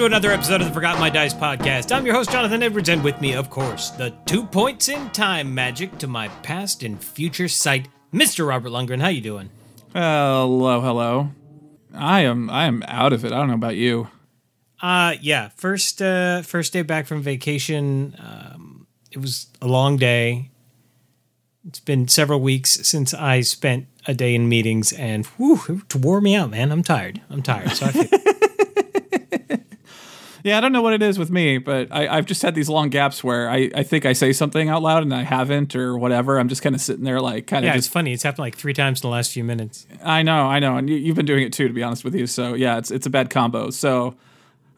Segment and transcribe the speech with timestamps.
[0.00, 1.94] To another episode of the Forgot My Dice podcast.
[1.94, 5.54] I'm your host, Jonathan Edwards, and with me, of course, the two points in time
[5.54, 8.48] magic to my past and future sight, Mr.
[8.48, 9.02] Robert Lundgren.
[9.02, 9.50] How you doing?
[9.92, 11.32] Hello, hello.
[11.92, 13.32] I am I am out of it.
[13.32, 14.08] I don't know about you.
[14.80, 18.16] Uh yeah, first uh first day back from vacation.
[18.18, 20.50] Um it was a long day.
[21.68, 26.22] It's been several weeks since I spent a day in meetings and whew, it wore
[26.22, 26.72] me out, man.
[26.72, 27.20] I'm tired.
[27.28, 27.72] I'm tired.
[27.72, 28.32] So I feel
[30.44, 32.68] Yeah, I don't know what it is with me, but I, I've just had these
[32.68, 35.98] long gaps where I, I think I say something out loud and I haven't or
[35.98, 36.38] whatever.
[36.38, 38.12] I'm just kind of sitting there like kind of Yeah, it's funny.
[38.12, 39.86] It's happened like three times in the last few minutes.
[40.02, 42.14] I know, I know, and you, you've been doing it too, to be honest with
[42.14, 42.26] you.
[42.26, 43.70] So yeah, it's it's a bad combo.
[43.70, 44.14] So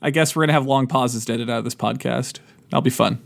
[0.00, 2.40] I guess we're gonna have long pauses to edit out of this podcast.
[2.70, 3.22] That'll be fun.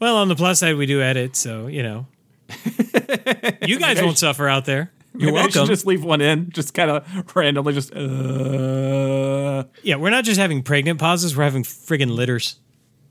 [0.00, 2.06] Well, on the plus side, we do edit, so you know,
[3.66, 4.92] you guys won't suffer out there.
[5.14, 5.66] You're Maybe I welcome.
[5.66, 7.92] just leave one in, just kind of randomly, just.
[7.94, 12.56] Uh, yeah, we're not just having pregnant pauses; we're having friggin' litters.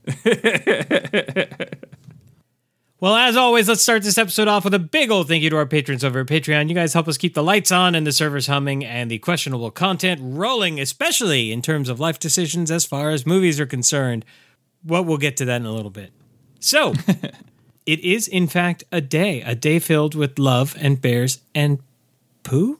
[3.00, 5.58] well, as always, let's start this episode off with a big old thank you to
[5.58, 6.70] our patrons over at Patreon.
[6.70, 9.70] You guys help us keep the lights on and the servers humming and the questionable
[9.70, 14.24] content rolling, especially in terms of life decisions as far as movies are concerned.
[14.86, 16.12] Well, we'll get to that in a little bit.
[16.60, 16.94] So.
[17.86, 21.80] It is, in fact, a day, a day filled with love and bears and
[22.44, 22.80] poo.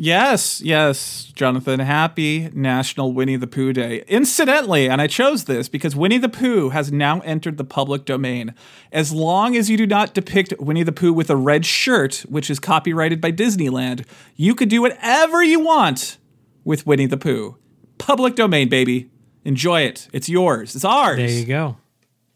[0.00, 1.80] Yes, yes, Jonathan.
[1.80, 4.04] Happy National Winnie the Pooh Day.
[4.06, 8.54] Incidentally, and I chose this because Winnie the Pooh has now entered the public domain.
[8.92, 12.48] As long as you do not depict Winnie the Pooh with a red shirt, which
[12.48, 14.06] is copyrighted by Disneyland,
[14.36, 16.18] you could do whatever you want
[16.62, 17.56] with Winnie the Pooh.
[17.98, 19.10] Public domain, baby.
[19.44, 20.06] Enjoy it.
[20.12, 20.76] It's yours.
[20.76, 21.16] It's ours.
[21.16, 21.76] There you go.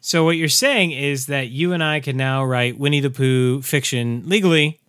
[0.00, 3.62] So what you're saying is that you and I can now write Winnie the Pooh
[3.62, 4.80] fiction legally,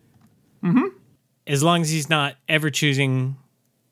[0.64, 0.93] Mm-hmm.
[1.46, 3.36] As long as he's not ever choosing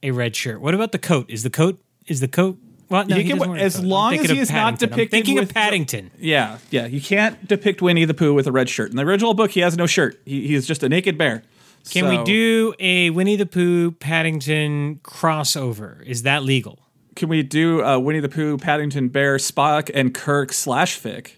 [0.03, 0.61] a red shirt.
[0.61, 1.31] What about the coat?
[1.31, 1.79] Is the coat?
[2.07, 2.59] Is the coat?
[2.89, 5.01] Well, no, can- as long as he is not Paddington.
[5.01, 6.11] I'm thinking with- of Paddington.
[6.19, 6.87] Yeah, yeah.
[6.87, 8.91] You can't depict Winnie the Pooh with a red shirt.
[8.91, 10.21] In the original book, he has no shirt.
[10.27, 11.43] He, he is just a naked bear.
[11.91, 16.03] Can we do a Winnie the Pooh Paddington crossover?
[16.07, 16.79] Is that legal?
[17.17, 21.33] Can we do a Winnie the Pooh, Paddington Bear, Spock, and Kirk slash Fic?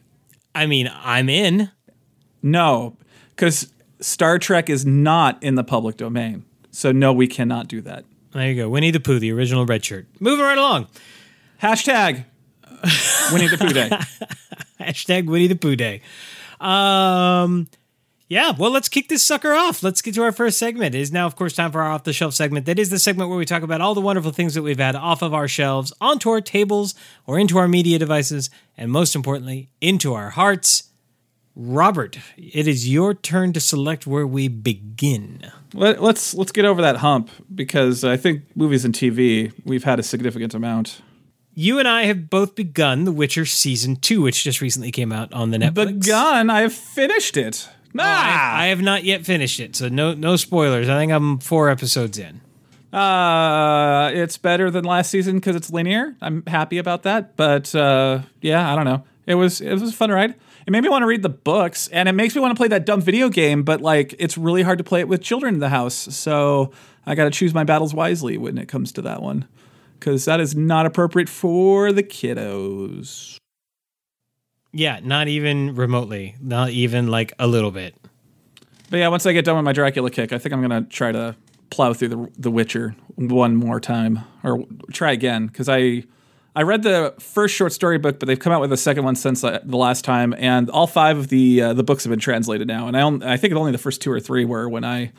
[0.54, 1.70] I mean, I'm in.
[2.42, 2.96] No,
[3.30, 3.72] because
[4.04, 6.44] Star Trek is not in the public domain.
[6.70, 8.04] So no, we cannot do that.
[8.32, 8.68] There you go.
[8.68, 10.06] Winnie the Pooh, the original red shirt.
[10.20, 10.88] Moving right along.
[11.62, 12.24] Hashtag
[13.32, 13.88] Winnie the Pooh Day.
[14.80, 16.02] Hashtag Winnie the Pooh Day.
[16.60, 17.68] Um,
[18.28, 19.82] yeah, well, let's kick this sucker off.
[19.82, 20.94] Let's get to our first segment.
[20.94, 22.66] It is now, of course, time for our off the shelf segment.
[22.66, 24.96] That is the segment where we talk about all the wonderful things that we've had
[24.96, 26.94] off of our shelves, onto our tables,
[27.26, 30.90] or into our media devices, and most importantly, into our hearts.
[31.56, 35.40] Robert, it is your turn to select where we begin.
[35.72, 40.00] Let, let's let's get over that hump because I think movies and TV we've had
[40.00, 41.00] a significant amount.
[41.54, 45.32] You and I have both begun The Witcher season two, which just recently came out
[45.32, 46.00] on the Netflix.
[46.00, 46.50] Begun.
[46.50, 47.68] I have finished it.
[47.96, 50.88] I, Ah, I have not yet finished it, so no no spoilers.
[50.88, 52.40] I think I'm four episodes in.
[52.92, 56.16] Uh, it's better than last season because it's linear.
[56.20, 57.36] I'm happy about that.
[57.36, 59.04] But uh, yeah, I don't know.
[59.26, 60.34] It was it was a fun ride.
[60.66, 62.68] It made me want to read the books, and it makes me want to play
[62.68, 63.62] that dumb video game.
[63.64, 65.94] But like, it's really hard to play it with children in the house.
[65.94, 66.72] So
[67.04, 69.46] I got to choose my battles wisely when it comes to that one,
[69.98, 73.36] because that is not appropriate for the kiddos.
[74.72, 77.94] Yeah, not even remotely, not even like a little bit.
[78.90, 81.12] But yeah, once I get done with my Dracula kick, I think I'm gonna try
[81.12, 81.36] to
[81.70, 86.04] plow through the The Witcher one more time, or try again because I
[86.56, 89.16] I read the first short story book, but they've come out with a second one
[89.16, 92.20] since uh, the last time, and all five of the uh, the books have been
[92.20, 92.86] translated now.
[92.86, 95.12] And I only, I think only the first two or three were when I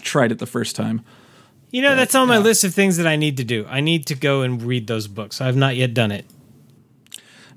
[0.00, 1.04] tried it the first time.
[1.70, 3.66] You know, that's on my list of things that I need to do.
[3.68, 5.42] I need to go and read those books.
[5.42, 6.24] I've not yet done it.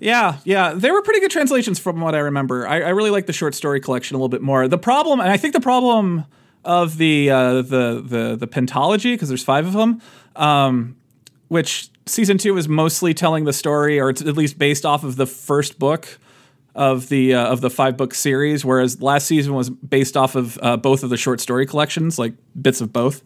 [0.02, 2.68] Yeah, yeah, they were pretty good translations from what I remember.
[2.68, 4.68] I, I really like the short story collection a little bit more.
[4.68, 6.26] The problem, and I think the problem
[6.66, 10.02] of the uh, the the the pentology because there's five of them,
[10.36, 10.98] um,
[11.52, 15.18] which season two is mostly telling the story, or it's at least based off of
[15.18, 16.18] the first book
[16.76, 20.58] of the uh, of the five book series, whereas last season was based off of
[20.62, 23.22] uh, both of the short story collections, like bits of both.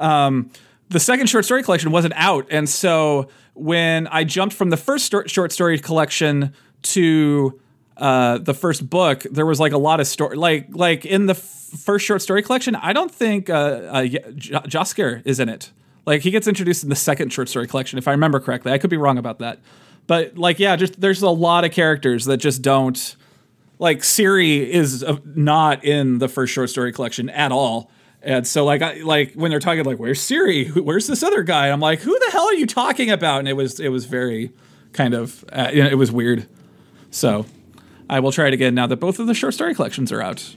[0.00, 0.50] Um,
[0.88, 5.14] the second short story collection wasn't out, and so when I jumped from the first
[5.28, 7.60] short story collection to
[7.96, 11.34] uh, the first book, there was like a lot of story, like like in the
[11.34, 12.74] f- first short story collection.
[12.74, 14.18] I don't think uh, uh, J-
[14.66, 15.70] Jaskier is in it.
[16.08, 18.72] Like he gets introduced in the second short story collection, if I remember correctly.
[18.72, 19.58] I could be wrong about that,
[20.06, 23.14] but like yeah, just there's a lot of characters that just don't.
[23.78, 27.90] Like Ciri is uh, not in the first short story collection at all.
[28.22, 30.74] And so, like, I, like when they're talking, like, "Where's Ciri?
[30.82, 33.52] Where's this other guy?" I'm like, "Who the hell are you talking about?" And it
[33.52, 34.50] was, it was very,
[34.94, 36.48] kind of, uh, it was weird.
[37.10, 37.44] So,
[38.08, 40.56] I will try it again now that both of the short story collections are out.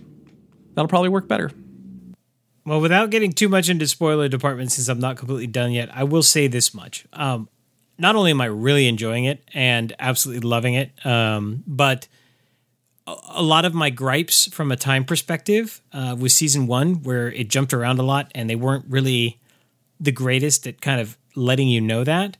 [0.76, 1.52] That'll probably work better.
[2.66, 6.04] Well, without getting too much into spoiler department, since I'm not completely done yet, I
[6.04, 7.06] will say this much.
[7.14, 7.50] Um,
[7.98, 12.08] not only am I really enjoying it and absolutely loving it, um, but
[13.08, 17.50] a, lot of my gripes from a time perspective uh, with season one, where it
[17.50, 19.40] jumped around a lot and they weren't really
[20.00, 22.38] the greatest at kind of letting you know that,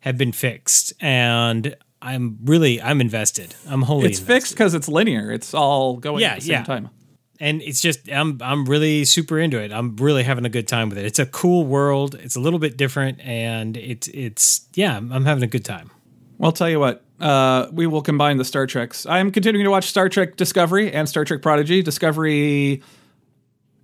[0.00, 0.92] have been fixed.
[1.00, 3.54] And I'm really I'm invested.
[3.68, 4.32] I'm wholly It's invested.
[4.34, 5.32] fixed because it's linear.
[5.32, 6.64] It's all going Yeah, at the same yeah.
[6.64, 6.90] time.
[7.40, 9.72] And it's just I'm I'm really super into it.
[9.72, 11.04] I'm really having a good time with it.
[11.04, 12.14] It's a cool world.
[12.16, 15.90] It's a little bit different, and it's it's yeah, I'm having a good time.
[16.38, 17.02] Well, I'll tell you what.
[17.20, 19.06] Uh, we will combine the Star Treks.
[19.06, 21.80] I'm continuing to watch Star Trek Discovery and Star Trek Prodigy.
[21.80, 22.82] Discovery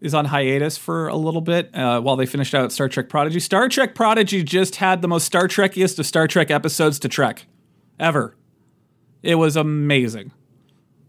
[0.01, 3.39] is on hiatus for a little bit uh, while they finished out Star Trek Prodigy.
[3.39, 7.47] Star Trek Prodigy just had the most Star Trekiest of Star Trek episodes to Trek
[7.99, 8.35] ever.
[9.23, 10.33] It was amazing.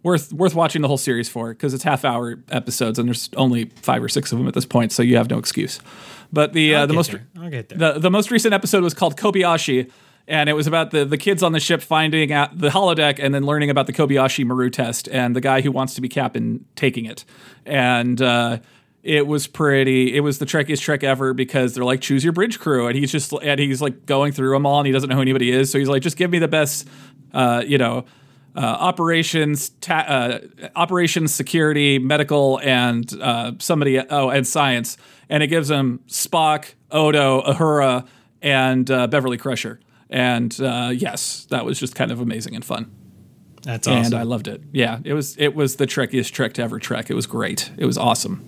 [0.04, 3.66] Worth worth watching the whole series for because it's half hour episodes and there's only
[3.76, 5.80] five or six of them at this point, so you have no excuse.
[6.34, 7.28] But the uh, the most there.
[7.40, 7.78] I'll get there.
[7.78, 9.92] the the most recent episode was called Kobayashi,
[10.28, 13.34] and it was about the the kids on the ship finding out the holodeck and
[13.34, 16.66] then learning about the Kobayashi Maru test and the guy who wants to be captain
[16.76, 17.26] taking it.
[17.66, 18.60] And uh,
[19.04, 20.16] it was pretty.
[20.16, 23.12] It was the trekkiest trek ever because they're like choose your bridge crew, and he's
[23.12, 25.72] just and he's like going through them all, and he doesn't know who anybody is,
[25.72, 26.88] so he's like just give me the best,
[27.34, 28.06] uh, you know.
[28.54, 30.40] Uh, operations, ta- uh,
[30.76, 33.98] operations, security, medical, and uh, somebody.
[34.00, 34.98] Oh, and science,
[35.30, 38.06] and it gives them Spock, Odo, Uhura,
[38.42, 39.80] and uh, Beverly Crusher.
[40.10, 42.92] And uh, yes, that was just kind of amazing and fun,
[43.64, 44.14] That's awesome, and.
[44.16, 44.62] I loved it.
[44.74, 47.10] Yeah, it was it was the trickiest trek to ever trek.
[47.10, 47.72] It was great.
[47.78, 48.44] It was awesome.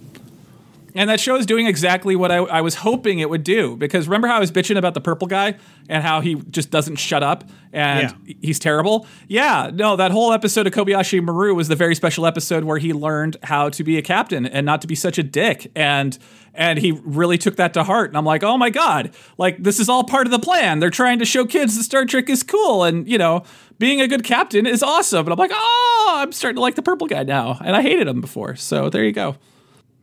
[0.95, 3.75] And that show is doing exactly what I, I was hoping it would do.
[3.75, 5.55] Because remember how I was bitching about the purple guy
[5.89, 9.07] and how he just doesn't shut up and he's terrible?
[9.27, 12.93] Yeah, no, that whole episode of Kobayashi Maru was the very special episode where he
[12.93, 15.71] learned how to be a captain and not to be such a dick.
[15.75, 16.17] And
[16.55, 18.11] and he really took that to heart.
[18.11, 20.79] And I'm like, oh my God, like this is all part of the plan.
[20.79, 23.43] They're trying to show kids that Star Trek is cool and, you know,
[23.79, 25.25] being a good captain is awesome.
[25.25, 27.57] And I'm like, oh, I'm starting to like the purple guy now.
[27.63, 28.55] And I hated him before.
[28.55, 29.35] So there you go.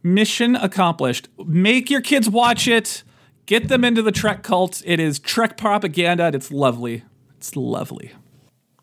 [0.02, 1.28] Mission accomplished.
[1.38, 3.02] Make your kids watch it.
[3.46, 4.82] Get them into the Trek cult.
[4.84, 7.04] It is Trek propaganda and it's lovely.
[7.36, 8.12] It's lovely.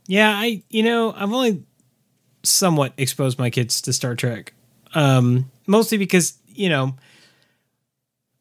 [0.08, 1.64] yeah, I you know I've only
[2.44, 4.54] somewhat exposed my kids to Star Trek,
[4.94, 6.96] um, mostly because you know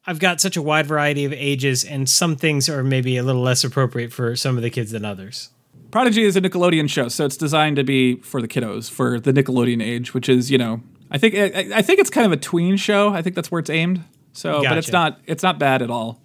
[0.06, 3.42] I've got such a wide variety of ages, and some things are maybe a little
[3.42, 5.50] less appropriate for some of the kids than others.
[5.90, 9.32] Prodigy is a Nickelodeon show, so it's designed to be for the kiddos, for the
[9.32, 10.80] Nickelodeon age, which is, you know,
[11.10, 13.10] I think I, I think it's kind of a tween show.
[13.10, 14.02] I think that's where it's aimed.
[14.32, 16.20] So, but it's not it's not bad at all.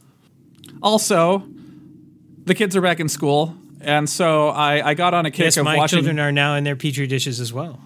[0.82, 1.44] Also,
[2.46, 5.58] the kids are back in school, and so I, I got on a kick Yes,
[5.58, 5.98] of my watching.
[5.98, 7.80] children are now in their petri dishes as well.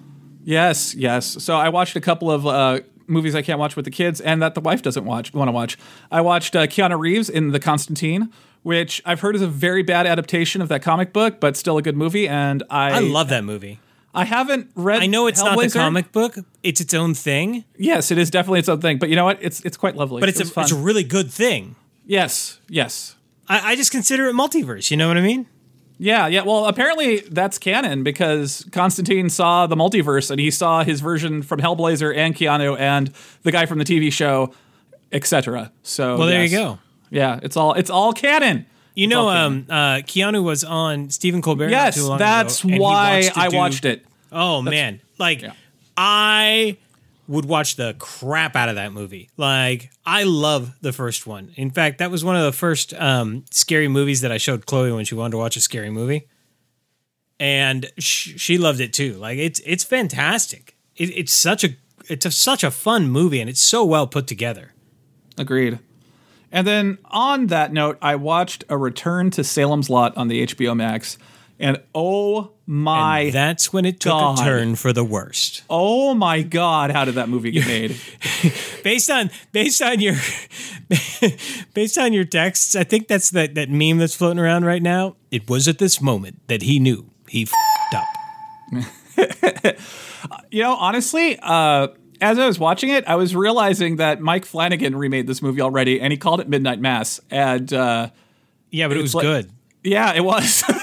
[0.44, 1.44] Yes, yes.
[1.44, 4.42] So I watched a couple of uh, movies I can't watch with the kids, and
[4.42, 5.78] that the wife doesn't watch want to watch.
[6.12, 8.30] I watched uh, Keanu Reeves in The Constantine,
[8.64, 11.82] which I've heard is a very bad adaptation of that comic book, but still a
[11.82, 12.28] good movie.
[12.28, 13.80] And I, I love that movie.
[14.16, 15.02] I haven't read.
[15.02, 18.60] I know it's not the comic book; it's its own thing, Yes, it is definitely
[18.60, 18.98] its own thing.
[18.98, 19.40] But you know what?
[19.42, 20.20] It's it's quite lovely.
[20.22, 20.64] but it's It a fun.
[20.64, 21.76] it's a really good thing.
[22.06, 23.16] yes, yes.
[23.48, 24.90] I, I just consider it multiverse.
[24.90, 25.46] You know what I mean?
[26.00, 26.42] Yeah, yeah.
[26.42, 31.60] Well, apparently that's canon because Constantine saw the multiverse and he saw his version from
[31.62, 34.52] Hellblazer and Keanu and the guy from the TV show,
[35.12, 35.72] etc.
[35.84, 36.52] So Well, there yes.
[36.52, 36.80] you go.
[37.12, 38.66] Yeah, it's all it's all canon.
[38.96, 41.70] You know, um, uh, Keanu was on Stephen Colbert.
[41.70, 44.06] yes, too long that's ago, why to I do- watched it.
[44.32, 45.54] Oh man, like yeah.
[45.98, 46.78] I
[47.28, 49.30] would watch the crap out of that movie.
[49.38, 51.52] Like I love the first one.
[51.56, 54.92] In fact, that was one of the first um, scary movies that I showed Chloe
[54.92, 56.28] when she wanted to watch a scary movie,
[57.40, 59.14] and sh- she loved it too.
[59.14, 60.76] Like it's it's fantastic.
[60.96, 61.70] It, it's such a
[62.08, 64.74] it's a, such a fun movie, and it's so well put together.
[65.38, 65.80] Agreed.
[66.56, 70.74] And then on that note, I watched a Return to Salem's Lot on the HBO
[70.74, 71.18] Max,
[71.60, 74.40] and oh my, And that's when it took God.
[74.40, 75.64] a turn for the worst.
[75.70, 77.98] oh my God, how did that movie get made?
[78.86, 80.16] based on based on your
[81.74, 85.18] based on your texts, I think that's that that meme that's floating around right now.
[85.32, 89.76] It was at this moment that he knew he f***ed up.
[90.52, 91.90] You know, honestly, uh,
[92.22, 96.00] as I was watching it, I was realizing that Mike Flanagan remade this movie already,
[96.02, 97.20] and he called it Midnight Mass.
[97.32, 98.10] And uh,
[98.72, 99.52] Yeah, but it was like- good.
[99.84, 100.64] yeah, it was.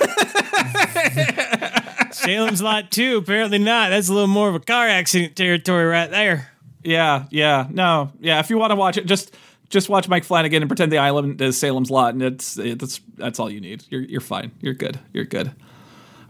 [2.13, 3.91] Salem's Lot 2, apparently not.
[3.91, 6.51] That's a little more of a car accident territory right there.
[6.85, 8.39] yeah, yeah, no, yeah.
[8.41, 9.35] If you want to watch it, just
[9.71, 13.41] just watch Mike Flanagan and pretend the island is Salem's Lot, and it's it's that's
[13.41, 13.85] all you need.
[13.89, 14.53] You're you're fine.
[14.61, 14.99] You're good.
[15.13, 15.51] You're good.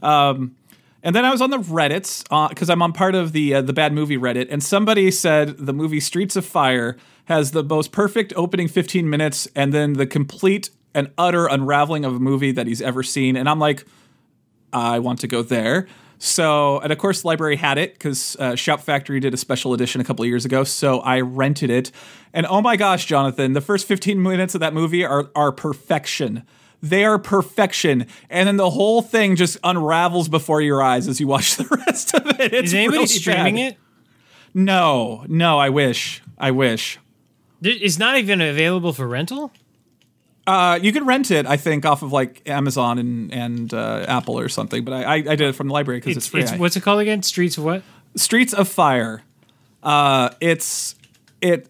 [0.02, 0.54] Um,
[1.02, 3.72] and then I was on the Reddit's because I'm on part of the uh, the
[3.72, 8.32] bad movie Reddit, and somebody said the movie Streets of Fire has the most perfect
[8.36, 12.82] opening 15 minutes, and then the complete and utter unraveling of a movie that he's
[12.82, 13.36] ever seen.
[13.36, 13.86] And I'm like,
[14.72, 15.86] I want to go there.
[16.18, 19.74] So, and of course, the library had it because uh, Shout Factory did a special
[19.74, 20.62] edition a couple of years ago.
[20.62, 21.90] So I rented it,
[22.32, 26.44] and oh my gosh, Jonathan, the first 15 minutes of that movie are are perfection.
[26.82, 31.28] They are perfection, and then the whole thing just unravels before your eyes as you
[31.28, 32.52] watch the rest of it.
[32.52, 33.72] It's Is anybody really streaming bad.
[33.74, 33.78] it?
[34.54, 35.58] No, no.
[35.58, 36.20] I wish.
[36.38, 36.98] I wish.
[37.62, 39.52] It's not even available for rental?
[40.44, 44.36] Uh, you could rent it, I think, off of like Amazon and and uh, Apple
[44.38, 44.84] or something.
[44.84, 46.42] But I, I, I did it from the library because it's, It's, free.
[46.42, 47.22] it's what's it called again?
[47.22, 47.84] Streets of what?
[48.16, 49.22] Streets of Fire.
[49.84, 50.96] Uh, it's
[51.40, 51.68] it.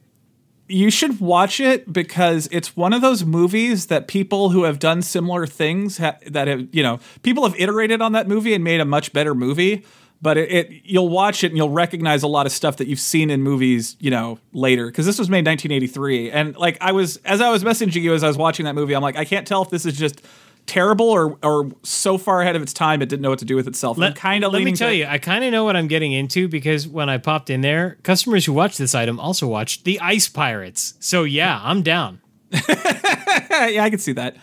[0.69, 5.02] You should watch it because it's one of those movies that people who have done
[5.02, 8.81] similar things ha- that have you know people have iterated on that movie and made
[8.81, 9.85] a much better movie.
[10.23, 13.00] But it, it you'll watch it and you'll recognize a lot of stuff that you've
[13.00, 17.16] seen in movies you know later because this was made 1983 and like I was
[17.25, 19.47] as I was messaging you as I was watching that movie I'm like I can't
[19.49, 20.23] tell if this is just
[20.66, 23.57] terrible or or so far ahead of its time it didn't know what to do
[23.57, 23.99] with itself.
[24.00, 26.12] I'm kind of Let me tell to- you, I kind of know what I'm getting
[26.12, 29.99] into because when I popped in there, customers who watched this item also watched the
[30.00, 30.95] Ice Pirates.
[31.00, 32.21] So yeah, I'm down.
[32.52, 34.37] yeah, I can see that.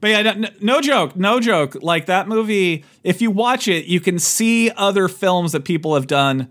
[0.00, 1.76] But yeah, no, no joke, no joke.
[1.82, 6.06] Like that movie, if you watch it, you can see other films that people have
[6.06, 6.50] done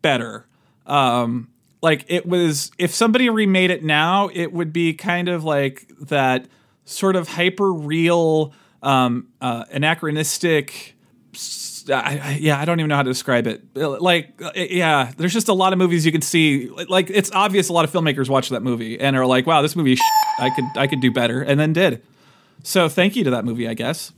[0.00, 0.46] better.
[0.86, 1.48] Um,
[1.82, 6.46] like it was, if somebody remade it now, it would be kind of like that
[6.88, 8.52] sort of hyper real,
[8.82, 10.94] um, uh, anachronistic.
[11.90, 13.62] I, yeah, I don't even know how to describe it.
[13.74, 16.68] Like, uh, yeah, there's just a lot of movies you can see.
[16.68, 19.74] Like, it's obvious a lot of filmmakers watch that movie and are like, "Wow, this
[19.74, 19.96] movie,
[20.38, 22.02] I could, I could do better," and then did.
[22.62, 24.12] So, thank you to that movie, I guess.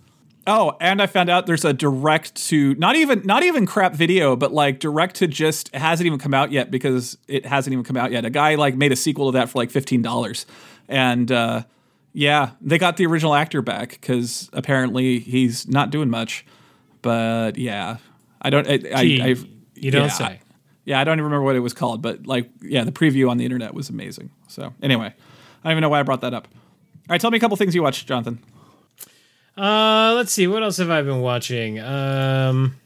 [0.46, 4.34] Oh, and I found out there's a direct to not even not even crap video,
[4.34, 7.96] but like direct to just hasn't even come out yet because it hasn't even come
[7.96, 8.24] out yet.
[8.24, 10.46] A guy like made a sequel to that for like fifteen dollars,
[10.88, 11.62] and uh,
[12.12, 16.44] yeah, they got the original actor back because apparently he's not doing much.
[17.02, 17.98] But yeah,
[18.42, 18.66] I don't.
[18.66, 19.26] I, I, Gee, I
[19.74, 20.40] you don't yeah, say.
[20.84, 23.36] Yeah, I don't even remember what it was called, but like, yeah, the preview on
[23.36, 24.30] the internet was amazing.
[24.48, 26.48] So anyway, I don't even know why I brought that up.
[26.50, 28.42] All right, tell me a couple things you watched, Jonathan.
[29.56, 30.46] Uh, let's see.
[30.46, 31.80] What else have I been watching?
[31.80, 32.76] Um,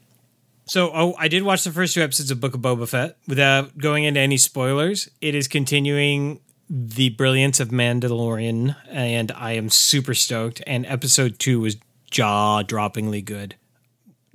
[0.67, 3.77] so oh, I did watch the first two episodes of Book of Boba Fett without
[3.79, 5.11] going into any spoilers.
[5.21, 10.63] It is continuing the brilliance of Mandalorian, and I am super stoked.
[10.67, 11.77] And episode two was
[12.11, 13.57] jaw-droppingly good,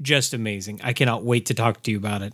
[0.01, 0.79] just amazing.
[0.83, 2.33] I cannot wait to talk to you about it.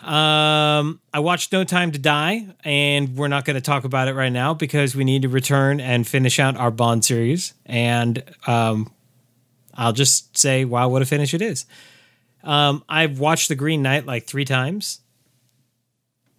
[0.00, 4.14] Um, I watched No Time to Die, and we're not going to talk about it
[4.14, 7.54] right now because we need to return and finish out our Bond series.
[7.64, 8.92] And um,
[9.72, 11.64] I'll just say, wow, what a finish it is.
[12.42, 15.00] Um, I've watched The Green Knight like three times.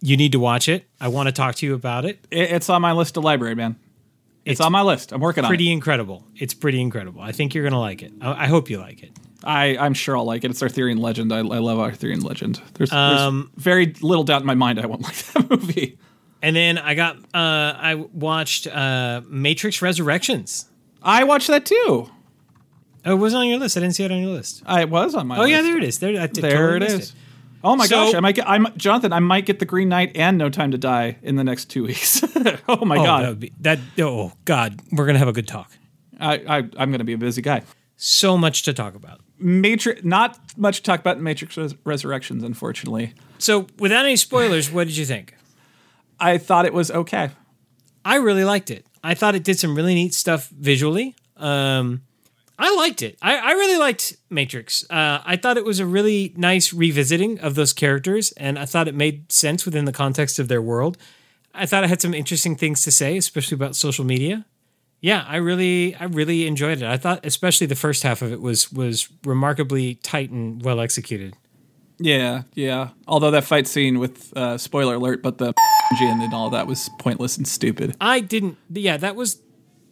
[0.00, 0.86] You need to watch it.
[1.00, 2.24] I want to talk to you about it.
[2.30, 3.76] It, it's on my list of library, man.
[4.44, 5.12] It's, It's on my list.
[5.12, 5.50] I'm working on it.
[5.50, 6.24] Pretty incredible.
[6.36, 7.20] It's pretty incredible.
[7.20, 8.12] I think you're going to like it.
[8.20, 9.10] I, I hope you like it.
[9.42, 10.50] I, I'm sure I'll like it.
[10.50, 11.32] It's Arthurian legend.
[11.32, 12.60] I, I love Arthurian legend.
[12.74, 15.98] There's, Um, there's very little doubt in my mind I won't like that movie.
[16.42, 20.66] And then I got, uh, I watched uh, Matrix Resurrections.
[21.02, 22.10] I watched that too.
[23.04, 23.76] Oh, it wasn't on your list.
[23.76, 24.62] I didn't see it on your list.
[24.66, 25.50] I it was on my Oh list.
[25.52, 25.98] yeah, there it is.
[26.00, 27.14] There, There totally it is.
[27.64, 30.12] Oh my So- gosh, I might get I'm Jonathan, I might get the Green Knight
[30.16, 32.22] and No Time to Die in the next two weeks.
[32.68, 33.22] oh my Oh, god.
[33.24, 33.78] that be that.
[33.98, 35.70] Oh God, we're gonna have a good talk.
[36.20, 37.62] I, I I'm gonna be a busy guy.
[37.96, 39.20] So much to talk about.
[39.38, 43.14] Matrix not much to talk about in Matrix Res- Resurrections, unfortunately.
[43.38, 45.34] So, without any spoilers, what did you think?
[46.20, 47.30] I thought it was okay.
[48.04, 48.86] I really liked it.
[49.02, 51.14] I thought it did some really neat stuff visually.
[51.36, 52.02] Um,
[52.58, 53.18] I liked it.
[53.20, 54.84] I, I really liked Matrix.
[54.88, 58.88] Uh, I thought it was a really nice revisiting of those characters, and I thought
[58.88, 60.96] it made sense within the context of their world.
[61.54, 64.46] I thought it had some interesting things to say, especially about social media.
[65.00, 66.84] Yeah, I really, I really enjoyed it.
[66.84, 71.34] I thought, especially the first half of it was was remarkably tight and well executed.
[71.98, 72.88] Yeah, yeah.
[73.06, 75.52] Although that fight scene with uh, spoiler alert, but the
[76.00, 77.96] and all that was pointless and stupid.
[78.00, 78.56] I didn't.
[78.70, 79.40] Yeah, that was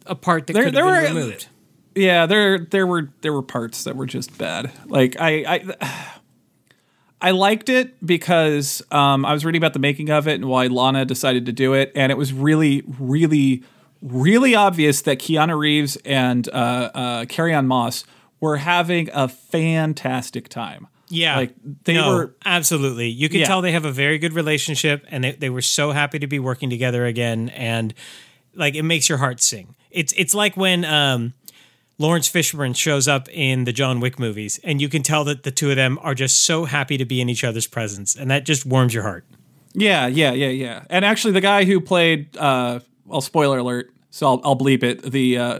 [0.07, 1.47] a part that There- could there have been were- removed.
[1.95, 4.71] Yeah, there there were there were parts that were just bad.
[4.85, 6.07] Like I I
[7.21, 10.67] I liked it because um, I was reading about the making of it and why
[10.67, 13.63] Lana decided to do it, and it was really, really,
[14.01, 18.03] really obvious that Keanu Reeves and uh, uh, Carrie-Anne Moss
[18.41, 20.87] were having a fantastic time.
[21.07, 21.37] Yeah.
[21.37, 21.53] like
[21.85, 22.35] they No, were.
[22.45, 23.07] absolutely.
[23.07, 23.45] You can Yeah.
[23.45, 26.39] tell they have a very good relationship and they, they were so happy to be
[26.39, 27.93] working together again and
[28.55, 29.75] like it makes your heart sing.
[29.91, 31.33] It's it's like when um
[31.97, 35.51] Laurence Fishburne shows up in the John Wick movies and you can tell that the
[35.51, 38.45] two of them are just so happy to be in each other's presence and that
[38.45, 39.23] just warms your heart.
[39.73, 40.83] Yeah, yeah, yeah, yeah.
[40.89, 45.01] And actually, the guy who played, uh, well, spoiler alert, so I'll, I'll bleep it.
[45.01, 45.59] The uh,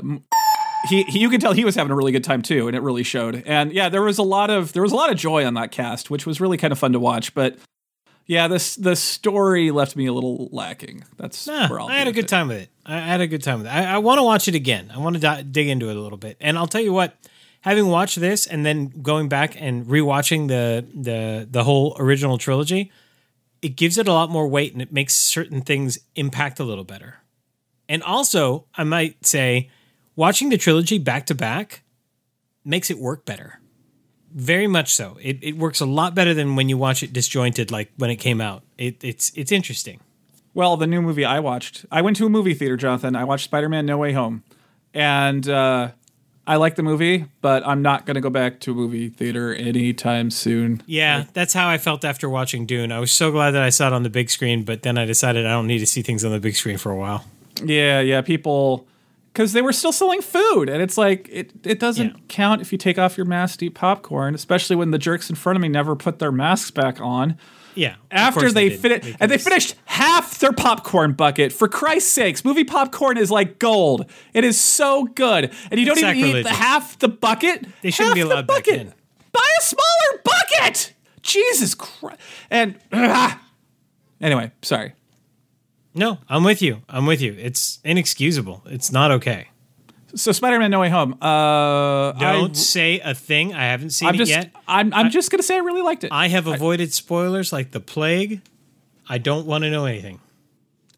[0.90, 2.82] he, he, you can tell he was having a really good time too, and it
[2.82, 3.44] really showed.
[3.46, 5.72] And yeah, there was a lot of there was a lot of joy on that
[5.72, 7.34] cast, which was really kind of fun to watch.
[7.34, 7.58] But
[8.26, 11.04] yeah, this the story left me a little lacking.
[11.18, 12.28] That's Nah, where I'll I had a good it.
[12.30, 12.70] time with it.
[12.86, 13.74] I, had a good time with it.
[13.74, 14.92] I, I want to watch it again.
[14.94, 16.38] I want to di- dig into it a little bit.
[16.40, 17.16] And I'll tell you what,
[17.62, 22.92] having watched this and then going back and rewatching the the the whole original trilogy,
[23.62, 26.84] it gives it a lot more weight and it makes certain things impact a little
[26.84, 27.16] better.
[27.90, 29.70] And also, I might say,
[30.16, 31.84] watching the trilogy back to back
[32.64, 33.60] makes it work better.
[34.34, 35.18] Very much so.
[35.22, 38.18] It, it works a lot better than when you watch it disjointed, like when it
[38.18, 38.64] came out.
[38.78, 40.02] It, it's it's interesting.
[40.56, 43.16] Well, the new movie I watched, I went to a movie theater, Jonathan.
[43.16, 44.42] I watched Spider Man No Way Home.
[44.94, 45.92] And uh,
[46.48, 49.54] I like the movie, but I'm not going to go back to a movie theater
[49.54, 50.82] anytime soon.
[50.86, 52.94] Yeah, that's how I felt after watching Dune.
[52.94, 55.04] I was so glad that I saw it on the big screen, but then I
[55.04, 57.26] decided I don't need to see things on the big screen for a while.
[57.64, 58.88] Yeah, yeah, people
[59.34, 62.20] because they were still selling food, and it's like it it doesn't Yeah.
[62.30, 65.36] count if you take off your mask to eat popcorn, especially when the jerks in
[65.36, 67.38] front of me never put their masks back on
[67.76, 67.96] Yeah.
[68.12, 71.54] after they, did, finished, and they finished half their popcorn bucket.
[71.54, 74.10] For Christ's sakes, movie popcorn is like gold.
[74.34, 77.66] It is so good, and you don't It's even eat the half the bucket.
[77.82, 78.94] They shouldn't be allowed back in.
[79.32, 80.94] Buy a smaller bucket.
[81.22, 82.20] Jesus Christ!
[82.50, 82.76] And
[84.22, 84.94] anyway, sorry.
[85.94, 86.82] No, I'm with you.
[86.90, 87.36] I'm with you.
[87.40, 88.64] It's inexcusable.
[88.66, 89.48] It's not okay.
[90.16, 91.14] So Spider-Man: No Way Home.
[91.22, 93.54] Uh, Don't I, say a thing.
[93.54, 94.52] I haven't seen I'm it just, yet.
[94.68, 96.12] I'm, I'm just gonna say I really liked it.
[96.12, 98.42] I have avoided spoilers like the plague.
[99.08, 100.20] I don't want to know anything.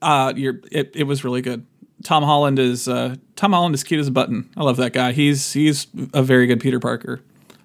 [0.01, 1.65] uh, you're, it, it was really good.
[2.03, 4.49] Tom Holland is uh, Tom Holland is cute as a button.
[4.55, 5.11] I love that guy.
[5.13, 7.21] He's he's a very good Peter Parker.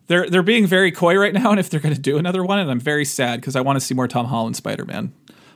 [0.06, 2.58] They're they're being very coy right now, and if they're going to do another one,
[2.58, 5.12] and I'm very sad because I want to see more Tom Holland Spider Man.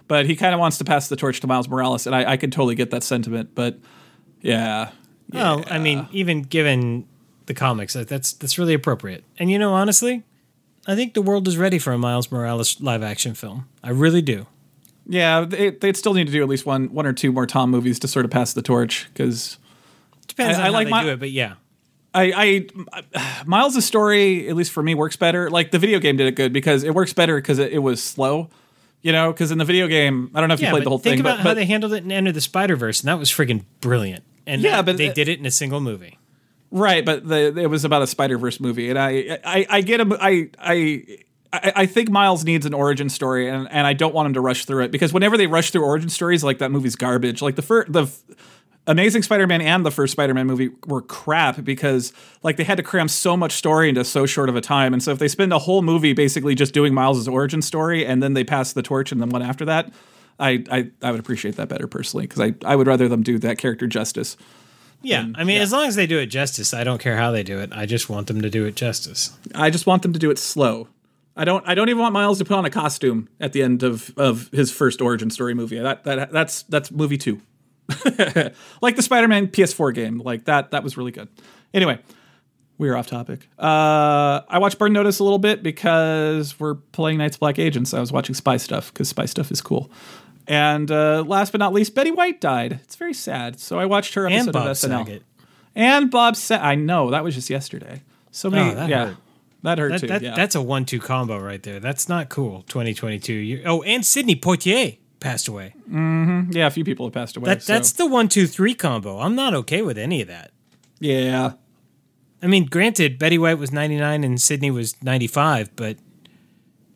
[0.08, 2.36] But he kind of wants to pass the torch to Miles Morales, and I, I
[2.36, 3.54] can totally get that sentiment.
[3.54, 3.78] But
[4.40, 4.90] yeah,
[5.32, 7.06] Well, I mean, even given
[7.46, 9.24] the comics, that- that's that's really appropriate.
[9.38, 10.22] And you know, honestly,
[10.86, 13.66] I think the world is ready for a Miles Morales live action film.
[13.82, 14.46] I really do.
[15.08, 17.70] yeah, they, they'd still need to do at least one one or two more Tom
[17.70, 19.58] movies to sort of pass the torch because
[20.28, 21.54] Depends I- on I how like they my- do it, but yeah.
[22.14, 22.66] I,
[23.14, 25.50] I Miles' story, at least for me, works better.
[25.50, 28.02] Like the video game did it good because it works better because it, it was
[28.02, 28.48] slow.
[29.02, 30.98] You know, because in the video game, I don't know if you played the whole
[30.98, 33.08] think thing, about but, how but they handled it in Enter the Spider Verse, and
[33.08, 34.24] that was friggin' brilliant.
[34.46, 36.18] And Yeah, that- but they the- did it in a single movie.
[36.70, 40.00] right, but the, it was about a Spider Verse movie, and I, I, I get
[40.00, 40.12] him.
[40.14, 41.18] I, I,
[41.52, 44.40] I I think Miles needs an origin story, and, and I don't want him to
[44.40, 47.40] rush through it because whenever they rush through origin stories, like that movie's garbage.
[47.40, 48.20] Like the first, the f-
[48.88, 53.08] Amazing Spider-Man and the first Spider-Man movie were crap because like they had to cram
[53.08, 55.58] so much story into so short of a time, and so if they spend a
[55.60, 59.20] whole movie basically just doing Miles' origin story and then they pass the torch and
[59.20, 59.92] then one after that,
[60.38, 63.38] I I, I would appreciate that better personally because I I would rather them do
[63.40, 64.36] that character justice.
[65.02, 67.42] Yeah, I mean, as long as they do it justice, I don't care how they
[67.42, 67.70] do it.
[67.72, 69.36] I just want them to do it justice.
[69.54, 70.88] I just want them to do it slow.
[71.36, 71.66] I don't.
[71.68, 74.48] I don't even want Miles to put on a costume at the end of, of
[74.52, 75.78] his first origin story movie.
[75.78, 77.40] That, that that's that's movie two,
[78.80, 80.18] like the Spider-Man PS4 game.
[80.18, 80.70] Like that.
[80.70, 81.28] That was really good.
[81.74, 81.98] Anyway,
[82.78, 83.48] we are off topic.
[83.58, 87.92] Uh, I watched Burn Notice a little bit because we're playing Knights of Black Agents.
[87.92, 89.90] I was watching Spy Stuff because Spy Stuff is cool.
[90.48, 92.80] And uh, last but not least, Betty White died.
[92.84, 93.58] It's very sad.
[93.58, 95.04] So I watched her episode And Bob of SNL.
[95.06, 95.22] Saget.
[95.74, 98.02] And Bob Sa- I know that was just yesterday.
[98.30, 98.70] So many.
[98.70, 99.16] Oh, that yeah, hurt.
[99.62, 100.06] that hurt That, too.
[100.08, 100.34] that, yeah.
[100.36, 101.80] That's a one-two combo right there.
[101.80, 102.62] That's not cool.
[102.68, 103.32] 2022.
[103.32, 105.74] You, oh, and Sidney Poitier passed away.
[105.90, 107.46] Yeah, a few people have passed away.
[107.46, 109.18] That so- that's the one-two-three combo.
[109.18, 110.50] I'm not okay with any of that.
[111.00, 111.52] yeah.
[112.42, 115.96] I mean, granted, Betty White was 99 and Sidney was 95, but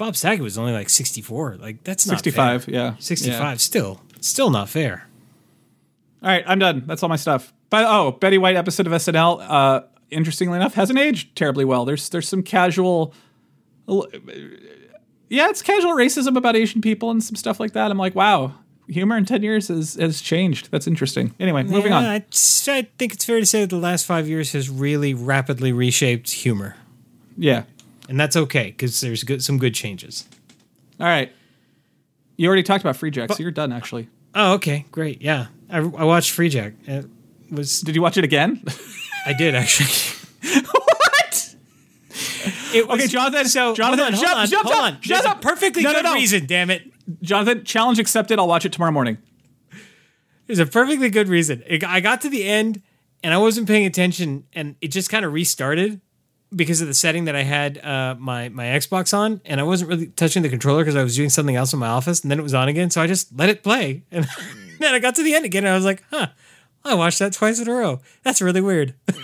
[0.00, 1.58] Bob Saget was only like 64.
[1.60, 2.58] Like that's not fair.
[2.58, 2.94] 65, yeah.
[2.98, 3.54] 65 Yeah.
[3.56, 4.00] still.
[4.22, 5.06] Still not fair.
[6.22, 6.84] All right, I'm done.
[6.86, 7.52] That's all my stuff.
[7.68, 11.84] But oh, Betty White episode of SNL, uh, interestingly enough, hasn't aged terribly well.
[11.84, 13.12] There's there's some casual
[15.28, 17.90] Yeah, it's casual racism about Asian people and some stuff like that.
[17.90, 18.54] I'm like, wow,
[18.88, 20.70] humor in 10 years has, has changed.
[20.70, 21.34] That's interesting.
[21.38, 22.04] Anyway, moving Yeah, on.
[22.06, 22.24] I,
[22.68, 26.30] I think it's fair to say that the last five years has really rapidly reshaped
[26.30, 26.76] humor.
[27.36, 27.64] Yeah.
[28.10, 30.26] And that's okay because there's good, some good changes.
[30.98, 31.32] All right.
[32.36, 34.08] You already talked about Freejack, so you're done actually.
[34.34, 35.22] Oh, okay, great.
[35.22, 36.74] Yeah, I, I watched Freejack.
[36.88, 37.06] It
[37.52, 38.64] was Did you watch it again?
[39.26, 39.90] I did actually.
[40.72, 41.54] what?
[42.74, 44.98] It was, Okay, Jonathan, So Jonathan, hold on, shut- hold on, shut hold on.
[45.06, 46.14] There's a perfectly No, no, good no.
[46.14, 46.46] reason.
[46.46, 46.90] Damn it.
[47.22, 48.40] Jonathan, challenge accepted.
[48.40, 49.18] I'll watch it tomorrow morning.
[50.48, 51.62] There's a perfectly good reason.
[51.64, 52.82] It, I got to the end
[53.22, 56.00] and I wasn't paying attention, and it just kind of restarted
[56.54, 59.90] because of the setting that I had uh, my my Xbox on, and I wasn't
[59.90, 62.38] really touching the controller because I was doing something else in my office, and then
[62.38, 64.26] it was on again, so I just let it play, and
[64.78, 66.28] then I got to the end again, and I was like, huh.
[66.82, 68.00] I watched that twice in a row.
[68.22, 68.94] That's really weird.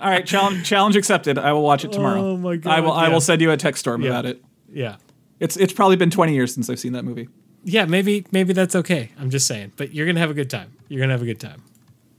[0.00, 1.38] All right, challenge challenge accepted.
[1.38, 2.20] I will watch it tomorrow.
[2.32, 2.92] Oh my God, I will.
[2.92, 4.10] I will send you a text storm Yeah.
[4.10, 4.42] about it.
[4.72, 4.96] yeah.
[5.38, 7.28] It's it's probably been 20 years since I've seen that movie.
[7.62, 9.10] Yeah, maybe maybe that's okay.
[9.18, 9.72] I'm just saying.
[9.76, 10.72] But you're gonna have a good time.
[10.88, 11.62] You're gonna have a good time.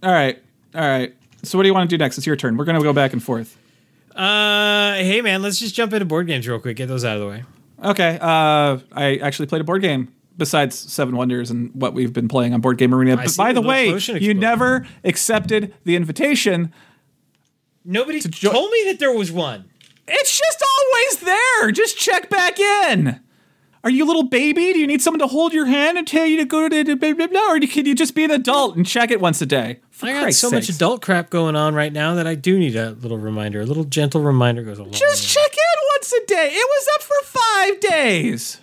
[0.04, 0.42] All right,
[0.76, 1.16] all right.
[1.44, 2.18] So what do you want to do next?
[2.18, 2.58] It's your turn.
[2.58, 3.58] We're gonna go back and forth.
[4.16, 7.22] Uh hey man, let's just jump into board games real quick, get those out of
[7.22, 7.44] the way.
[7.84, 8.18] Okay.
[8.20, 12.54] Uh, I actually played a board game besides Seven Wonders and what we've been playing
[12.54, 13.18] on Board Game Arena.
[13.18, 16.74] But by the way, you never accepted the invitation.
[17.86, 19.70] Nobody jo- told me that there was one.
[20.08, 21.72] It's just always there.
[21.72, 23.20] Just check back in.
[23.84, 24.74] Are you a little baby?
[24.74, 27.14] Do you need someone to hold your hand and tell you to go to blah,
[27.14, 27.52] blah, blah?
[27.54, 29.80] Or can you just be an adult and check it once a day?
[29.92, 32.58] For I got Christ's so much adult crap going on right now that I do
[32.60, 33.62] need a little reminder.
[33.62, 34.98] A little gentle reminder goes a long way.
[34.98, 35.42] Just way.
[35.42, 36.50] check in once a day.
[36.54, 38.60] It was up for five days.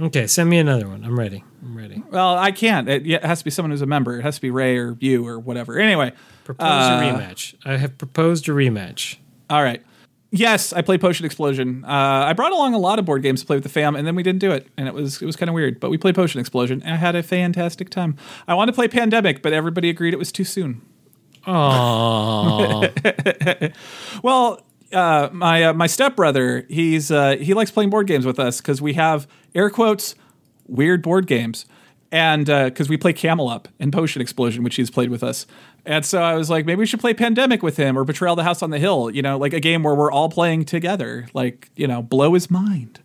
[0.00, 1.04] Okay, send me another one.
[1.04, 1.44] I'm ready.
[1.62, 2.02] I'm ready.
[2.10, 2.88] Well, I can't.
[2.88, 4.18] It, it has to be someone who's a member.
[4.18, 5.78] It has to be Ray or you or whatever.
[5.78, 6.12] Anyway,
[6.44, 7.54] Propose Uh, a rematch.
[7.64, 9.16] I have proposed a rematch.
[9.50, 9.82] all right.
[10.34, 11.84] Yes, I played Potion Explosion.
[11.84, 11.88] Uh,
[12.26, 14.14] I brought along a lot of board games to play with the fam, and then
[14.14, 15.78] we didn't do it, and it was it was kind of weird.
[15.78, 18.16] But we played Potion Explosion, and I had a fantastic time.
[18.48, 20.80] I wanted to play Pandemic, but everybody agreed it was too soon.
[21.46, 22.88] Oh,
[24.22, 28.60] Well, uh, my uh, my stepbrother, he's uh, he likes playing board games with us
[28.60, 30.14] because we have air quotes
[30.66, 31.66] weird board games,
[32.12, 35.46] and because we play Camel Up and Potion Explosion, which he's played with us.
[35.84, 38.36] And so I was like, maybe we should play Pandemic with him or Betrayal of
[38.36, 39.10] the House on the Hill.
[39.10, 42.50] You know, like a game where we're all playing together, like you know, blow his
[42.50, 43.00] mind.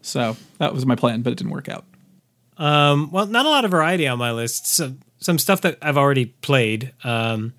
[0.00, 1.84] So that was my plan, but it didn't work out.
[2.56, 4.66] um, well, not a lot of variety on my list.
[4.68, 6.92] So, some stuff that I've already played.
[7.02, 7.54] Um,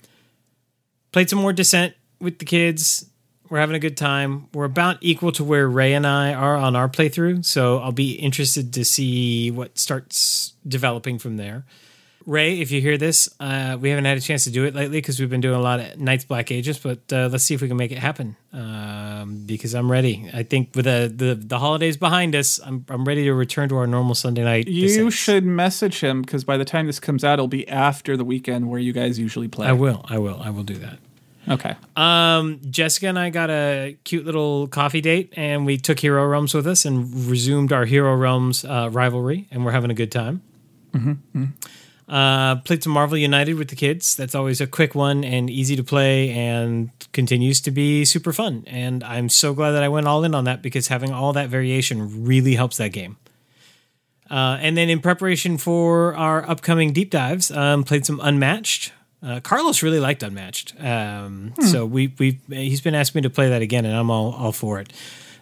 [1.12, 3.06] played some more Descent with the kids.
[3.50, 4.48] We're having a good time.
[4.54, 8.14] We're about equal to where Ray and I are on our playthrough, so I'll be
[8.14, 11.66] interested to see what starts developing from there.
[12.26, 14.98] Ray, if you hear this, uh, we haven't had a chance to do it lately
[14.98, 17.62] because we've been doing a lot of Night's Black Agents, but uh, let's see if
[17.62, 18.36] we can make it happen.
[18.52, 20.28] Um, because I'm ready.
[20.34, 23.78] I think with the, the the holidays behind us, I'm I'm ready to return to
[23.78, 24.68] our normal Sunday night.
[24.68, 28.26] You should message him because by the time this comes out, it'll be after the
[28.26, 29.68] weekend where you guys usually play.
[29.68, 30.04] I will.
[30.10, 30.42] I will.
[30.42, 30.98] I will do that.
[31.48, 31.76] Okay.
[31.96, 36.54] Um, Jessica and I got a cute little coffee date, and we took Hero Realms
[36.54, 40.42] with us and resumed our Hero Realms uh, rivalry, and we're having a good time.
[42.08, 44.16] Uh, played some Marvel United with the kids.
[44.16, 48.64] That's always a quick one and easy to play, and continues to be super fun.
[48.68, 51.50] And I'm so glad that I went all in on that because having all that
[51.50, 53.18] variation really helps that game.
[54.30, 58.92] Uh, and then in preparation for our upcoming deep dives, um, played some Unmatched.
[59.26, 63.50] Uh, Carlos really liked Unmatched, um, so we we he's been asking me to play
[63.50, 64.94] that again, and I'm all all for it.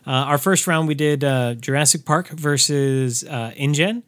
[0.08, 4.04] Uh, our first round we did uh, Jurassic Park versus uh, InGen,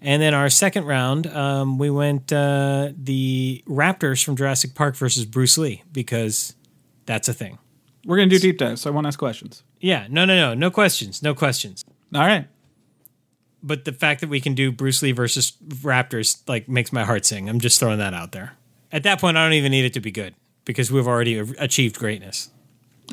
[0.00, 5.26] and then our second round um, we went uh, the Raptors from Jurassic Park versus
[5.26, 6.54] Bruce Lee because
[7.04, 7.58] that's a thing.
[8.06, 9.62] We're gonna do deep dives, so I won't ask questions.
[9.80, 11.84] Yeah, no, no, no, no questions, no questions.
[12.14, 12.46] All right.
[13.62, 17.26] but the fact that we can do Bruce Lee versus Raptors like makes my heart
[17.26, 17.48] sing.
[17.50, 18.52] I'm just throwing that out there.
[18.92, 21.98] At that point, I don't even need it to be good because we've already achieved
[21.98, 22.50] greatness.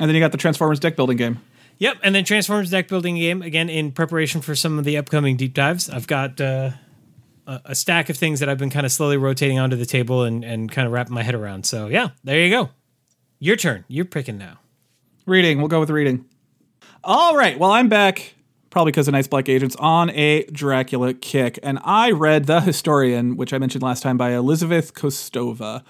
[0.00, 1.40] And then you got the Transformers deck building game.
[1.78, 5.36] Yep, and then Transformers deck building game again in preparation for some of the upcoming
[5.36, 5.88] deep dives.
[5.88, 6.70] I've got uh,
[7.46, 10.24] a, a stack of things that I've been kind of slowly rotating onto the table
[10.24, 11.66] and and kind of wrapping my head around.
[11.66, 12.70] So yeah, there you go.
[13.38, 13.84] Your turn.
[13.86, 14.58] You're picking now.
[15.26, 15.58] Reading.
[15.58, 16.24] We'll go with reading.
[17.04, 17.56] All right.
[17.58, 18.34] Well, I'm back,
[18.70, 21.58] probably because of Night's Black Agents, on a Dracula kick.
[21.62, 25.82] And I read The Historian, which I mentioned last time by Elizabeth Kostova.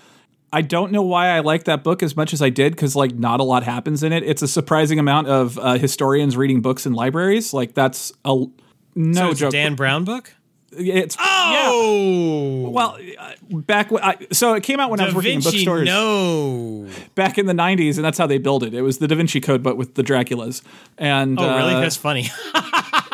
[0.52, 3.14] I don't know why I like that book as much as I did because, like,
[3.14, 4.22] not a lot happens in it.
[4.22, 7.52] It's a surprising amount of uh, historians reading books in libraries.
[7.52, 8.46] Like, that's a
[8.94, 9.52] no So it's a joke.
[9.52, 10.32] Dan Brown book.
[10.72, 15.16] It's Oh, well, uh, back when I, so it came out when I was Da
[15.18, 15.86] working in bookstores.
[15.86, 16.86] No.
[17.14, 19.40] back in the 90s and that's how they built it it was the da vinci
[19.40, 20.62] code but with the draculas
[20.98, 21.74] and Oh, really?
[21.74, 22.28] uh, That's funny.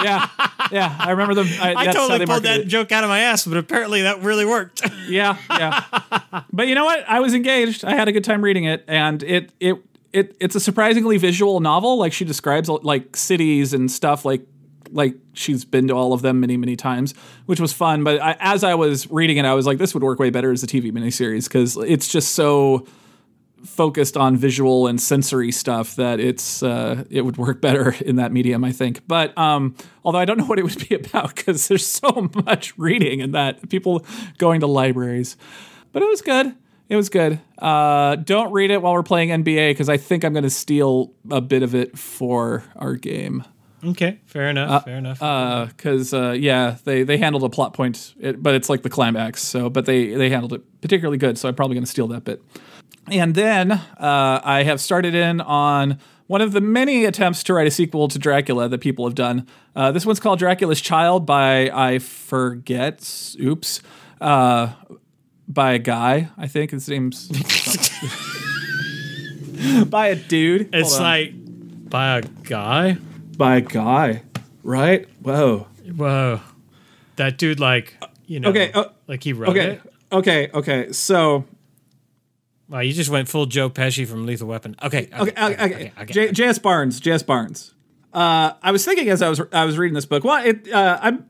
[0.03, 0.29] yeah
[0.73, 2.65] yeah i remember them I, I totally pulled that it.
[2.67, 4.83] joke out of my ass, but apparently that really worked.
[5.09, 8.65] yeah yeah but you know what i was engaged i had a good time reading
[8.65, 9.77] it and it it
[10.13, 11.99] it it's a surprisingly visual novel.
[11.99, 14.47] Like she describes like cities and stuff like
[14.95, 17.13] like she's been to all of them many many times,
[17.47, 18.05] which was fun.
[18.05, 20.53] But I, as I was reading it, I was like, this would work way better
[20.53, 22.87] as a TV miniseries because it's just so
[23.65, 28.33] focused on visual and sensory stuff that it's uh, it would work better in that
[28.33, 29.07] medium, I think.
[29.07, 32.77] But um, although I don't know what it would be about because there's so much
[32.79, 34.05] reading and that people
[34.39, 35.37] going to libraries.
[35.93, 36.55] But it was good.
[36.89, 37.41] It was good.
[37.59, 41.13] Uh, don't read it while we're playing NBA because I think I'm going to steal
[41.31, 43.45] a bit of it for our game.
[43.87, 44.85] Okay, fair enough.
[44.85, 45.19] fair enough.
[45.19, 48.91] Because uh, uh, yeah, they they handled a plot point, it, but it's like the
[48.91, 49.43] climax.
[49.43, 51.39] So, but they they handled it particularly good.
[51.39, 52.43] So I'm probably going to steal that bit.
[53.11, 57.67] And then uh, I have started in on one of the many attempts to write
[57.67, 59.47] a sequel to Dracula that people have done.
[59.77, 63.35] Uh, this one's called Dracula's Child by I forget.
[63.41, 63.83] Oops.
[64.21, 64.73] Uh,
[65.47, 67.29] by a guy, I think his name's
[69.87, 70.75] by a dude.
[70.75, 71.35] it's like
[71.91, 72.97] by a guy.
[73.37, 74.23] By a guy,
[74.63, 75.09] right?
[75.23, 75.67] Whoa.
[75.97, 76.41] Whoa,
[77.17, 79.73] that dude, like you know, Okay, uh, like he wrote Okay.
[79.73, 79.93] it.
[80.13, 80.51] Okay.
[80.55, 80.93] Okay.
[80.93, 81.45] So
[82.69, 84.75] Wow, you just went full Joe Pesci from Lethal Weapon.
[84.83, 86.13] Okay, okay, okay, okay.
[86.13, 86.59] J- J.S.
[86.59, 87.23] Barnes, J.S.
[87.23, 87.75] Barnes.
[88.13, 90.25] Uh, I was thinking as I was I was reading this book.
[90.25, 91.27] Well, it uh, I'm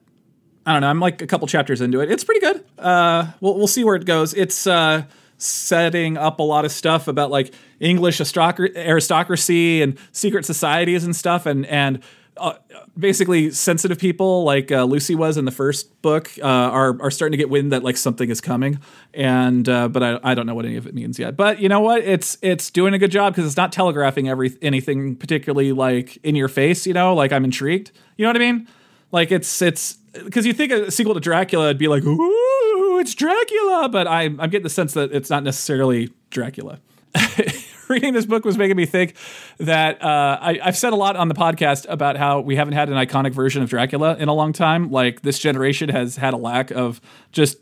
[0.64, 0.88] I don't know.
[0.88, 2.10] I'm like a couple chapters into it.
[2.12, 2.64] It's pretty good.
[2.78, 4.32] Uh, we'll we'll see where it goes.
[4.34, 5.02] It's uh,
[5.38, 11.46] setting up a lot of stuff about like English aristocracy and secret societies and stuff,
[11.46, 12.02] and and
[12.36, 12.54] uh,
[12.98, 17.32] basically sensitive people like uh, Lucy was in the first book uh, are are starting
[17.32, 18.80] to get wind that like something is coming,
[19.12, 21.36] and uh, but I, I don't know what any of it means yet.
[21.36, 22.02] But you know what?
[22.02, 26.34] It's it's doing a good job because it's not telegraphing every anything particularly like in
[26.34, 26.86] your face.
[26.86, 27.92] You know, like I'm intrigued.
[28.16, 28.68] You know what I mean?
[29.12, 33.14] Like it's it's because you think a sequel to Dracula would be like, ooh, it's
[33.14, 36.80] Dracula, but I'm I'm getting the sense that it's not necessarily Dracula.
[37.88, 39.14] Reading this book was making me think
[39.58, 42.88] that uh, I, I've said a lot on the podcast about how we haven't had
[42.88, 44.90] an iconic version of Dracula in a long time.
[44.90, 47.00] Like this generation has had a lack of
[47.30, 47.58] just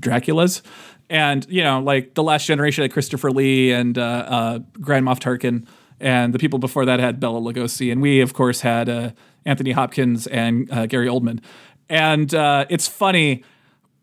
[0.00, 0.62] Draculas.
[1.10, 5.20] And, you know, like the last generation had Christopher Lee and uh, uh, Grand Moff
[5.20, 5.66] Tarkin,
[6.00, 7.90] and the people before that had Bela Lugosi.
[7.90, 9.10] And we, of course, had uh,
[9.44, 11.40] Anthony Hopkins and uh, Gary Oldman.
[11.88, 13.44] And uh, it's funny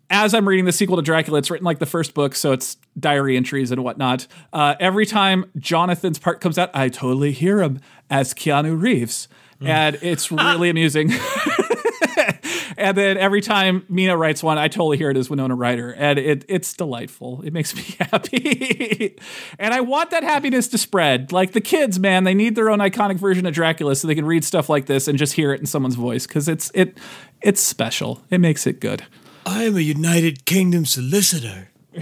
[0.09, 2.77] as I'm reading the sequel to Dracula, it's written like the first book, so it's
[2.99, 4.27] diary entries and whatnot.
[4.53, 9.27] Uh, every time Jonathan's part comes out, I totally hear him as Keanu Reeves,
[9.61, 11.11] and it's really amusing.
[12.77, 16.19] and then every time Mina writes one, I totally hear it as Winona Ryder, and
[16.19, 17.41] it it's delightful.
[17.43, 19.15] It makes me happy,
[19.57, 21.31] and I want that happiness to spread.
[21.31, 24.25] Like the kids, man, they need their own iconic version of Dracula so they can
[24.25, 26.97] read stuff like this and just hear it in someone's voice because it's it
[27.41, 28.23] it's special.
[28.29, 29.03] It makes it good.
[29.45, 31.69] I am a United Kingdom solicitor.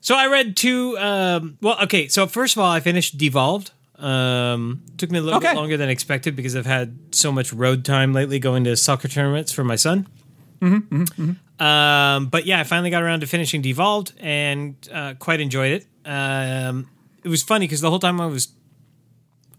[0.00, 0.98] so I read two.
[0.98, 2.08] Um, well, okay.
[2.08, 3.70] So first of all, I finished Devolved.
[3.98, 5.50] Um, took me a little Okay.
[5.50, 9.06] bit longer than expected because I've had so much road time lately going to soccer
[9.06, 10.08] tournaments for my son.
[10.62, 15.86] Um, but yeah, I finally got around to finishing Devolved and uh, quite enjoyed it.
[16.08, 16.88] Um,
[17.22, 18.48] it was funny because the whole time I was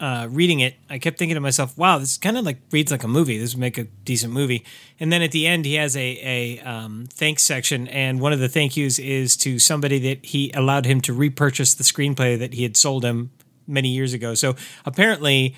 [0.04, 3.06] uh, reading it, I kept thinking to myself, "Wow, this kind of like reads like
[3.06, 3.38] a movie.
[3.38, 4.66] This would make a decent movie."
[5.00, 8.40] And then at the end, he has a a um, thanks section, and one of
[8.40, 12.54] the thank yous is to somebody that he allowed him to repurchase the screenplay that
[12.54, 13.32] he had sold him
[13.66, 14.34] many years ago.
[14.36, 15.56] So apparently.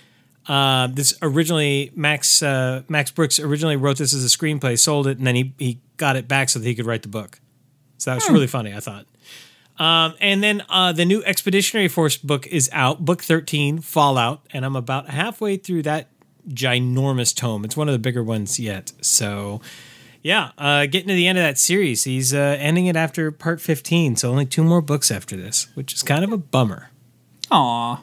[0.48, 5.18] Uh, this originally Max uh, Max Brooks originally wrote this as a screenplay, sold it,
[5.18, 7.40] and then he he got it back so that he could write the book.
[7.98, 9.08] So that was really funny, I thought.
[9.78, 14.66] Um, and then uh, the new Expeditionary Force book is out, book 13, Fallout, and
[14.66, 16.10] I'm about halfway through that
[16.50, 17.66] ginormous tome.
[17.66, 18.94] It's one of the bigger ones yet.
[19.02, 19.62] So,
[20.22, 22.06] yeah, uh, getting to the end of that series.
[22.06, 25.94] He's uh, ending it after part 15, so only two more books after this, which
[25.94, 26.90] is kind of a bummer.
[27.52, 28.02] Aw.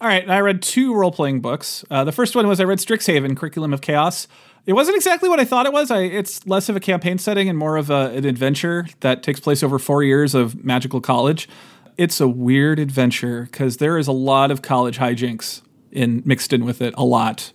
[0.00, 1.84] All right, I read two role playing books.
[1.90, 4.26] Uh, the first one was I read Strixhaven, Curriculum of Chaos.
[4.66, 5.90] It wasn't exactly what I thought it was.
[5.90, 9.40] I, it's less of a campaign setting and more of a, an adventure that takes
[9.40, 11.48] place over four years of magical college.
[11.96, 16.64] It's a weird adventure because there is a lot of college hijinks in mixed in
[16.64, 16.94] with it.
[16.96, 17.52] A lot.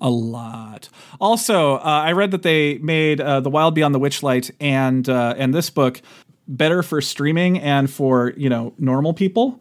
[0.00, 0.88] A lot.
[1.20, 5.34] Also, uh, I read that they made uh, The Wild Beyond the Witchlight and uh,
[5.38, 6.02] and this book
[6.48, 9.60] better for streaming and for you know normal people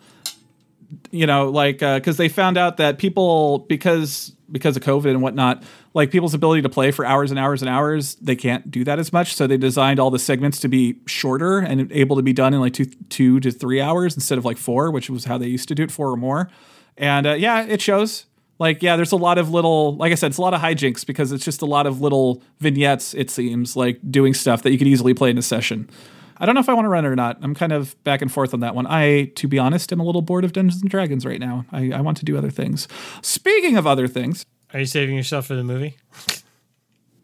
[1.11, 5.63] you know like because they found out that people because because of covid and whatnot
[5.95, 8.99] like people's ability to play for hours and hours and hours they can't do that
[8.99, 12.33] as much so they designed all the segments to be shorter and able to be
[12.33, 15.37] done in like two two to three hours instead of like four which was how
[15.39, 16.51] they used to do it four or more
[16.97, 18.25] and uh, yeah it shows
[18.59, 21.05] like yeah there's a lot of little like i said it's a lot of hijinks
[21.05, 24.77] because it's just a lot of little vignettes it seems like doing stuff that you
[24.77, 25.89] could easily play in a session
[26.37, 27.37] I don't know if I want to run it or not.
[27.41, 28.85] I'm kind of back and forth on that one.
[28.87, 31.65] I, to be honest, am a little bored of Dungeons and Dragons right now.
[31.71, 32.89] I, I want to do other things.
[33.21, 35.95] Speaking of other things, Are you saving yourself for the movie?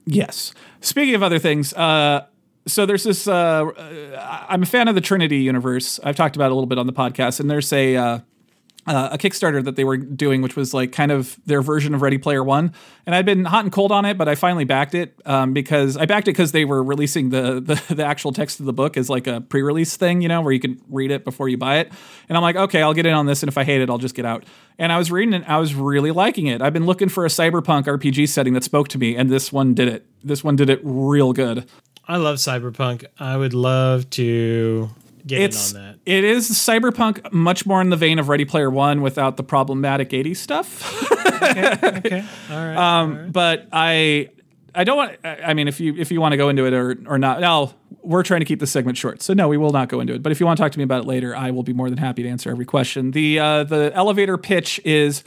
[0.05, 0.53] Yes.
[0.79, 2.25] Speaking of other things, uh,
[2.65, 3.27] so there's this.
[3.27, 5.99] Uh, uh, I'm a fan of the Trinity universe.
[6.01, 8.23] I've talked about it a little bit on the podcast, and there's a
[8.87, 12.01] uh, a Kickstarter that they were doing, which was like kind of their version of
[12.01, 12.73] Ready Player One.
[13.05, 15.97] And I'd been hot and cold on it, but I finally backed it um, because
[15.97, 18.97] I backed it because they were releasing the, the the actual text of the book
[18.97, 21.77] as like a pre-release thing, you know, where you can read it before you buy
[21.77, 21.91] it.
[22.27, 23.97] And I'm like, okay, I'll get in on this, and if I hate it, I'll
[23.97, 24.45] just get out.
[24.79, 26.61] And I was reading it, I was really liking it.
[26.61, 29.73] I've been looking for a cyberpunk RPG setting that spoke to me, and this one
[29.73, 30.05] did it.
[30.23, 31.69] This one did it real good.
[32.07, 33.05] I love Cyberpunk.
[33.19, 34.89] I would love to
[35.25, 35.99] get it's in on that.
[36.05, 40.09] it is cyberpunk much more in the vein of Ready Player One without the problematic
[40.09, 41.07] 80s stuff.
[41.41, 42.23] Okay.
[42.51, 42.77] All right.
[43.01, 44.29] um, but I
[44.73, 45.17] I don't want.
[45.23, 47.41] I I mean, if you if you want to go into it or or not,
[47.41, 50.13] no, we're trying to keep this segment short, so no, we will not go into
[50.13, 50.23] it.
[50.23, 51.89] But if you want to talk to me about it later, I will be more
[51.89, 53.11] than happy to answer every question.
[53.11, 55.23] The uh, the elevator pitch is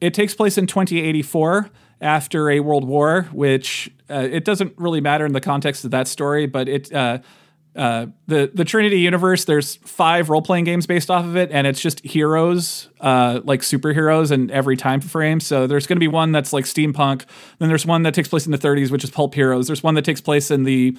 [0.00, 1.70] it takes place in 2084
[2.00, 6.08] after a world war, which uh, it doesn't really matter in the context of that
[6.08, 6.92] story, but it.
[6.92, 7.18] Uh,
[7.78, 9.44] uh, the the Trinity universe.
[9.44, 13.60] There's five role playing games based off of it, and it's just heroes, uh, like
[13.60, 15.38] superheroes, in every time frame.
[15.38, 17.24] So there's going to be one that's like steampunk.
[17.58, 19.68] Then there's one that takes place in the 30s, which is pulp heroes.
[19.68, 20.98] There's one that takes place in the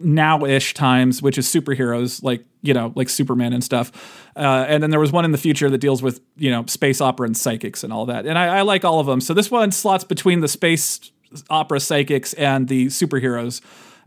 [0.00, 3.92] now-ish times, which is superheroes, like you know, like Superman and stuff.
[4.34, 7.02] Uh, and then there was one in the future that deals with you know space
[7.02, 8.24] opera and psychics and all that.
[8.24, 9.20] And I, I like all of them.
[9.20, 11.10] So this one slots between the space
[11.50, 13.60] opera psychics and the superheroes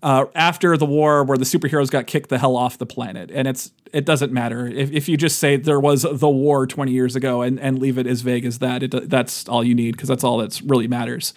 [0.03, 3.31] uh, after the war where the superheroes got kicked the hell off the planet.
[3.33, 6.91] And it's it doesn't matter if, if you just say there was the war 20
[6.91, 8.83] years ago and, and leave it as vague as that.
[8.83, 11.33] It, that's all you need because that's all that really matters.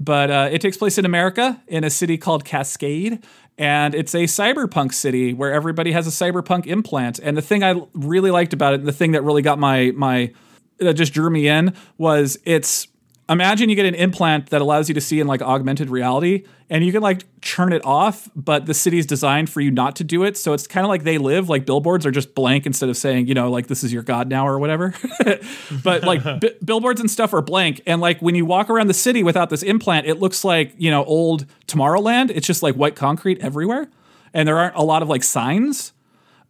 [0.00, 3.24] But uh, it takes place in America in a city called Cascade.
[3.56, 7.20] And it's a cyberpunk city where everybody has a cyberpunk implant.
[7.20, 9.92] And the thing I really liked about it, and the thing that really got my
[9.94, 10.32] my
[10.78, 12.88] that just drew me in was it's
[13.28, 16.84] imagine you get an implant that allows you to see in like augmented reality and
[16.84, 20.24] you can like churn it off but the city's designed for you not to do
[20.24, 20.36] it.
[20.36, 23.26] So it's kind of like they live like billboards are just blank instead of saying
[23.26, 24.94] you know like this is your god now or whatever.
[25.82, 28.94] But like bi- billboards and stuff are blank and like when you walk around the
[28.94, 32.30] city without this implant it looks like you know old tomorrowland.
[32.30, 33.88] It's just like white concrete everywhere
[34.34, 35.92] and there aren't a lot of like signs.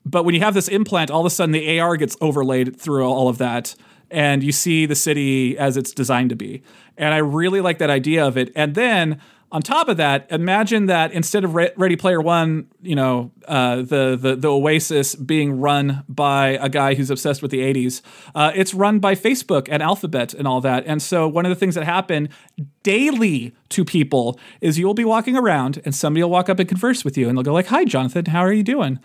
[0.06, 3.04] But when you have this implant, all of a sudden the AR gets overlaid through
[3.06, 3.74] all of that,
[4.10, 6.62] and you see the city as it's designed to be.
[6.96, 8.52] And I really like that idea of it.
[8.54, 9.20] And then
[9.54, 13.76] on top of that, imagine that instead of Re- Ready Player One, you know, uh,
[13.76, 18.02] the, the the Oasis being run by a guy who's obsessed with the '80s,
[18.34, 20.84] uh, it's run by Facebook and Alphabet and all that.
[20.86, 22.30] And so one of the things that happen
[22.82, 27.04] daily to people is you'll be walking around and somebody will walk up and converse
[27.04, 28.98] with you, and they'll go like, "Hi, Jonathan, how are you doing?"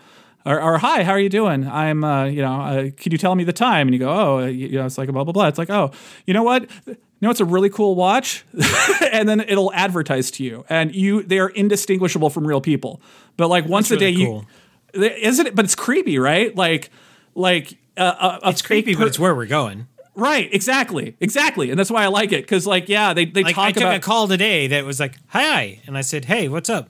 [0.46, 1.68] Or, or hi, how are you doing?
[1.68, 3.88] I'm, uh, you know, uh, can you tell me the time?
[3.88, 5.48] And you go, oh, you, you know, it's like a blah blah blah.
[5.48, 5.90] It's like, oh,
[6.26, 6.68] you know what?
[6.86, 8.44] You know, it's a really cool watch,
[9.12, 13.02] and then it'll advertise to you, and you they are indistinguishable from real people.
[13.36, 14.40] But like once really a day, cool.
[14.40, 14.46] you
[14.94, 15.54] isn't it?
[15.54, 16.54] But it's creepy, right?
[16.54, 16.90] Like,
[17.34, 19.86] like uh, a, a it's creepy, but it's where we're going.
[20.14, 23.54] right, exactly, exactly, and that's why I like it because, like, yeah, they they Like
[23.54, 26.48] talk I took about a call today that was like, "Hi," and I said, "Hey,
[26.48, 26.88] what's up?"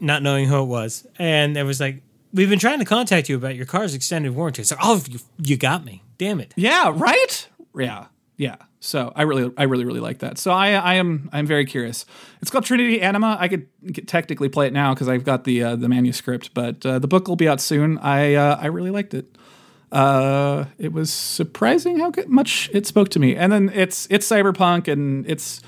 [0.00, 3.36] Not knowing who it was, and it was like, "We've been trying to contact you
[3.36, 6.02] about your car's extended warranty." Like, "Oh, you, you got me!
[6.18, 7.48] Damn it!" Yeah, right?
[7.74, 8.06] Yeah.
[8.36, 8.56] Yeah.
[8.82, 10.38] So I really I really really like that.
[10.38, 12.06] So I I am I'm very curious.
[12.40, 13.36] It's called Trinity Anima.
[13.38, 16.84] I could get- technically play it now cuz I've got the uh, the manuscript, but
[16.86, 17.98] uh, the book will be out soon.
[17.98, 19.36] I uh, I really liked it.
[19.92, 23.36] Uh, it was surprising how much it spoke to me.
[23.36, 25.60] And then it's it's cyberpunk and it's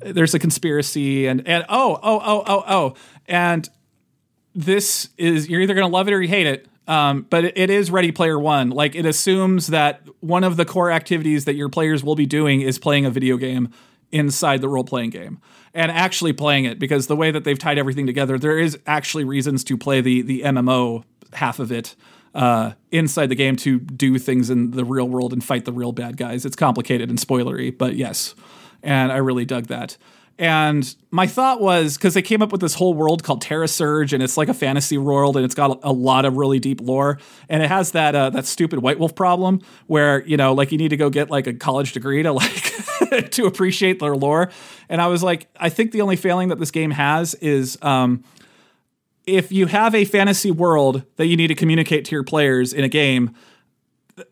[0.00, 2.94] there's a conspiracy and and oh oh oh oh oh
[3.28, 3.68] and
[4.56, 6.66] this is you're either going to love it or you hate it.
[6.88, 8.70] Um, but it, is Ready Player One.
[8.70, 12.60] Like it assumes that one of the core activities that your players will be doing
[12.60, 13.70] is playing a video game
[14.12, 15.40] inside the role playing game
[15.74, 19.24] and actually playing it because the way that they've tied everything together, there is actually
[19.24, 21.96] reasons to play the the MMO half of it
[22.34, 25.92] uh, inside the game to do things in the real world and fight the real
[25.92, 26.46] bad guys.
[26.46, 28.34] It's complicated and spoilery, but yes,
[28.82, 29.96] and I really dug that.
[30.38, 34.12] And my thought was because they came up with this whole world called Terra Surge,
[34.12, 37.18] and it's like a fantasy world, and it's got a, lot of really deep lore,
[37.48, 40.78] and it has that uh, that stupid White Wolf problem where you know like you
[40.78, 44.50] need to go get like a college degree to like to appreciate their lore.
[44.90, 47.78] And I was like, I think the only failing that this game has is.
[47.82, 48.24] Um,
[49.26, 52.84] if you have a fantasy world that you need to communicate to your players in
[52.84, 53.34] a game,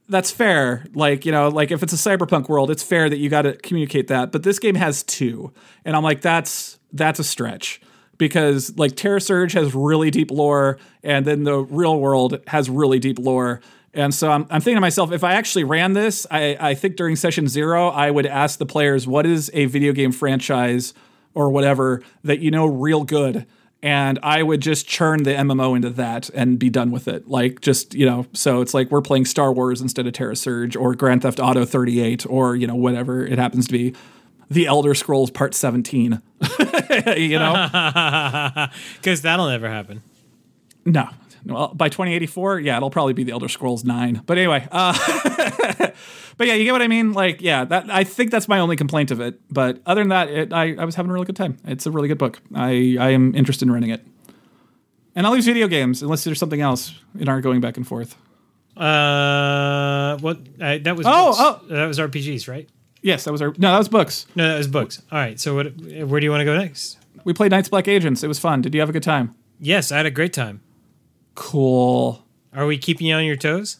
[0.08, 0.86] that's fair.
[0.94, 3.54] Like, you know, like if it's a cyberpunk world, it's fair that you got to
[3.56, 4.32] communicate that.
[4.32, 5.52] But this game has two.
[5.84, 7.80] And I'm like, that's that's a stretch.
[8.18, 12.98] because like Terra Surge has really deep lore, and then the real world has really
[12.98, 13.60] deep lore.
[13.92, 16.96] And so I'm, I'm thinking to myself, if I actually ran this, I, I think
[16.96, 20.94] during session zero, I would ask the players, what is a video game franchise
[21.32, 23.46] or whatever that you know real good?
[23.84, 27.28] And I would just churn the MMO into that and be done with it.
[27.28, 30.74] Like, just, you know, so it's like we're playing Star Wars instead of Terra Surge
[30.74, 33.94] or Grand Theft Auto 38 or, you know, whatever it happens to be.
[34.48, 36.22] The Elder Scrolls Part 17.
[37.16, 38.68] you know?
[38.96, 40.02] Because that'll never happen.
[40.86, 41.10] No.
[41.44, 44.22] Well, by 2084, yeah, it'll probably be the Elder Scrolls 9.
[44.24, 44.94] But anyway, uh,
[46.36, 47.12] but yeah, you get what I mean?
[47.12, 49.40] Like, yeah, that I think that's my only complaint of it.
[49.50, 51.56] But other than that, it, I, I was having a really good time.
[51.66, 52.40] It's a really good book.
[52.54, 54.04] I, I am interested in running it.
[55.16, 58.16] And I'll leave video games unless there's something else in our going back and forth.
[58.76, 60.38] Uh, what?
[60.60, 61.38] Uh, that was Oh, books.
[61.70, 61.74] oh.
[61.74, 62.68] that was RPGs, right?
[63.02, 64.26] Yes, that was our no, that was books.
[64.34, 65.02] No, that was books.
[65.12, 65.38] All right.
[65.38, 65.66] So what?
[65.76, 66.98] Where do you want to go next?
[67.22, 68.22] We played Night's Black Agents.
[68.24, 68.60] It was fun.
[68.62, 69.34] Did you have a good time?
[69.60, 70.62] Yes, I had a great time.
[71.34, 72.24] Cool.
[72.52, 73.78] Are we keeping you on your toes?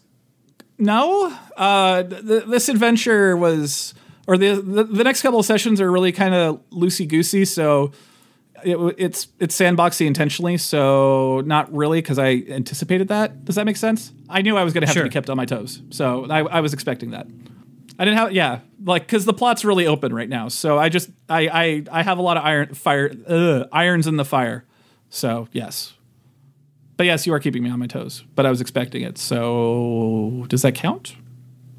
[0.85, 3.95] No, uh, th- th- this adventure was,
[4.26, 7.45] or the, the the next couple of sessions are really kind of loosey goosey.
[7.45, 7.93] So
[8.64, 10.59] it, it's it's sandboxy intentionally.
[10.59, 13.45] So not really because I anticipated that.
[13.45, 14.12] Does that make sense?
[14.28, 15.05] I knew I was going to have Sure.
[15.05, 15.80] to be kept on my toes.
[15.91, 17.26] So I, I was expecting that.
[17.99, 20.49] I didn't have yeah like because the plot's really open right now.
[20.49, 24.16] So I just I I I have a lot of iron fire ugh, irons in
[24.16, 24.64] the fire.
[25.11, 25.95] So yes.
[26.97, 28.24] But yes, you are keeping me on my toes.
[28.34, 29.18] But I was expecting it.
[29.18, 31.16] So does that count?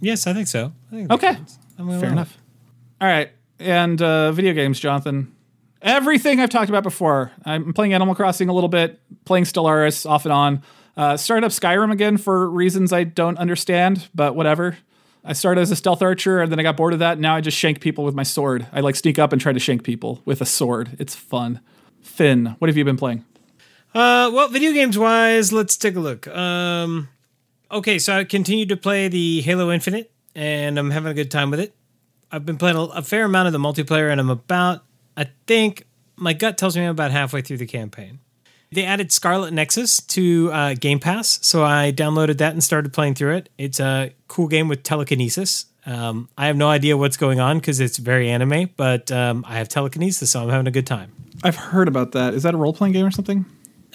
[0.02, 0.74] Yes, I think so.
[0.92, 1.38] I think Okay.
[1.78, 2.38] Fair allow enough.
[3.02, 3.32] All right.
[3.60, 5.34] And uh, video games, Jonathan.
[5.82, 7.32] Everything I've talked about before.
[7.46, 10.64] I'm playing Animal Crossing a little bit, playing Stellaris off and on.
[10.98, 14.78] Uh, started up Skyrim again for reasons I don't understand, but whatever.
[15.24, 17.14] I started as a stealth archer and then I got bored of that.
[17.14, 18.68] And now I just shank people with my sword.
[18.72, 20.96] I like sneak up and try to shank people with a sword.
[21.00, 21.62] It's fun.
[22.02, 23.26] Finn, what have you been playing?
[23.96, 26.28] Uh, well, video games wise, let's take a look.
[26.28, 27.08] Um,
[27.72, 31.50] okay, so I continued to play the Halo Infinite, and I'm having a good time
[31.50, 31.74] with it.
[32.30, 34.84] I've been playing a, fair amount of the multiplayer, and I'm about,
[35.16, 35.86] I think,
[36.18, 38.20] my gut tells me I'm about halfway through the campaign.
[38.70, 43.16] They added Scarlet Nexus to uh, Game Pass, so I downloaded that and started playing
[43.16, 43.50] through it.
[43.58, 45.68] It's a cool game with telekinesis.
[45.86, 49.56] Um, I have no idea what's going on because it's very anime, but um, I
[49.56, 51.14] have telekinesis, so I'm having a good time.
[51.46, 52.34] I've heard about that.
[52.34, 53.46] Is that a role playing game or something?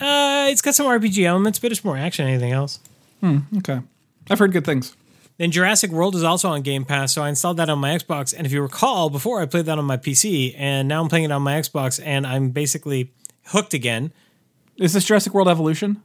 [0.00, 2.80] Uh, it's got some RPG elements, but it's more action than anything else.
[3.20, 3.80] Hmm, okay.
[4.30, 4.96] I've heard good things.
[5.36, 8.34] Then Jurassic World is also on Game Pass, so I installed that on my Xbox.
[8.36, 11.24] And if you recall, before I played that on my PC, and now I'm playing
[11.26, 13.12] it on my Xbox, and I'm basically
[13.46, 14.12] hooked again.
[14.76, 16.02] Is this Jurassic World Evolution?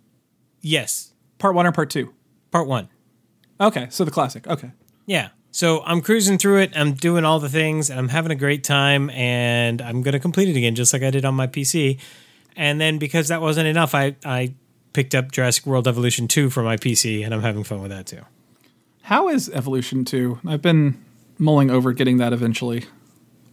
[0.61, 2.13] Yes, Part one or part two?
[2.51, 2.87] part one.
[3.59, 4.47] Okay, so the classic.
[4.47, 4.71] Okay.
[5.05, 5.29] Yeah.
[5.51, 6.71] So I'm cruising through it.
[6.75, 9.09] I'm doing all the things, and I'm having a great time.
[9.11, 11.99] And I'm going to complete it again, just like I did on my PC.
[12.55, 14.53] And then because that wasn't enough, I I
[14.93, 18.05] picked up Jurassic World Evolution 2 for my PC, and I'm having fun with that
[18.05, 18.21] too.
[19.03, 20.39] How is Evolution 2?
[20.47, 21.03] I've been
[21.37, 22.85] mulling over getting that eventually.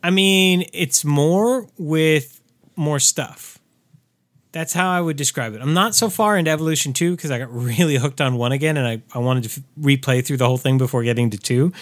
[0.03, 2.41] I mean, it's more with
[2.77, 3.59] more stuff.
[4.53, 5.63] That's how I would describe it.
[5.63, 8.77] I'm not so far into Evolution 2 because I got really hooked on 1 again
[8.77, 11.73] and I, I wanted to f- replay through the whole thing before getting to 2.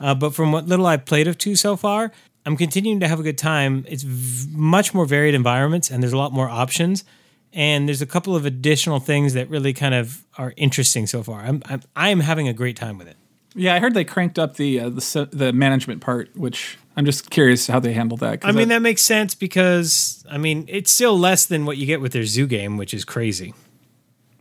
[0.00, 2.12] Uh, but from what little I've played of 2 so far,
[2.46, 3.84] I'm continuing to have a good time.
[3.88, 7.04] It's v- much more varied environments and there's a lot more options.
[7.52, 11.40] And there's a couple of additional things that really kind of are interesting so far.
[11.40, 13.16] I'm, I'm, I'm having a great time with it.
[13.54, 17.30] Yeah, I heard they cranked up the uh, the the management part, which I'm just
[17.30, 18.44] curious how they handled that.
[18.44, 22.02] I mean, that makes sense because, I mean, it's still less than what you get
[22.02, 23.54] with their zoo game, which is crazy.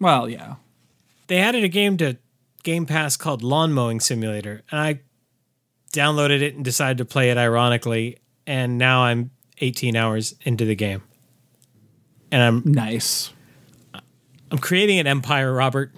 [0.01, 0.55] well, yeah.
[1.27, 2.17] They added a game to
[2.63, 4.99] Game Pass called Lawn Mowing Simulator, and I
[5.95, 10.75] downloaded it and decided to play it ironically, and now I'm 18 hours into the
[10.75, 11.01] game.
[12.31, 13.31] And I'm Nice.
[14.51, 15.93] I'm creating an empire, Robert,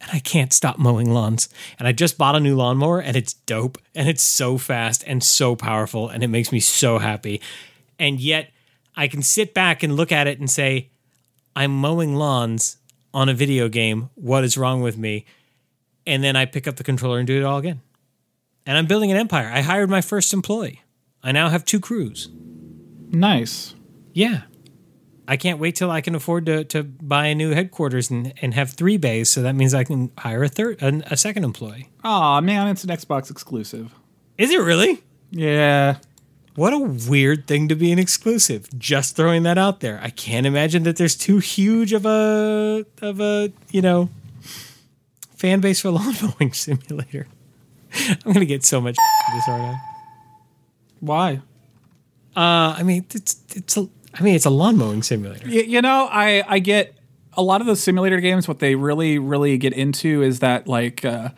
[0.00, 1.48] and I can't stop mowing lawns.
[1.78, 5.22] And I just bought a new lawnmower, and it's dope, and it's so fast and
[5.22, 7.40] so powerful, and it makes me so happy.
[7.98, 8.52] And yet,
[8.96, 10.90] I can sit back and look at it and say,
[11.56, 12.76] I'm mowing lawns
[13.12, 14.10] on a video game.
[14.14, 15.24] What is wrong with me?
[16.06, 17.80] And then I pick up the controller and do it all again.
[18.68, 19.50] And I'm building an empire.
[19.50, 20.82] I hired my first employee.
[21.22, 22.28] I now have two crews.
[23.10, 23.74] Nice.
[24.12, 24.42] Yeah.
[25.26, 28.52] I can't wait till I can afford to, to buy a new headquarters and, and
[28.52, 29.30] have three bays.
[29.30, 31.88] So that means I can hire a third, a, a second employee.
[32.04, 33.94] Aw, man, it's an Xbox exclusive.
[34.36, 35.02] Is it really?
[35.30, 35.96] Yeah.
[36.54, 38.68] What a weird thing to be an exclusive.
[38.78, 39.98] Just throwing that out there.
[40.02, 44.10] I can't imagine that there's too huge of a of a you know
[45.36, 47.28] fan base for lawn mowing simulator.
[48.24, 48.96] I'm gonna get so much
[49.34, 49.80] this, aren't I?
[51.00, 51.40] Why?
[52.36, 55.46] Uh, I mean, it's it's a, I mean, it's a lawn mowing simulator.
[55.48, 56.94] Y- you know, I I get
[57.34, 58.46] a lot of those simulator games.
[58.48, 61.04] What they really really get into is that like.
[61.04, 61.30] Uh,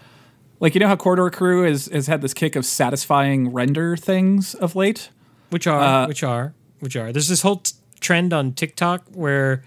[0.62, 4.54] like you know how Corridor Crew has, has had this kick of satisfying render things
[4.54, 5.08] of late.
[5.48, 7.12] Which are, which are, which are.
[7.12, 9.64] There's this whole t- trend on TikTok where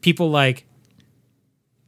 [0.00, 0.64] people like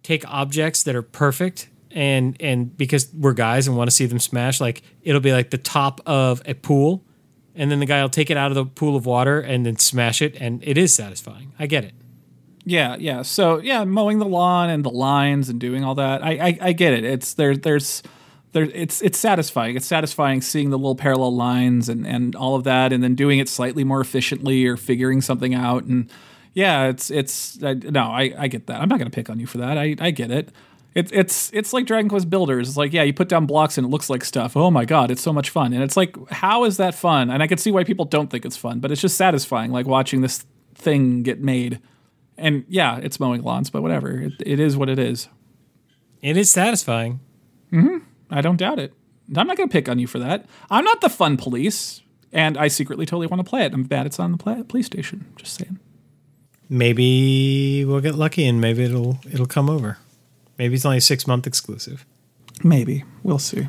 [0.02, 4.18] take objects that are perfect and and because we're guys and want to see them
[4.18, 7.04] smash, like it'll be like the top of a pool,
[7.54, 9.76] and then the guy will take it out of the pool of water and then
[9.76, 11.52] smash it, and it is satisfying.
[11.58, 11.94] I get it.
[12.64, 13.22] Yeah, yeah.
[13.22, 16.22] So yeah, mowing the lawn and the lines and doing all that.
[16.22, 17.04] I I, I get it.
[17.04, 17.56] It's there.
[17.56, 18.02] There's
[18.52, 18.64] there.
[18.64, 19.76] It's it's satisfying.
[19.76, 23.38] It's satisfying seeing the little parallel lines and and all of that, and then doing
[23.38, 25.84] it slightly more efficiently or figuring something out.
[25.84, 26.10] And
[26.52, 28.02] yeah, it's it's I, no.
[28.02, 28.80] I I get that.
[28.80, 29.78] I'm not gonna pick on you for that.
[29.78, 30.50] I I get it.
[30.94, 32.68] It's it's it's like Dragon Quest Builders.
[32.68, 34.56] It's like yeah, you put down blocks and it looks like stuff.
[34.56, 35.72] Oh my god, it's so much fun.
[35.72, 37.30] And it's like how is that fun?
[37.30, 39.86] And I can see why people don't think it's fun, but it's just satisfying, like
[39.86, 41.80] watching this thing get made.
[42.36, 44.20] And yeah, it's mowing lawns, but whatever.
[44.20, 45.28] It, it is what it is.
[46.22, 47.20] It is satisfying.
[47.72, 47.98] Mm-hmm.
[48.30, 48.94] I don't doubt it.
[49.36, 50.46] I'm not going to pick on you for that.
[50.70, 53.72] I'm not the fun police, and I secretly totally want to play it.
[53.72, 55.36] I'm bad it's on the play- PlayStation.
[55.36, 55.78] Just saying.
[56.68, 59.98] Maybe we'll get lucky and maybe it'll it'll come over.
[60.60, 62.04] Maybe it's only a six month exclusive.
[62.62, 63.66] Maybe we'll see.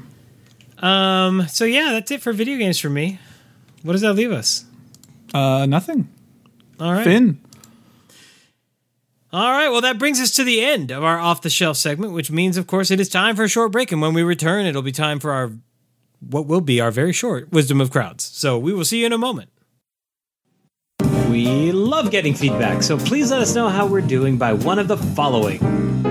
[0.80, 1.48] Um.
[1.48, 3.18] So yeah, that's it for video games for me.
[3.84, 4.66] What does that leave us?
[5.34, 6.10] Uh, nothing.
[6.82, 7.06] All right.
[7.06, 7.40] Finn.
[9.32, 9.70] All right.
[9.70, 12.58] Well, that brings us to the end of our off the shelf segment, which means,
[12.58, 13.94] of course, it is time for a short break.
[13.94, 15.54] And when we return, it'll be time for our
[16.20, 18.26] what will be our very short wisdom of crowds.
[18.26, 19.50] So we will see you in a moment.
[21.32, 24.90] We love getting feedback, so please let us know how we're doing by one of
[24.90, 25.62] the following.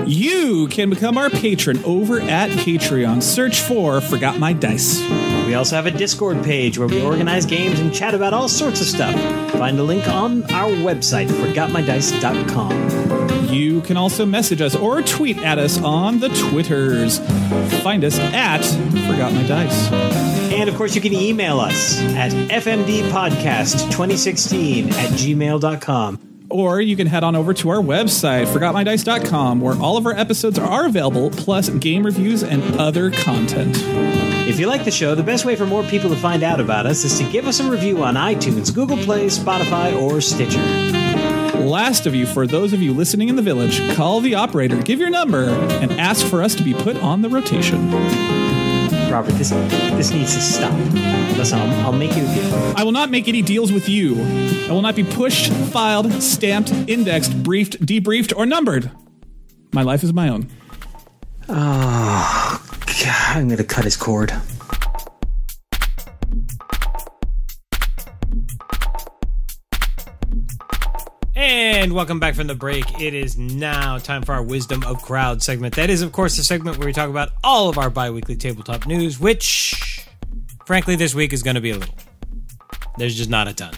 [0.07, 3.21] You can become our patron over at Patreon.
[3.21, 4.99] Search for Forgot My Dice.
[5.45, 8.81] We also have a Discord page where we organize games and chat about all sorts
[8.81, 9.13] of stuff.
[9.51, 13.53] Find a link on our website, forgotmydice.com.
[13.53, 17.19] You can also message us or tweet at us on the Twitters.
[17.83, 18.63] Find us at
[19.05, 20.20] Forgot My Dice.
[20.51, 26.19] And of course, you can email us at fmdpodcast2016 at gmail.com.
[26.49, 30.59] Or you can head on over to our website, forgotmydice.com, where all of our episodes
[30.59, 33.77] are available, plus game reviews and other content.
[34.47, 36.85] If you like the show, the best way for more people to find out about
[36.85, 40.59] us is to give us a review on iTunes, Google Play, Spotify, or Stitcher.
[41.61, 44.99] Last of you, for those of you listening in the village, call the operator, give
[44.99, 48.40] your number, and ask for us to be put on the rotation.
[49.11, 50.73] Robert, this this needs to stop.
[51.37, 52.73] Listen, I'll, I'll make you a deal.
[52.77, 54.15] I will not make any deals with you.
[54.69, 58.89] I will not be pushed, filed, stamped, indexed, briefed, debriefed, or numbered.
[59.73, 60.49] My life is my own.
[61.49, 64.31] Oh, God, I'm gonna cut his cord.
[71.53, 73.01] And welcome back from the break.
[73.01, 75.75] It is now time for our Wisdom of Crowd segment.
[75.75, 78.37] That is, of course, the segment where we talk about all of our bi weekly
[78.37, 80.07] tabletop news, which,
[80.65, 81.93] frankly, this week is going to be a little.
[82.97, 83.73] There's just not a ton.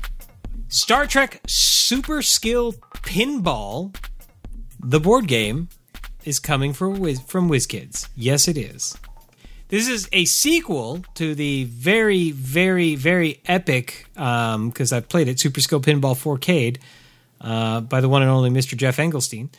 [0.68, 3.96] Star Trek Super Skill Pinball,
[4.80, 5.68] the board game,
[6.26, 8.08] is coming for Wiz- from WizKids.
[8.16, 8.96] Yes, it is.
[9.70, 15.40] This is a sequel to the very, very, very epic, um, because I've played it,
[15.40, 16.78] Super Skill Pinball 4K
[17.44, 18.76] uh, by the one and only Mr.
[18.76, 19.50] Geoff Engelstein.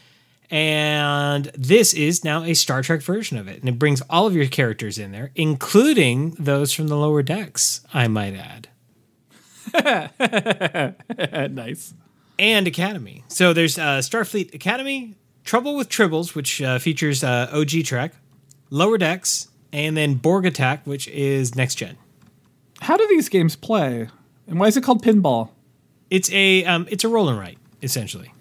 [0.51, 3.61] And this is now a Star Trek version of it.
[3.61, 7.81] And it brings all of your characters in there, including those from the lower decks,
[7.93, 8.69] I might add.
[11.51, 11.95] nice.
[12.39, 13.25] and Academy.
[13.29, 15.15] So there's uh, Starfleet Academy,
[15.45, 18.15] Trouble with Tribbles, which uh, features uh, OG Trek,
[18.71, 21.97] Lower Decks, and then Borg Attack, which is next gen.
[22.81, 24.09] How do these games play?
[24.47, 25.51] And why is it called pinball?
[26.11, 28.33] It's a um, it's a roll and write essentially.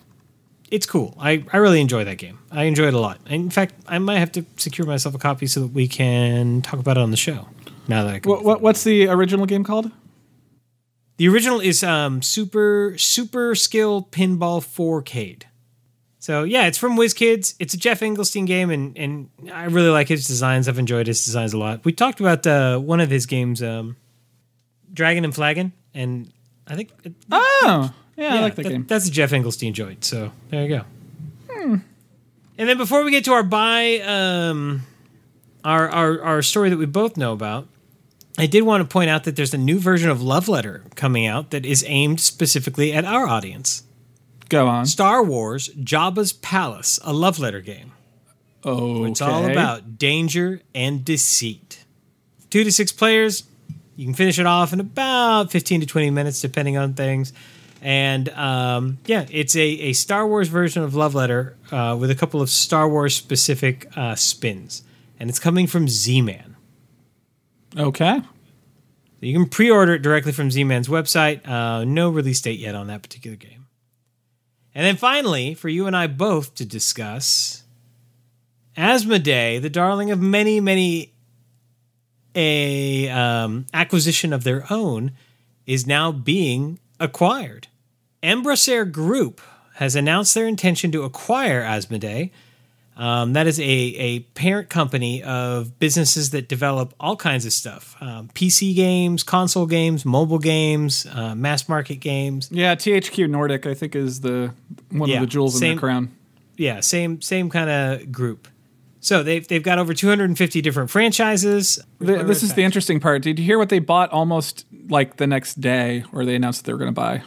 [0.71, 1.15] It's cool.
[1.19, 2.39] I, I really enjoy that game.
[2.49, 3.19] I enjoy it a lot.
[3.27, 6.79] In fact, I might have to secure myself a copy so that we can talk
[6.79, 7.47] about it on the show.
[7.87, 8.31] Now that I can.
[8.31, 9.91] What, what, what's the original game called?
[11.17, 15.43] The original is um, Super Super Skill Pinball 4K.
[16.17, 17.55] So yeah, it's from WizKids.
[17.59, 20.67] It's a Geoff Engelstein game, and and I really like his designs.
[20.67, 21.83] I've enjoyed his designs a lot.
[21.85, 23.97] We talked about uh, one of his games, um,
[24.91, 26.31] Dragon and Flagon, and
[26.65, 26.91] I think
[27.29, 28.85] Oh, yeah, I like that, that- game.
[28.87, 30.03] That's a Geoff Engelstein joint.
[30.05, 30.85] So there you go.
[32.55, 34.83] And then before we get to our buy, um,
[35.63, 37.67] our, our our story that we both know about,
[38.37, 41.25] I did want to point out that there's a new version of Love Letter coming
[41.25, 43.83] out that is aimed specifically at our audience.
[44.49, 44.85] Go on.
[44.85, 47.91] Star Wars Jabba's Palace, a love letter game.
[48.63, 51.83] Oh, It's all about danger and deceit.
[52.51, 53.43] Two to six players.
[53.95, 57.33] You can finish it off in about 15 to 20 minutes, depending on things.
[57.83, 62.15] And um, yeah, it's a, a Star Wars version of Love Letter uh, with a
[62.15, 64.83] couple of Star Wars specific uh, spins.
[65.19, 66.55] And it's coming from Z Man.
[67.77, 68.21] Okay.
[69.19, 71.45] You can pre order it directly from Z Man's website.
[71.45, 73.67] Uh, no release date yet on that particular game.
[74.73, 77.63] And then finally, for you and I both to discuss,
[78.77, 81.13] Asmodee, the darling of many, many
[82.33, 85.11] a um, acquisition of their own,
[85.65, 87.67] is now being acquired.
[88.23, 89.41] Embracer Group
[89.75, 92.31] has announced their intention to acquire Asmodee.
[92.95, 97.95] Um, that is a, a parent company of businesses that develop all kinds of stuff
[98.01, 102.49] um, PC games, console games, mobile games, uh, mass market games.
[102.51, 104.53] Yeah, THQ Nordic, I think, is the
[104.91, 106.15] one Yeah, of the jewels in the crown.
[106.55, 108.47] Yeah, same same kind of group.
[108.99, 111.77] So they've, they've got over 250 different franchises.
[111.99, 113.21] The, this is the interesting part.
[113.21, 116.67] Did you hear what they bought almost like the next day, or they announced that
[116.67, 117.21] they were going to buy?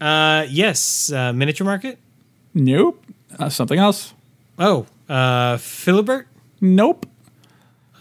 [0.00, 1.98] Uh, yes, uh, Miniature Market.
[2.54, 3.04] Nope.
[3.38, 4.14] Uh, something else.
[4.58, 6.26] Oh, uh, Philibert.
[6.60, 7.06] Nope.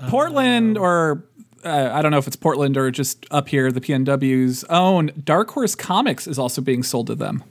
[0.07, 1.23] Portland, or
[1.63, 5.51] uh, I don't know if it's Portland or just up here, the PNW's own Dark
[5.51, 7.43] Horse Comics is also being sold to them.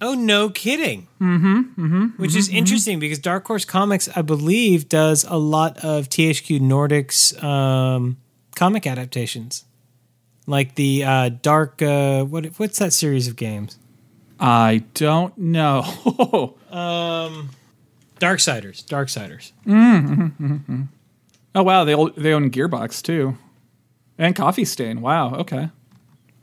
[0.00, 1.06] Oh, no kidding.
[1.20, 1.58] Mm-hmm.
[1.80, 6.60] mm-hmm Which is interesting because Dark Horse Comics, I believe, does a lot of THQ
[6.60, 8.16] Nordic's um,
[8.56, 9.64] comic adaptations,
[10.46, 11.80] like the uh, Dark.
[11.80, 13.78] Uh, what what's that series of games?
[14.42, 15.82] I don't know.
[18.20, 18.84] Darksiders.
[18.84, 19.52] Darksiders.
[21.54, 23.36] oh wow, they own- they own Gearbox too,
[24.18, 25.00] and Coffee Stain.
[25.00, 25.34] Wow.
[25.36, 25.70] Okay.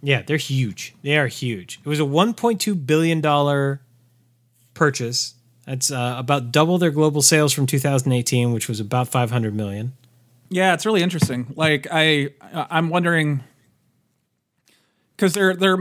[0.02, 0.96] Yeah, they're huge.
[1.04, 1.80] They are huge.
[1.84, 3.82] It was a 1.2 billion dollar
[4.74, 5.34] purchase.
[5.66, 9.92] That's uh, about double their global sales from 2018, which was about 500 million.
[10.50, 11.54] Yeah, it's really interesting.
[11.56, 13.44] Like I, I'm wondering
[15.16, 15.78] because they're they're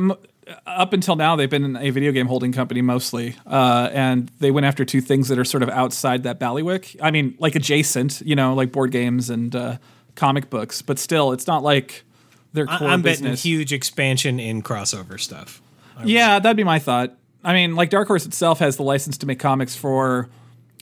[0.67, 4.67] up until now they've been a video game holding company mostly, uh, and they went
[4.67, 6.97] after two things that are sort of outside that ballywick.
[7.03, 9.79] I mean, like adjacent, you know, like board games and uh,
[10.15, 12.05] comic books, but still, it's not like
[12.53, 13.43] their I- core I'm betting business.
[13.43, 15.61] huge expansion in crossover stuff.
[16.05, 17.15] Yeah, that'd be my thought.
[17.43, 20.29] I mean, like Dark Horse itself has the license to make comics for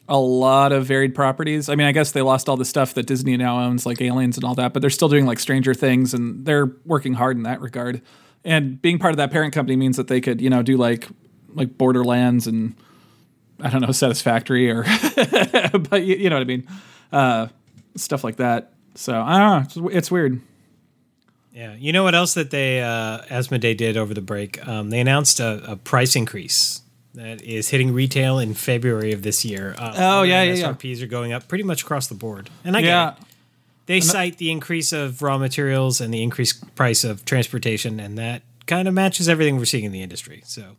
[0.09, 1.69] a lot of varied properties.
[1.69, 4.37] I mean, I guess they lost all the stuff that Disney now owns, like Aliens
[4.37, 7.43] and all that, but they're still doing like Stranger Things, and they're working hard in
[7.43, 8.03] that regard.
[8.47, 11.09] And being part of that parent company means that they could, you know, do like
[11.55, 12.75] like Borderlands and
[13.61, 14.83] I don't know, Satisfactory or,
[15.91, 16.67] but you, you know what I mean,
[17.13, 17.49] uh,
[17.97, 18.73] stuff like that.
[18.95, 19.89] So I don't know.
[19.89, 20.41] It's, it's weird.
[21.53, 24.67] Yeah, you know what else that they uh, Asmodee did over the break?
[24.69, 26.83] Um, they announced a, a price increase
[27.15, 29.75] that is hitting retail in February of this year.
[29.79, 30.73] Uh, Oh, yeah, yeah, yeah.
[30.73, 33.15] SRPs are going up pretty much across the board, and I get it.
[33.87, 38.43] They cite the increase of raw materials and the increased price of transportation, and that
[38.67, 40.43] kind of matches everything we're seeing in the industry.
[40.45, 40.77] So,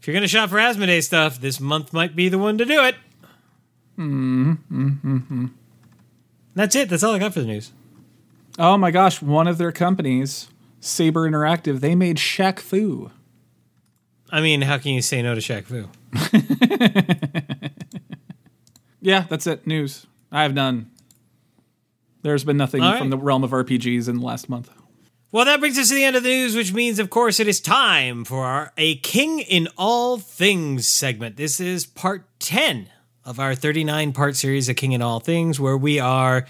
[0.00, 2.64] if you're going to shop for Asmodee stuff, this month might be the one to
[2.64, 2.94] do it.
[3.98, 5.46] Mm-hmm.
[6.54, 6.88] That's it.
[6.88, 7.72] That's all I got for the news.
[8.58, 10.48] Oh my gosh, one of their companies,
[10.80, 13.10] Saber Interactive, they made Shaq Fu.
[14.30, 15.88] I mean, how can you say no to Shaq Fu?
[19.02, 19.66] Yeah, that's it.
[19.66, 20.06] News.
[20.30, 20.88] I have none.
[22.22, 24.70] There's been nothing All from the realm of RPGs in the last month.
[25.32, 27.48] Well, that brings us to the end of the news, which means, of course, it
[27.48, 31.36] is time for our A King in All Things segment.
[31.36, 32.88] This is part 10
[33.24, 36.46] of our 39 part series, A King in All Things, where we are,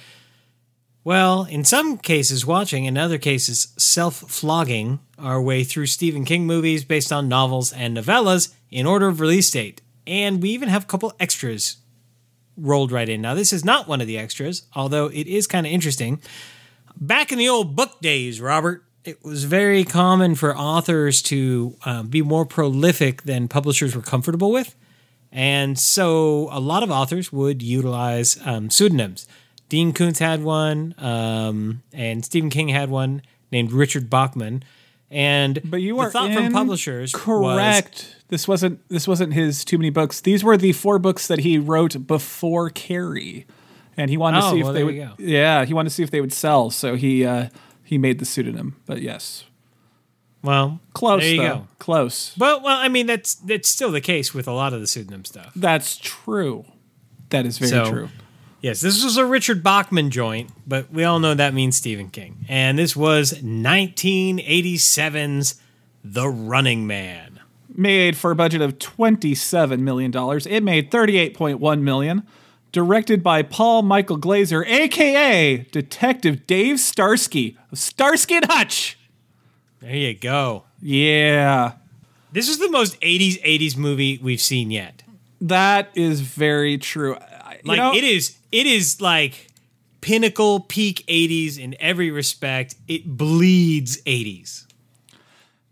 [1.05, 6.45] well, in some cases watching, in other cases self flogging our way through Stephen King
[6.45, 9.81] movies based on novels and novellas in order of release date.
[10.09, 11.77] And we even have a couple extras
[12.57, 13.21] rolled right in.
[13.21, 16.21] Now, this is not one of the extras, although it is kind of interesting
[17.03, 22.09] back in the old book days, Robert, it was very common for authors to um,
[22.09, 24.75] be more prolific than publishers were comfortable with.
[25.33, 29.27] And so a lot of authors would utilize um, pseudonyms.
[29.69, 34.63] Dean Koontz had one, um, and Stephen King had one named Richard Bachman.
[35.13, 38.17] And But you are thought from publishers was- correct.
[38.29, 40.21] this wasn't this wasn't his too many books.
[40.23, 43.47] These were the four books that he wrote before Carrie,
[43.97, 45.11] and he wanted to Oh, see if they would.
[45.19, 46.71] Yeah, he wanted to see if they would sell.
[46.71, 47.49] So he uh,
[47.85, 48.77] he made the pseudonym.
[48.87, 49.45] But yes,
[50.43, 51.49] well, close There you though.
[51.57, 51.67] go.
[51.79, 52.33] Close.
[52.39, 55.27] But well, I mean that's that's still the case with a lot of the pseudonym
[55.27, 55.53] stuff.
[55.55, 56.65] That's true.
[57.29, 58.09] That is very So- true.
[58.63, 62.45] Yes, this was a Richard Bachman joint, but we all know that means Stephen King.
[62.49, 65.61] And this was 1987's
[66.05, 67.41] The Running Man.
[67.75, 70.13] made for a budget of $27 million.
[70.15, 72.23] It made 38.1 million.
[72.71, 78.97] Directed by Paul Michael Glaser, aka Detective Dave Starsky of Starsky and Hutch.
[79.81, 80.65] There you go.
[80.81, 81.73] Yeah.
[82.33, 85.03] This is the most 80s 80s movie we've seen yet.
[85.41, 87.17] That is very true.
[87.17, 89.49] I- you Like know- it is it is like
[90.01, 92.77] pinnacle peak 80s in every respect.
[92.87, 94.67] It bleeds 80s.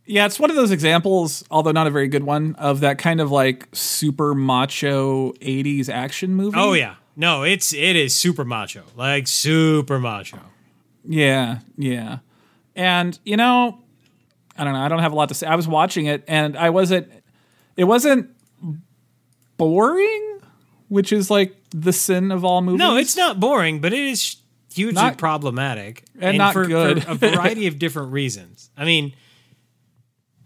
[0.06, 3.20] Yeah, it's one of those examples, although not a very good one, of that kind
[3.20, 6.56] of like super macho 80s action movie.
[6.58, 6.96] Oh yeah.
[7.16, 8.82] No, it's it is super macho.
[8.96, 10.40] Like super macho.
[11.04, 12.18] Yeah, yeah.
[12.74, 13.78] And, you know,
[14.56, 14.80] I don't know.
[14.80, 15.46] I don't have a lot to say.
[15.46, 17.10] I was watching it and I wasn't,
[17.76, 18.30] it wasn't
[19.56, 20.29] boring,
[20.90, 22.78] which is like the sin of all movies.
[22.78, 24.36] No, it's not boring, but it is
[24.74, 27.02] hugely Not- problematic and not for, good.
[27.02, 28.68] for a variety of different reasons.
[28.76, 29.14] I mean,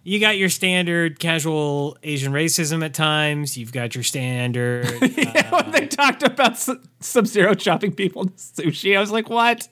[0.03, 3.57] you got your standard casual Asian racism at times.
[3.57, 4.86] You've got your standard.
[5.45, 6.57] Uh, when they talked about
[7.01, 9.68] Sub Zero chopping people sushi, I was like, what?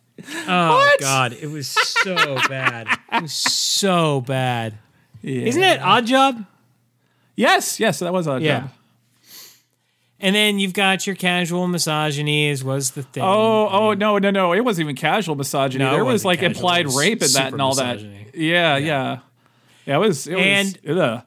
[0.47, 1.01] oh What?
[1.01, 2.87] God, it was so bad.
[3.13, 4.79] It was so bad.
[5.25, 5.43] Yeah.
[5.47, 6.45] Isn't that Odd Job?
[7.37, 8.43] Yes, yes, that was odd.
[8.43, 8.61] Yeah.
[8.63, 8.71] job.
[10.23, 13.25] And then you've got your casual misogyny, as was the thing.
[13.25, 14.53] Oh, oh no, no, no!
[14.55, 15.85] It wasn't even casual misogyny.
[15.85, 16.57] No, it there was like casual.
[16.57, 17.97] implied was rape in that and all that.
[17.97, 18.27] misogyny.
[18.35, 19.19] Yeah, yeah,
[19.85, 19.97] yeah.
[19.97, 20.27] It was.
[20.29, 21.23] It And- was, ugh.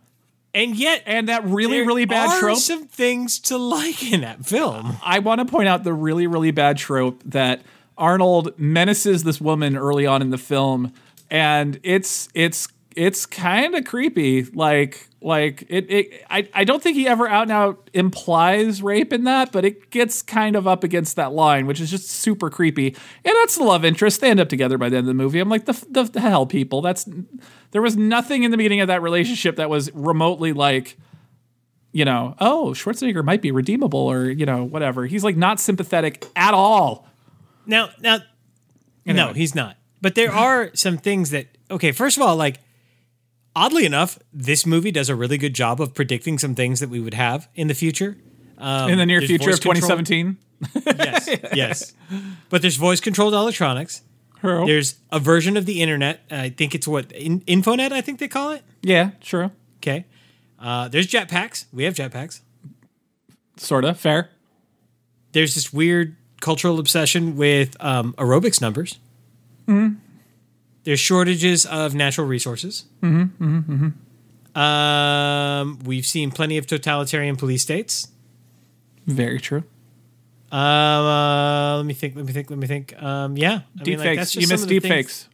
[0.53, 2.39] and yet, and that really, really bad trope.
[2.39, 2.59] There are trope.
[2.59, 4.95] some things to like in that film.
[5.03, 7.61] I want to point out the really, really bad trope that
[7.97, 10.93] Arnold menaces this woman early on in the film,
[11.29, 14.43] and it's it's it's kind of creepy.
[14.43, 19.11] Like like it, it I, I don't think he ever out and out implies rape
[19.11, 22.51] in that, but it gets kind of up against that line, which is just super
[22.51, 22.89] creepy.
[23.25, 24.21] And that's the love interest.
[24.21, 25.39] They end up together by the end of the movie.
[25.39, 26.81] I'm like the the, the hell, people.
[26.81, 27.09] That's
[27.71, 30.95] there was nothing in the beginning of that relationship that was remotely like
[31.91, 35.05] you know, oh, Schwarzenegger might be redeemable or, you know, whatever.
[35.05, 37.07] He's like not sympathetic at all.
[37.65, 38.19] Now, now,
[39.05, 39.77] no, he's not.
[40.01, 41.93] But there are some things that okay.
[41.93, 42.59] First of all, like
[43.55, 46.99] oddly enough, this movie does a really good job of predicting some things that we
[46.99, 48.17] would have in the future.
[48.57, 50.37] Um, In the near future of 2017.
[50.85, 51.93] Yes, yes.
[52.49, 54.01] But there's voice controlled electronics.
[54.39, 54.65] Hurl.
[54.67, 56.21] There's a version of the internet.
[56.29, 57.91] I think it's what in, Infonet.
[57.91, 58.63] I think they call it.
[58.81, 59.51] Yeah, sure.
[59.77, 60.05] Okay.
[60.59, 61.65] Uh, there's jetpacks.
[61.73, 62.41] We have jetpacks.
[63.57, 63.99] Sort of.
[63.99, 64.29] Fair.
[65.33, 68.99] There's this weird cultural obsession with um, aerobics numbers.
[70.85, 72.85] There's shortages of natural resources.
[74.55, 78.07] Um, we've seen plenty of totalitarian police states.
[79.05, 79.63] Very true.
[80.51, 82.15] Um, uh, let me think.
[82.15, 82.49] Let me think.
[82.49, 83.01] Let me think.
[83.01, 84.41] Um, yeah, I Deep mean, like, that's fakes.
[84.41, 85.29] You missed deep things- fakes.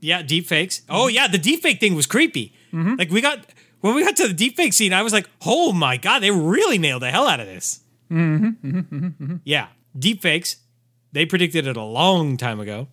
[0.00, 0.82] Yeah, deep fakes.
[0.90, 2.52] Oh yeah, the deep fake thing was creepy.
[2.72, 3.46] Like we got
[3.80, 6.30] when we got to the deep fake scene, I was like, oh my god, they
[6.32, 7.80] really nailed the hell out of this.
[9.44, 9.68] Yeah,
[9.98, 10.56] deep fakes.
[11.12, 12.88] They predicted it a long time ago.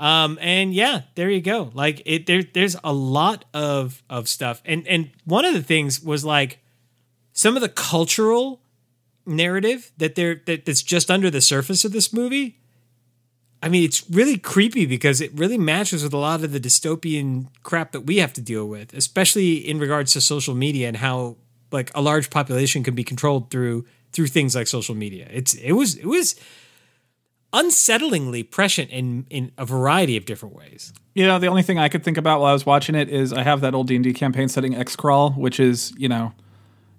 [0.00, 1.70] Um, and yeah, there you go.
[1.74, 6.02] Like it, there, there's a lot of of stuff, and and one of the things
[6.02, 6.58] was like
[7.34, 8.62] some of the cultural
[9.26, 12.56] narrative that there that, that's just under the surface of this movie.
[13.62, 17.48] I mean, it's really creepy because it really matches with a lot of the dystopian
[17.62, 21.36] crap that we have to deal with, especially in regards to social media and how
[21.70, 25.28] like a large population can be controlled through through things like social media.
[25.30, 26.36] It's it was it was
[27.52, 30.92] unsettlingly prescient in in a variety of different ways.
[31.14, 33.32] You know, the only thing I could think about while I was watching it is
[33.32, 36.32] I have that old D&D campaign setting X Crawl, which is, you know,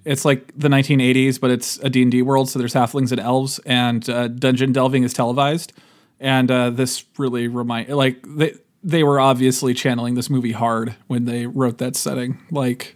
[0.04, 4.10] it's like the 1980s, but it's a D&D world, so there's halflings and elves, and
[4.10, 5.74] uh, dungeon delving is televised.
[6.20, 11.26] And uh, this really remind like they they were obviously channeling this movie hard when
[11.26, 12.40] they wrote that setting.
[12.52, 12.96] Like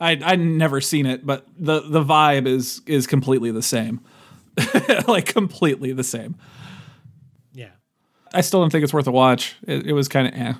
[0.00, 4.00] I I'd never seen it, but the the vibe is is completely the same.
[5.06, 6.36] like completely the same.
[8.36, 9.56] I still don't think it's worth a watch.
[9.66, 10.52] It, it was kind of eh.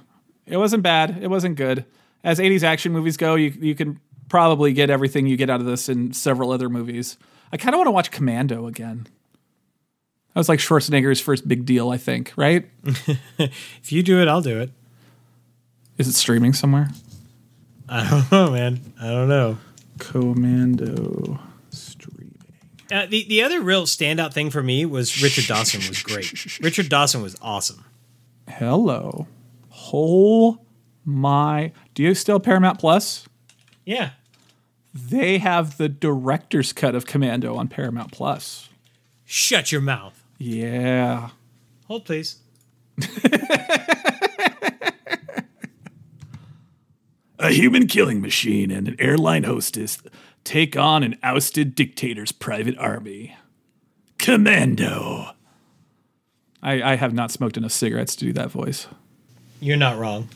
[0.46, 1.18] It wasn't bad.
[1.22, 1.84] It wasn't good.
[2.24, 5.66] As 80s action movies go, you you can probably get everything you get out of
[5.66, 7.18] this in several other movies.
[7.52, 9.06] I kind of want to watch Commando again.
[10.32, 12.68] That was like Schwarzenegger's first big deal, I think, right?
[13.38, 14.70] If you do it, I'll do it.
[15.98, 16.90] Is it streaming somewhere?
[17.88, 18.80] I don't know, man.
[19.00, 19.58] I don't know.
[19.98, 21.38] Commando
[21.70, 22.15] streaming.
[22.90, 26.60] Uh, the the other real standout thing for me was Richard Dawson was great.
[26.60, 27.84] Richard Dawson was awesome.
[28.48, 29.26] Hello.
[29.92, 30.60] Oh
[31.04, 31.72] my.
[31.94, 33.26] Do you still have Paramount Plus?
[33.84, 34.10] Yeah.
[34.94, 38.68] They have the director's cut of Commando on Paramount Plus.
[39.24, 40.22] Shut your mouth.
[40.38, 41.30] Yeah.
[41.88, 42.38] Hold please.
[47.38, 49.98] A human killing machine and an airline hostess
[50.46, 53.36] take on an ousted dictator's private army.
[54.18, 55.32] Commando.
[56.62, 58.86] I, I have not smoked enough cigarettes to do that voice.
[59.60, 60.28] You're not wrong.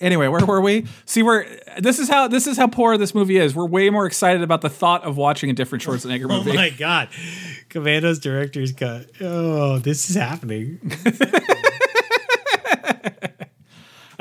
[0.00, 0.86] Anyway, where were we?
[1.04, 1.44] See, we're
[1.78, 3.54] this is how this is how poor this movie is.
[3.54, 6.52] We're way more excited about the thought of watching a different Schwarzenegger Oh movie.
[6.52, 7.08] Oh my god.
[7.68, 9.10] Commando's director's cut.
[9.20, 10.80] Oh, this is happening.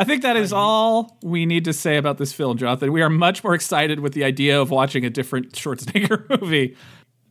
[0.02, 2.92] I think that is all we need to say about this film, Jonathan.
[2.92, 6.76] We are much more excited with the idea of watching a different Schwarzenegger movie.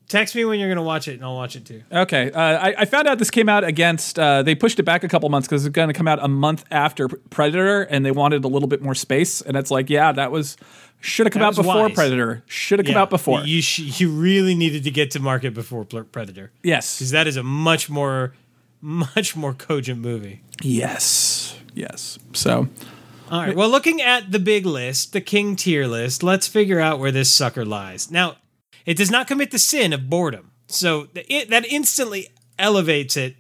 [0.09, 1.83] Text me when you're gonna watch it, and I'll watch it too.
[1.93, 4.19] Okay, uh, I, I found out this came out against.
[4.19, 6.27] Uh, they pushed it back a couple months because it's going to come out a
[6.27, 9.41] month after Predator, and they wanted a little bit more space.
[9.41, 10.57] And it's like, yeah, that was
[10.99, 11.95] should have come That out before wise.
[11.95, 12.43] Predator.
[12.47, 13.43] Should have come out before.
[13.43, 17.37] You sh- you really needed to get to market before Predator yes, because that is
[17.37, 18.35] a much more
[18.81, 20.43] much more cogent movie.
[20.63, 22.19] yes, yes.
[22.33, 22.69] So
[23.31, 23.55] All right.
[23.57, 27.31] Well, looking at the big list, the king tier list, let's figure out where this
[27.31, 28.11] sucker lies.
[28.11, 28.37] Now,
[28.87, 33.37] it does not commit the sin of boredom, so it, that instantly elevates it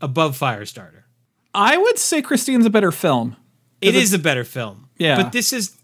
[0.00, 1.02] above Firestarter.
[1.54, 3.36] I would say Christine's a better film.
[3.80, 4.88] It is a better film.
[4.98, 5.16] Yeah.
[5.22, 5.76] But this is,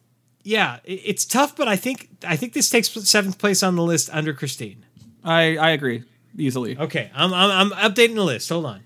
[0.42, 1.56] yeah, it- it's tough.
[1.56, 4.84] But I think I think this takes seventh place on the list under Christine.
[5.24, 6.04] I I agree
[6.38, 6.76] easily.
[6.78, 8.48] Okay, I'm, I'm, I'm updating the list.
[8.50, 8.80] Hold on.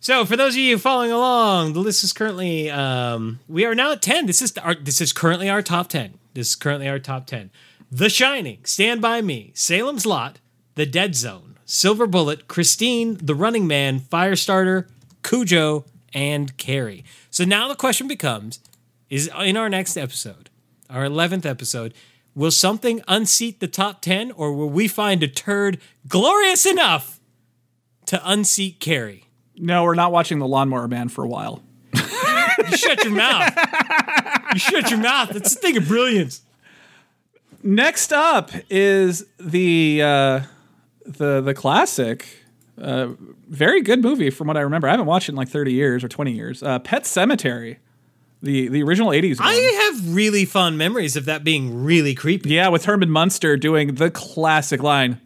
[0.00, 3.92] So, for those of you following along, the list is currently um, we are now
[3.92, 4.26] at ten.
[4.26, 6.14] This is our this is currently our top ten.
[6.34, 7.50] This is currently our top ten.
[7.90, 10.38] The Shining, Stand by Me, Salem's Lot,
[10.76, 14.88] The Dead Zone, Silver Bullet, Christine, The Running Man, Firestarter,
[15.24, 15.84] Cujo,
[16.14, 17.04] and Carrie.
[17.30, 18.60] So now the question becomes:
[19.10, 20.48] Is in our next episode,
[20.88, 21.92] our eleventh episode,
[22.36, 27.18] will something unseat the top ten, or will we find a turd glorious enough
[28.06, 29.24] to unseat Carrie?
[29.58, 31.62] No, we're not watching the Lawnmower Man for a while.
[31.94, 33.52] You shut your mouth.
[34.54, 35.30] You shut your mouth.
[35.30, 36.42] That's a thing of brilliance.
[37.62, 40.40] Next up is the uh,
[41.04, 42.26] the the classic,
[42.80, 43.08] uh,
[43.48, 44.88] very good movie from what I remember.
[44.88, 46.62] I haven't watched it in like thirty years or twenty years.
[46.62, 47.78] Uh, Pet Sematary,
[48.42, 49.48] the the original eighties one.
[49.48, 52.50] I have really fond memories of that being really creepy.
[52.50, 55.20] yeah, with Herman Munster doing the classic line.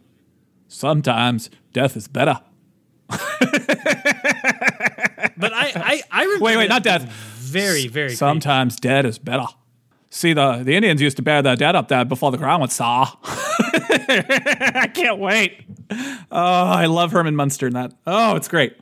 [0.67, 2.41] Sometimes death is better.
[5.35, 7.03] But I, I, I remember Wait, wait, not death.
[7.37, 8.15] Very, very creepy.
[8.15, 9.45] Sometimes dead is better.
[10.09, 12.73] See, the, the Indians used to bury their dead up there before the ground was
[12.73, 13.09] saw.
[13.23, 15.65] I can't wait.
[15.91, 17.93] Oh, I love Herman Munster in that.
[18.05, 18.77] Oh, it's great.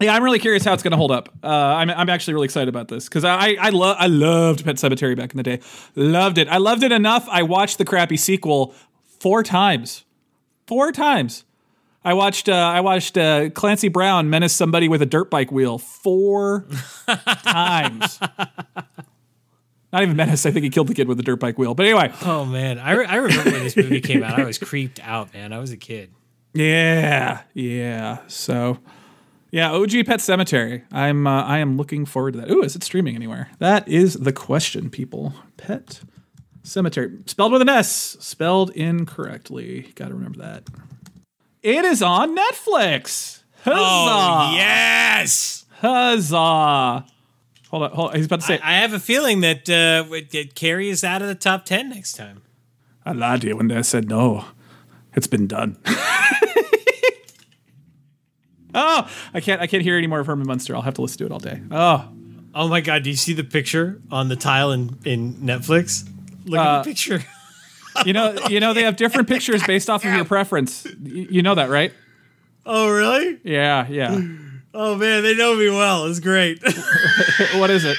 [0.00, 1.28] Yeah, I'm really curious how it's going to hold up.
[1.44, 4.76] Uh, I'm, I'm actually really excited about this because I I, lo- I loved Pet
[4.76, 5.60] Sematary back in the day.
[5.94, 6.48] Loved it.
[6.48, 7.28] I loved it enough.
[7.30, 8.74] I watched the crappy sequel
[9.20, 10.06] four times.
[10.66, 11.44] Four times.
[12.04, 15.78] I watched uh, I watched uh, Clancy Brown menace somebody with a dirt bike wheel
[15.78, 16.66] four
[17.42, 18.18] times.
[19.92, 20.46] Not even menace.
[20.46, 21.74] I think he killed the kid with a dirt bike wheel.
[21.74, 24.38] But anyway, Oh man, I, re- I remember when this movie came out.
[24.38, 25.52] I was creeped out, man.
[25.52, 26.10] I was a kid.
[26.54, 28.18] yeah, yeah.
[28.28, 28.78] So,
[29.50, 30.84] yeah, OG Pet Sematary.
[30.92, 32.50] I'm uh, I am looking forward to that.
[32.50, 33.50] Ooh, is it streaming anywhere?
[33.58, 35.34] That is the question, people.
[35.56, 36.00] Pet
[36.62, 39.92] Sematary, spelled with an S, spelled incorrectly.
[39.96, 40.64] Got to remember that.
[41.62, 43.42] It is on Netflix.
[43.62, 43.76] Huzzah!
[43.76, 45.66] Oh yes.
[45.80, 47.04] Huzzah!
[47.70, 48.16] Hold on, hold on.
[48.16, 48.58] He's about to say.
[48.62, 52.12] I have a feeling that uh, that Carrie is out of the top ten next
[52.14, 52.42] time.
[53.04, 54.44] I lied to you when I said no.
[55.14, 55.76] It's been done.
[58.74, 59.60] oh, I can't.
[59.60, 60.74] I can't hear any more of Herman Munster.
[60.74, 61.60] I'll have to listen to it all day.
[61.70, 62.08] Oh,
[62.54, 66.08] Oh my god, do you see the picture on the tile in, in Netflix?
[66.46, 67.22] Look at the picture.
[68.06, 70.84] you know, you know they have different pictures based off of your preference.
[70.84, 71.92] Y- You know that, right?
[72.66, 73.38] Oh really?
[73.44, 74.20] Yeah, yeah.
[74.74, 76.06] Oh man, they know me well.
[76.06, 76.62] It's great.
[77.56, 77.96] what is it?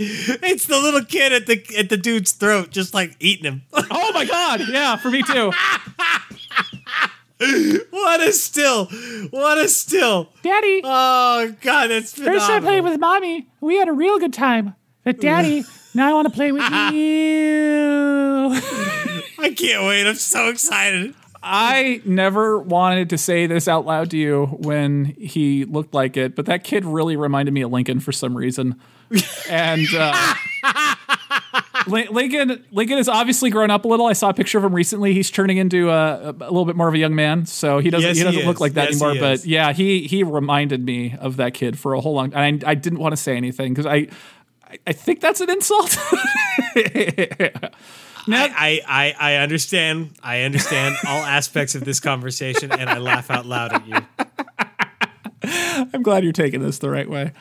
[0.00, 3.62] it's the little kid at the at the dude's throat, just like eating him.
[3.90, 4.62] Oh my God!
[4.68, 5.52] Yeah, for me too.
[7.90, 8.86] what a still!
[9.30, 10.30] What a still!
[10.42, 12.40] Daddy, Oh god, that's phenomenal.
[12.40, 13.46] first I played with mommy.
[13.60, 14.74] We had a real good time.
[15.04, 15.62] But daddy,
[15.94, 16.62] now I want to play with
[16.92, 18.50] you.
[19.40, 20.06] I can't wait.
[20.06, 21.14] I'm so excited.
[21.42, 26.34] I never wanted to say this out loud to you when he looked like it,
[26.34, 28.80] but that kid really reminded me of Lincoln for some reason.
[29.48, 30.34] And uh,
[31.86, 34.06] Lincoln, Lincoln has obviously grown up a little.
[34.06, 35.14] I saw a picture of him recently.
[35.14, 38.06] He's turning into a, a little bit more of a young man, so he doesn't
[38.08, 39.20] Yes, he doesn't he look like that Yes, anymore.
[39.20, 42.34] But yeah, he he reminded me of that kid for a whole long.
[42.34, 44.08] And I, I didn't want to say anything because I,
[44.68, 45.96] I I think that's an insult.
[48.30, 50.14] I, I, I understand.
[50.22, 53.96] I understand all aspects of this conversation, and I laugh out loud at you.
[55.94, 57.32] I'm glad you're taking this the right way.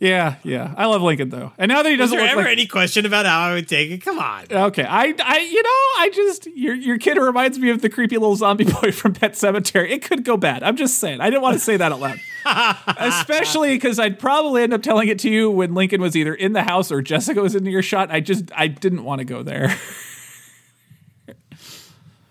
[0.00, 0.74] Yeah, yeah.
[0.76, 1.52] I love Lincoln though.
[1.58, 3.54] And now that he Was doesn't there look ever like any question about how I
[3.54, 4.04] would take it?
[4.04, 4.44] Come on.
[4.50, 8.16] Okay, I, I, you know, I just your your kid reminds me of the creepy
[8.16, 9.90] little zombie boy from Pet Sematary.
[9.90, 10.62] It could go bad.
[10.62, 11.20] I'm just saying.
[11.20, 12.20] I didn't want to say that out loud,
[12.98, 16.52] especially because I'd probably end up telling it to you when Lincoln was either in
[16.52, 18.10] the house or Jessica was in your shot.
[18.10, 19.76] I just I didn't want to go there.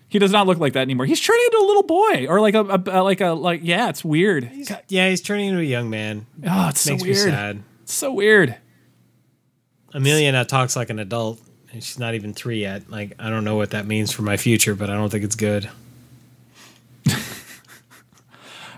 [0.08, 1.06] he does not look like that anymore.
[1.06, 3.88] He's turning into a little boy or like a, a like a like yeah.
[3.88, 4.50] It's weird.
[4.88, 6.26] Yeah, he's turning into a young man.
[6.46, 7.30] Oh, it's so Makes me weird.
[7.30, 7.62] sad.
[7.82, 8.56] It's so weird.
[9.92, 11.40] Amelia now talks like an adult,
[11.72, 12.90] and she's not even three yet.
[12.90, 15.34] Like, I don't know what that means for my future, but I don't think it's
[15.36, 15.68] good.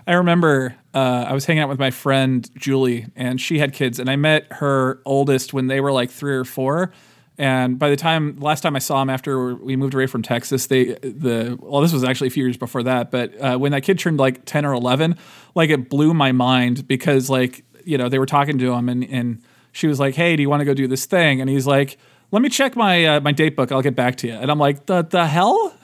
[0.07, 3.99] I remember uh, I was hanging out with my friend Julie, and she had kids,
[3.99, 6.91] and I met her oldest when they were like three or four.
[7.37, 10.67] And by the time last time I saw him after we moved away from Texas,
[10.67, 13.09] they the well, this was actually a few years before that.
[13.09, 15.17] But uh, when that kid turned like ten or eleven,
[15.55, 19.03] like it blew my mind because like you know they were talking to him, and
[19.09, 21.65] and she was like, "Hey, do you want to go do this thing?" And he's
[21.65, 21.97] like,
[22.31, 23.71] "Let me check my uh, my date book.
[23.71, 25.73] I'll get back to you." And I'm like, "The the hell."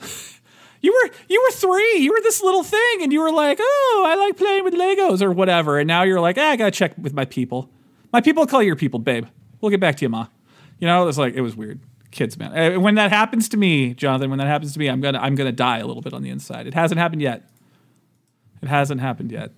[0.80, 1.96] You were you were three.
[1.96, 5.20] You were this little thing, and you were like, "Oh, I like playing with Legos
[5.22, 7.68] or whatever." And now you're like, ah, "I gotta check with my people.
[8.12, 9.26] My people call your people, babe.
[9.60, 10.28] We'll get back to you, ma."
[10.78, 11.80] You know, it's like it was weird.
[12.10, 12.56] Kids, man.
[12.76, 15.34] Uh, When that happens to me, Jonathan, when that happens to me, I'm gonna I'm
[15.34, 16.66] gonna die a little bit on the inside.
[16.66, 17.44] It hasn't happened yet.
[18.62, 19.52] It hasn't happened yet.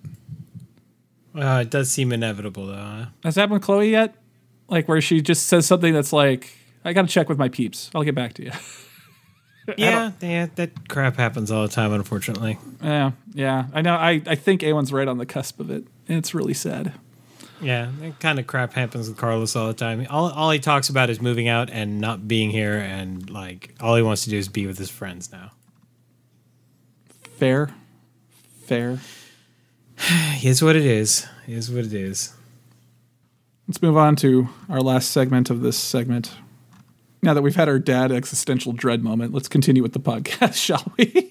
[1.33, 2.73] Uh, it does seem inevitable, though.
[2.75, 3.05] Huh?
[3.23, 4.15] Has that happened with Chloe yet?
[4.67, 7.89] Like where she just says something that's like, "I gotta check with my peeps.
[7.95, 8.51] I'll get back to you."
[9.77, 12.57] Yeah, yeah, that crap happens all the time, unfortunately.
[12.83, 13.67] yeah, yeah.
[13.73, 13.93] I know.
[13.95, 15.85] I I think A1's right on the cusp of it.
[16.09, 16.93] And it's really sad.
[17.61, 20.05] Yeah, that kind of crap happens with Carlos all the time.
[20.09, 23.95] All, all he talks about is moving out and not being here, and like all
[23.95, 25.51] he wants to do is be with his friends now.
[27.37, 27.69] Fair.
[28.65, 28.99] Fair.
[29.97, 31.27] It is what it is.
[31.47, 32.33] It is what it is.
[33.67, 36.33] Let's move on to our last segment of this segment.
[37.23, 40.91] Now that we've had our dad existential dread moment, let's continue with the podcast, shall
[40.97, 41.29] we?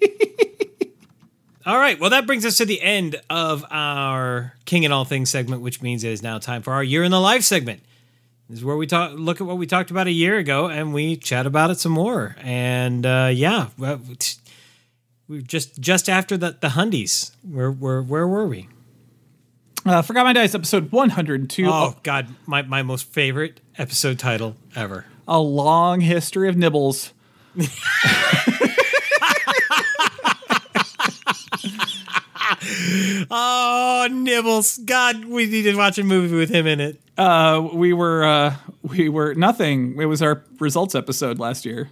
[1.66, 2.00] All right.
[2.00, 5.82] Well, that brings us to the end of our King and All Things segment, which
[5.82, 7.82] means it is now time for our Year in the Life segment.
[8.48, 10.92] This is where we talk, look at what we talked about a year ago, and
[10.94, 12.34] we chat about it some more.
[12.40, 13.68] And uh, yeah,
[15.28, 17.30] we just just after the the Hundies.
[17.42, 18.68] Where where where were we?
[19.86, 21.66] Uh, Forgot My Dice, episode 102.
[21.66, 25.06] Oh God, my my most favorite episode title ever.
[25.28, 27.12] A long history of nibbles.
[33.30, 34.78] Oh, Nibbles!
[34.78, 37.00] God, we need to watch a movie with him in it.
[37.16, 40.00] Uh, we were, uh, we were nothing.
[40.00, 41.90] It was our results episode last year.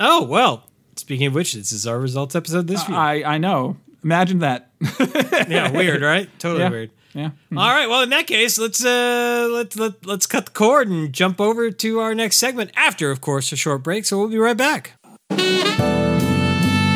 [0.00, 0.68] Oh well.
[0.96, 2.96] Speaking of which, this is our results episode this year.
[2.96, 3.76] I, I know.
[4.02, 4.70] Imagine that.
[5.48, 6.28] yeah, weird, right?
[6.38, 6.70] Totally yeah.
[6.70, 6.90] weird.
[7.12, 7.30] Yeah.
[7.56, 7.88] All right.
[7.88, 11.70] Well, in that case, let's uh let's let, let's cut the cord and jump over
[11.70, 14.04] to our next segment after, of course, a short break.
[14.04, 14.92] So we'll be right back.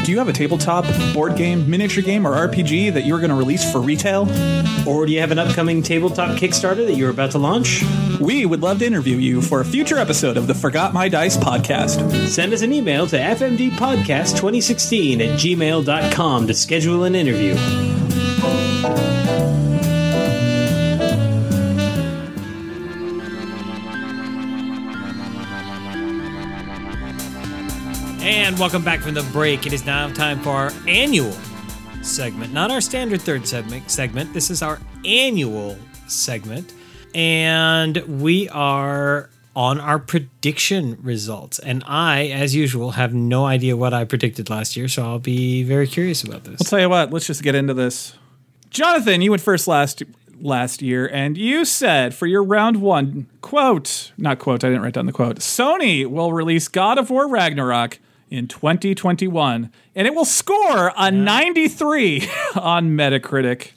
[0.04, 0.84] Do you have a tabletop,
[1.14, 4.22] board game, miniature game, or RPG that you're going to release for retail?
[4.88, 7.84] Or do you have an upcoming tabletop Kickstarter that you're about to launch?
[8.18, 11.36] We would love to interview you for a future episode of the Forgot My Dice
[11.36, 12.28] podcast.
[12.28, 17.54] Send us an email to fmdpodcast2016 at gmail.com to schedule an interview.
[28.50, 29.64] And welcome back from the break.
[29.64, 31.30] It is now time for our annual
[32.02, 33.88] segment, not our standard third segment.
[33.88, 34.34] Segment.
[34.34, 35.78] This is our annual
[36.08, 36.74] segment,
[37.14, 41.60] and we are on our prediction results.
[41.60, 45.62] And I, as usual, have no idea what I predicted last year, so I'll be
[45.62, 46.60] very curious about this.
[46.60, 48.18] I'll tell you what, let's just get into this.
[48.68, 50.02] Jonathan, you went first last
[50.40, 54.94] last year, and you said for your round one, quote, not quote, I didn't write
[54.94, 60.24] down the quote, Sony will release God of War Ragnarok in 2021, and it will
[60.24, 63.72] score a 93 on Metacritic.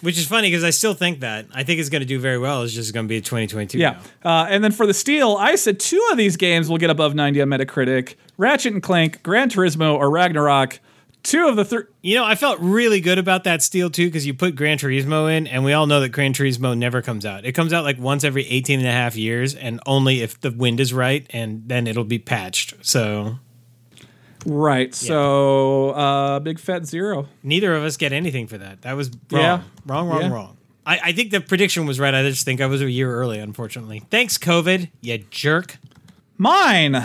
[0.00, 1.46] Which is funny because I still think that.
[1.52, 2.62] I think it's going to do very well.
[2.62, 3.78] It's just going to be 2022.
[3.78, 4.00] Yeah.
[4.24, 7.16] Uh, and then for the Steel, I said two of these games will get above
[7.16, 10.78] 90 on Metacritic Ratchet and Clank, Gran Turismo, or Ragnarok.
[11.24, 11.82] Two of the three.
[12.00, 15.36] You know, I felt really good about that steal too because you put Gran Turismo
[15.36, 17.44] in, and we all know that Gran Turismo never comes out.
[17.44, 20.52] It comes out like once every 18 and a half years, and only if the
[20.52, 22.74] wind is right, and then it'll be patched.
[22.82, 23.40] So
[24.48, 24.94] Right.
[24.94, 27.28] So, uh, big fat zero.
[27.42, 28.82] neither of us get anything for that.
[28.82, 29.42] That was wrong.
[29.42, 29.60] Yeah.
[29.86, 30.28] Wrong, wrong, Yeah.
[30.32, 30.56] wrong.
[30.86, 32.14] I, I think the prediction was right.
[32.14, 34.02] I just think I was a year early, unfortunately.
[34.10, 35.76] Thanks, COVID, you jerk.
[36.38, 37.04] Mine.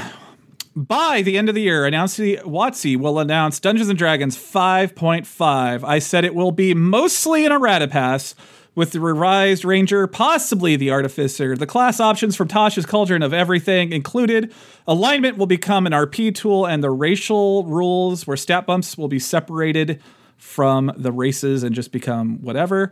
[0.76, 5.84] by the end of the year, announcing WotC will announce Dungeons and Dragons 5.5.
[5.84, 8.34] I said it will be mostly an errata pass
[8.76, 11.56] with the revised ranger, possibly the artificer.
[11.56, 14.54] The class options from Tasha's Cauldron of Everything included.
[14.88, 19.20] Alignment will become an RP tool, and the racial rules where stat bumps will be
[19.20, 20.02] separated
[20.38, 22.92] from the races and just become whatever.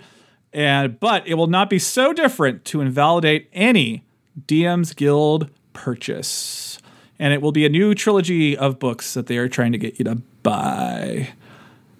[0.53, 4.03] And but it will not be so different to invalidate any
[4.47, 6.79] DM's Guild purchase.
[7.17, 9.99] And it will be a new trilogy of books that they are trying to get
[9.99, 11.29] you to buy.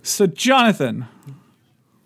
[0.04, 1.06] So, Jonathan,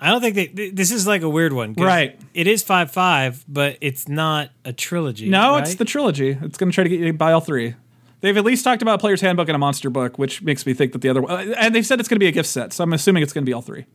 [0.05, 0.45] I don't think they.
[0.47, 2.19] th- This is like a weird one, 'cause Right.
[2.33, 5.29] It is five five, but it's not a trilogy.
[5.29, 5.77] no, it's right?
[5.79, 6.37] the trilogy.
[6.41, 7.73] It's going to try to get you to buy all three.
[8.21, 10.73] They've at least talked about a player's handbook and a monster book, which makes me
[10.73, 12.49] think that the other one, uh, and they've said it's going to be a gift
[12.49, 12.73] set.
[12.73, 13.85] So I'm assuming it's going to be all three,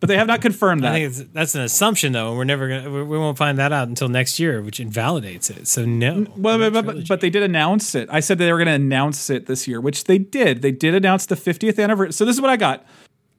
[0.00, 0.92] but they have not confirmed that.
[0.92, 2.90] I think it's, that's an assumption, though, and we're never gonna.
[2.90, 5.68] We we won't find that out until next year, which invalidates it.
[5.68, 6.26] So no.
[6.36, 8.08] Well, but, but, but they did announce it.
[8.10, 10.62] I said they were going to announce it this year, which they did.
[10.62, 12.12] They did announce the 50th anniversary.
[12.12, 12.84] So this is what I got.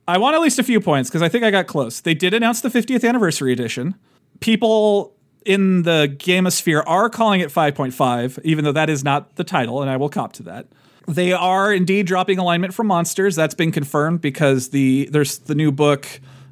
[0.08, 1.99] I want at least a few points because I think I got close.
[1.99, 3.95] They did announce the 50th anniversary edition.
[4.39, 9.82] People in the gamosphere are calling it 5.5, even though that is not the title,
[9.82, 10.68] and I will cop to that.
[11.08, 13.36] They are indeed dropping alignment from monsters.
[13.36, 16.05] That's been confirmed because the there's the new book.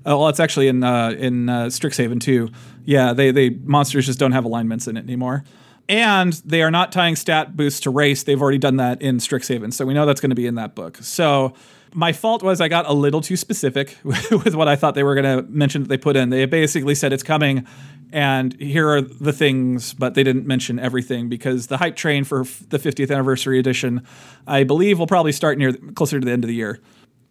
[0.08, 2.50] Uh, well, it's actually in uh, in uh, Strixhaven too.
[2.86, 5.44] Yeah, they they monsters just don't have alignments in it anymore.
[5.90, 8.24] And they are not tying stat boosts to race.
[8.24, 10.74] They've already done that in Strixhaven, so we know that's going to be in that
[10.74, 10.98] book.
[11.02, 11.54] So
[11.96, 15.16] my fault was I got a little too specific with what I thought they were
[15.16, 16.30] going to mention that they put in.
[16.30, 17.66] They basically said it's coming,
[18.12, 22.42] and here are the things, but they didn't mention everything because the hype train for
[22.42, 24.06] f- the 50th anniversary edition,
[24.46, 26.82] I believe, will probably start near closer to the end of the year,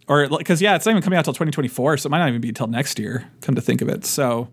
[0.08, 2.40] or because yeah, it's not even coming out till 2024, so it might not even
[2.40, 3.30] be till next year.
[3.42, 4.48] Come to think of it, so.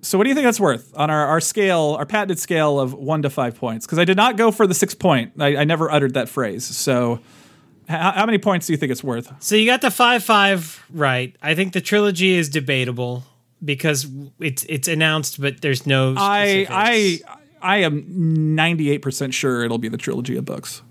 [0.00, 2.94] So what do you think that's worth on our, our scale, our patented scale of
[2.94, 3.84] one to five points?
[3.84, 5.32] Because I did not go for the six point.
[5.40, 6.64] I, I never uttered that phrase.
[6.64, 7.18] So
[7.88, 9.32] h- how many points do you think it's worth?
[9.42, 11.34] So you got the five five right.
[11.42, 13.24] I think the trilogy is debatable
[13.64, 14.06] because
[14.40, 16.14] it's it's announced, but there's no.
[16.16, 16.70] I specifics.
[16.72, 17.20] I
[17.60, 18.04] I am
[18.54, 20.82] ninety eight percent sure it'll be the trilogy of books.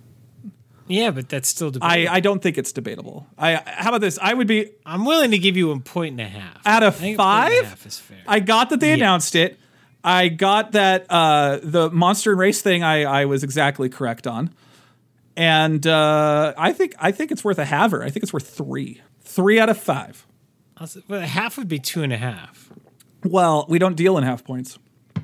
[0.87, 2.09] yeah, but that's still debatable.
[2.11, 3.27] I, I don't think it's debatable.
[3.37, 4.17] I how about this?
[4.21, 6.61] I would be I'm willing to give you a point and a half.
[6.65, 7.69] Out of I think a point and a five?
[7.69, 8.17] half is fair.
[8.27, 9.59] I got that they announced it.
[10.03, 12.83] I got that uh, the monster and race thing.
[12.83, 14.53] I, I was exactly correct on,
[15.37, 18.03] and uh, I think I think it's worth a haver.
[18.03, 20.25] I think it's worth three, three out of five.
[21.07, 22.71] Well, half would be two and a half.
[23.23, 24.79] Well, we don't deal in half points,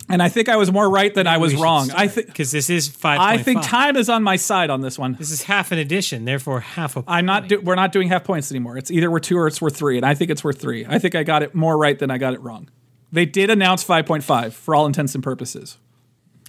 [0.10, 1.90] and I think I was more right than I was wrong.
[1.92, 3.20] I think because this is five.
[3.20, 5.14] I think time is on my side on this one.
[5.14, 7.04] This is half an edition, therefore half a.
[7.08, 7.48] I'm not.
[7.48, 8.78] Do, we're not doing half points anymore.
[8.78, 10.86] It's either we're two or it's worth three, and I think it's worth three.
[10.88, 12.70] I think I got it more right than I got it wrong.
[13.12, 15.78] They did announce 5.5 for all intents and purposes,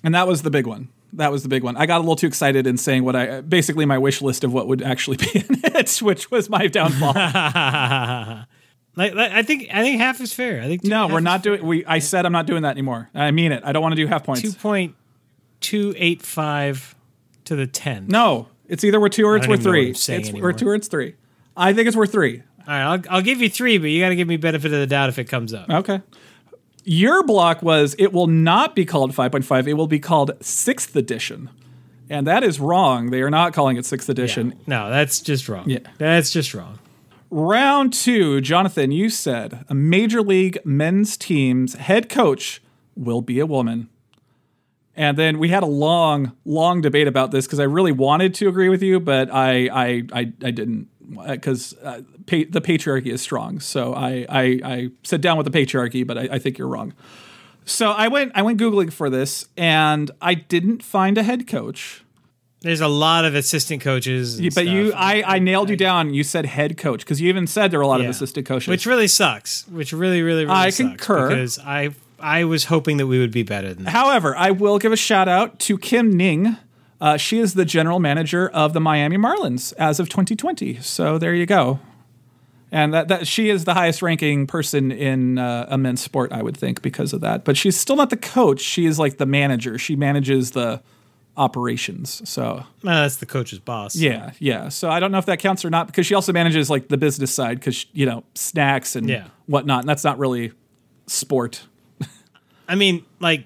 [0.02, 0.88] and that was the big one.
[1.16, 1.76] That was the big one.
[1.76, 4.52] I got a little too excited in saying what I basically my wish list of
[4.52, 7.14] what would actually be in it, which was my downfall.
[8.96, 10.62] Like, like, I think I think half is fair.
[10.62, 11.56] I think no, we're not fair.
[11.56, 11.66] doing.
[11.68, 13.10] We I said I'm not doing that anymore.
[13.12, 13.62] I mean it.
[13.64, 14.42] I don't want to do half points.
[14.42, 14.94] two point
[15.60, 16.94] two eight five
[17.46, 18.06] to the ten.
[18.06, 19.90] no, it's either worth two or it's don't worth even know what three.
[19.90, 20.42] It's anymore.
[20.42, 21.16] worth two or it's three.
[21.56, 22.44] I think it's worth three.
[22.60, 24.78] All right, I'll, I'll give you three, but you got to give me benefit of
[24.78, 25.68] the doubt if it comes up.
[25.68, 26.00] Okay.
[26.84, 31.50] Your block was it will not be called 5.5, it will be called 6th edition.
[32.10, 33.10] And that is wrong.
[33.10, 34.58] They are not calling it 6th edition.
[34.66, 35.68] No, that's just wrong.
[35.68, 35.78] Yeah.
[35.96, 36.78] that's just wrong.
[37.30, 42.62] Round 2, Jonathan, you said a major league men's team's head coach
[42.94, 43.88] will be a woman.
[44.94, 48.48] And then we had a long, long debate about this because I really wanted to
[48.48, 50.88] agree with you, but I, I, I, I didn't
[51.28, 53.60] because uh, pa- the patriarchy is strong.
[53.60, 56.92] So I, I, I sit down with the patriarchy, but I, I think you're wrong.
[57.66, 62.02] So I went, I went googling for this, and I didn't find a head coach.
[62.60, 64.92] There's a lot of assistant coaches, and But you.
[64.94, 66.14] I, I nailed you down.
[66.14, 68.06] You said head coach because you even said there were a lot Yeah.
[68.06, 68.68] of assistant coaches.
[68.68, 69.68] which really sucks.
[69.68, 71.28] Which really, really, really I sucks concur.
[71.28, 73.90] because I I was hoping that we would be better than that.
[73.90, 76.56] However, I will give a shout out to Kim Ning.
[77.00, 80.80] Uh, she is the general manager of the Miami Marlins as of 2020.
[80.80, 81.80] So there you go.
[82.72, 86.42] And that, that she is the highest ranking person in uh, a men's sport, I
[86.42, 87.44] would think, because of that.
[87.44, 88.60] But she's still not the coach.
[88.60, 89.78] She is like the manager.
[89.78, 90.82] She manages the
[91.36, 92.28] operations.
[92.28, 93.96] So that's the coach's boss.
[93.96, 94.68] yeah, yeah.
[94.68, 96.96] So I don't know if that counts or not because she also manages like the
[96.96, 99.26] business side because you know snacks and Yeah.
[99.46, 99.80] whatnot.
[99.80, 100.52] And that's not really
[101.06, 101.64] sport.
[102.68, 103.44] I mean, like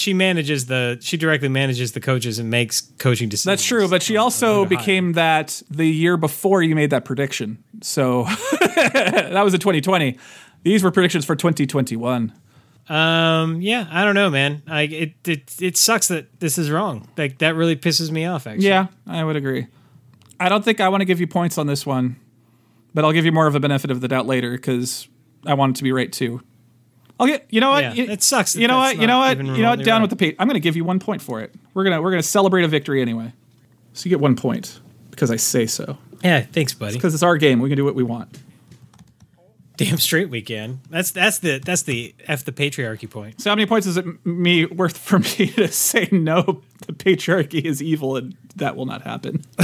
[0.00, 3.44] she manages the she directly manages the coaches and makes coaching decisions.
[3.44, 7.62] That's true, but she also became that the year before you made that prediction.
[7.82, 8.24] So
[8.60, 10.18] that was in 2020.
[10.62, 12.32] These were predictions for 2021.
[12.88, 14.62] Um, yeah, I don't know, man.
[14.66, 17.06] I it it it sucks that this is wrong.
[17.18, 18.46] Like that really pisses me off.
[18.46, 19.66] Actually, Yeah, I would agree.
[20.40, 22.16] I don't think I want to give you points on this one,
[22.94, 25.08] but I'll give you more of a benefit of the doubt later because
[25.44, 26.40] I want it to be right too.
[27.20, 27.38] I'll.
[27.50, 27.82] You know what?
[27.82, 28.98] Yeah, you, it sucks that You know what?
[28.98, 29.36] You know what?
[29.36, 29.84] You know what?
[29.84, 30.02] Down right.
[30.02, 30.36] with the page.
[30.38, 31.54] I'm going to give you one point for it.
[31.74, 33.32] We're gonna we're gonna celebrate a victory anyway.
[33.92, 34.80] So you get one point
[35.10, 35.98] because I say so.
[36.24, 36.94] Yeah, thanks, buddy.
[36.94, 37.60] Because it's our game.
[37.60, 38.38] We can do what we want.
[39.76, 40.80] Damn straight we can.
[40.90, 43.40] That's that's the that's the f the patriarchy point.
[43.40, 46.62] So how many points is it me worth for me to say no?
[46.86, 49.42] The patriarchy is evil, and that will not happen.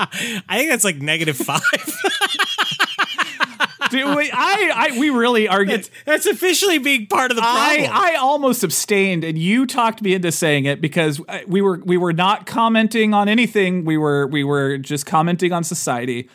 [0.00, 1.60] I think that's like negative five.
[3.90, 5.64] Dude, we, I, I, we really are.
[5.64, 7.90] that's, that's officially being part of the problem.
[7.90, 11.80] I, I almost abstained, and you talked me into saying it because uh, we were
[11.84, 13.84] we were not commenting on anything.
[13.84, 16.28] We were we were just commenting on society,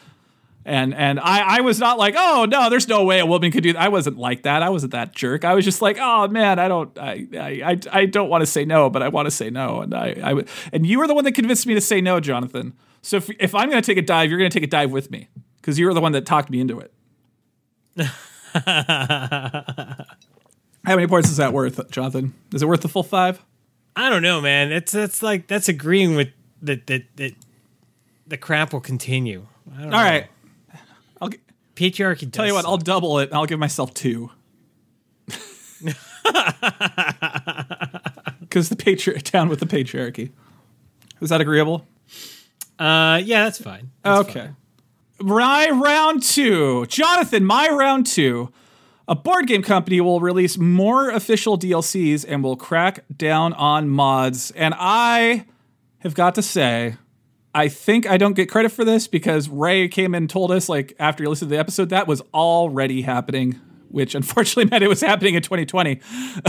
[0.66, 3.64] and and I I was not like, oh no, there's no way a woman could
[3.64, 3.82] do that.
[3.82, 4.64] I wasn't like that.
[4.64, 5.46] I wasn't that jerk.
[5.46, 8.66] I was just like, oh man, I don't I I I, don't want to say
[8.66, 11.26] no, but I want to say no, and I I and you were the one
[11.26, 12.74] that convinced me to say no, Jonathan.
[13.02, 14.92] So if if I'm going to take a dive, you're going to take a dive
[14.92, 15.28] with me
[15.58, 16.94] because you were the one that talked me into it.
[20.86, 22.34] How many points is that worth, Jonathan?
[22.54, 23.44] Is it worth the full five?
[23.96, 24.72] I don't know, man.
[24.72, 26.30] It's that's like that's agreeing with
[26.62, 27.34] that that that
[28.28, 29.48] the crap will continue.
[29.72, 29.98] I don't All know.
[29.98, 30.28] right.
[31.22, 31.40] I'll g-
[31.76, 32.32] patriarchy.
[32.32, 32.66] tell you what.
[32.66, 33.30] I'll double it.
[33.32, 34.32] I'll give myself two.
[38.40, 40.32] Because the patriarch down with the patriarchy.
[41.22, 41.88] Is that agreeable?
[42.78, 43.90] Uh, yeah, that's fine.
[44.04, 44.40] That's okay.
[44.42, 44.56] fine.
[45.20, 47.46] My round two, Jonathan.
[47.46, 48.52] My round two.
[49.08, 54.52] A board game company will release more official DLCs and will crack down on mods.
[54.52, 55.46] And I
[56.00, 56.96] have got to say,
[57.54, 60.70] I think I don't get credit for this because Ray came in and told us,
[60.70, 63.60] like, after you listened to the episode, that was already happening,
[63.90, 66.00] which unfortunately meant it was happening in 2020.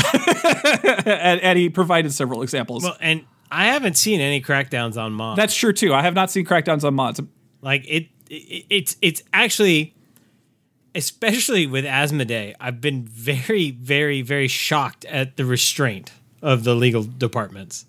[1.06, 2.84] and, and he provided several examples.
[2.84, 5.36] Well, and I haven't seen any crackdowns on mods.
[5.36, 5.92] That's true, too.
[5.92, 7.20] I have not seen crackdowns on mods.
[7.60, 9.94] Like it, it it's it's actually
[10.94, 17.02] especially with Asmodee, I've been very very very shocked at the restraint of the legal
[17.02, 17.86] departments.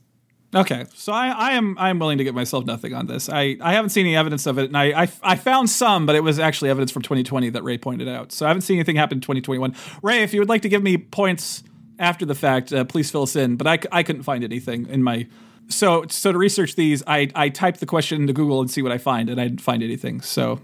[0.56, 3.28] Okay, so I, I am I am willing to give myself nothing on this.
[3.28, 6.16] I, I haven't seen any evidence of it, and I, I I found some, but
[6.16, 8.32] it was actually evidence from 2020 that Ray pointed out.
[8.32, 9.76] So I haven't seen anything happen in 2021.
[10.02, 11.64] Ray, if you would like to give me points
[11.99, 13.57] after the fact, uh, please fill us in.
[13.57, 15.28] But I, I couldn't find anything in my
[15.70, 18.92] so so to research these, I I typed the question into Google and see what
[18.92, 20.22] I find, and I didn't find anything.
[20.22, 20.62] So,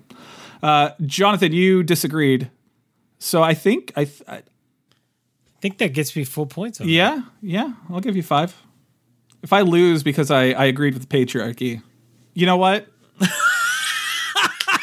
[0.64, 2.50] uh, Jonathan, you disagreed.
[3.20, 4.42] So I think I, th- I
[5.62, 6.90] think that gets me full points on.
[6.90, 8.56] yeah yeah I'll give you five.
[9.44, 11.82] If I lose because I, I agreed with the patriarchy,
[12.34, 12.88] you know what?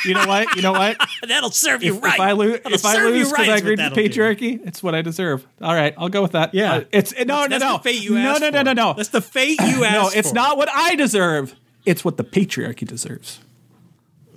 [0.05, 0.55] you know what?
[0.57, 0.99] You know what?
[0.99, 1.09] that.
[1.29, 2.15] That'll serve you If, right.
[2.15, 4.09] if I lose, if I lose because right I agreed with that'll do.
[4.09, 5.47] patriarchy, it's what I deserve.
[5.61, 6.55] All right, I'll go with that.
[6.55, 6.73] Yeah.
[6.75, 7.73] Uh, it's no, That's no, no.
[7.79, 8.65] the fate you no, asked no, no, for.
[8.65, 8.93] no, no.
[8.95, 10.35] That's the fate you asked no, it's for.
[10.35, 11.55] not what I deserve.
[11.85, 13.41] It's what the patriarchy deserves.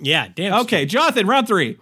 [0.00, 0.54] Yeah, damn.
[0.62, 1.78] Okay, Jonathan, round three.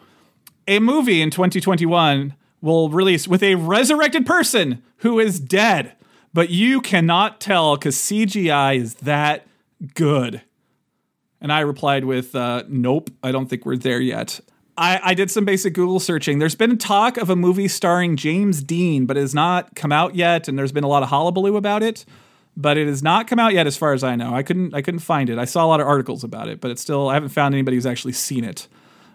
[0.69, 5.93] A movie in 2021 will release with a resurrected person who is dead,
[6.35, 9.47] but you cannot tell because CGI is that
[9.95, 10.43] good.
[11.41, 14.41] And I replied with, uh, nope, I don't think we're there yet.
[14.77, 16.39] I, I did some basic Google searching.
[16.39, 20.15] There's been talk of a movie starring James Dean, but it has not come out
[20.15, 22.05] yet, and there's been a lot of hullabaloo about it.
[22.57, 24.35] But it has not come out yet, as far as I know.
[24.35, 25.39] I couldn't I couldn't find it.
[25.39, 27.77] I saw a lot of articles about it, but it's still I haven't found anybody
[27.77, 28.67] who's actually seen it.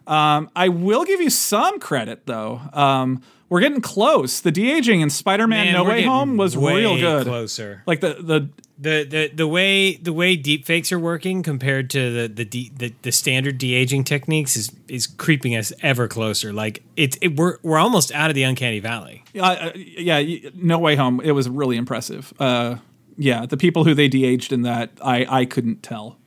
[0.07, 2.61] Um, I will give you some credit though.
[2.73, 4.39] Um, we're getting close.
[4.39, 7.27] The de aging in Spider-Man Man, No Way Home was real good.
[7.27, 7.83] Closer.
[7.85, 12.27] Like the the the the the way the way deepfakes are working compared to the
[12.27, 16.51] the de- the, the standard de aging techniques is is creeping us ever closer.
[16.51, 19.23] Like it's it, we're we're almost out of the uncanny valley.
[19.35, 21.21] uh, uh, yeah, No Way Home.
[21.21, 22.33] It was really impressive.
[22.39, 22.77] Uh,
[23.17, 26.17] yeah, the people who they de-aged in that, I I couldn't tell.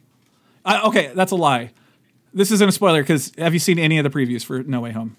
[0.64, 1.72] I, okay, that's a lie.
[2.32, 4.92] This isn't a spoiler because have you seen any of the previews for No Way
[4.92, 5.16] Home?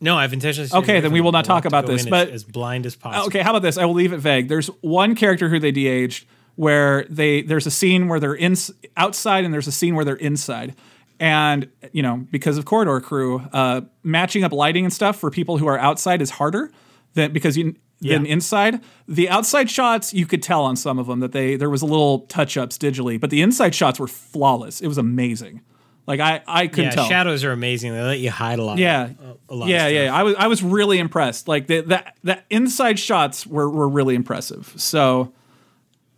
[0.00, 0.70] No, I've intentionally.
[0.82, 3.26] Okay, then we will not talk about this, but- as, as blind as possible.
[3.26, 3.76] Okay, how about this?
[3.78, 4.48] I will leave it vague.
[4.48, 6.26] There's one character who they de-aged
[6.56, 8.54] where they there's a scene where they're in
[8.96, 10.74] outside and there's a scene where they're inside.
[11.20, 15.58] And you know, because of Corridor Crew, uh, matching up lighting and stuff for people
[15.58, 16.70] who are outside is harder
[17.14, 18.32] than because you than Yeah.
[18.32, 18.80] inside.
[19.08, 21.86] The outside shots you could tell on some of them that they there was a
[21.86, 24.80] little touch ups digitally, but the inside shots were flawless.
[24.80, 25.62] It was amazing.
[26.08, 27.04] Like I I couldn't yeah, tell.
[27.06, 27.92] shadows are amazing.
[27.92, 28.78] They let you hide a lot.
[28.78, 29.10] Yeah,
[29.50, 29.68] a lot.
[29.68, 30.14] yeah, of yeah.
[30.14, 31.48] I was I was really impressed.
[31.48, 34.72] Like the the, the inside shots were were really impressive.
[34.78, 35.34] So,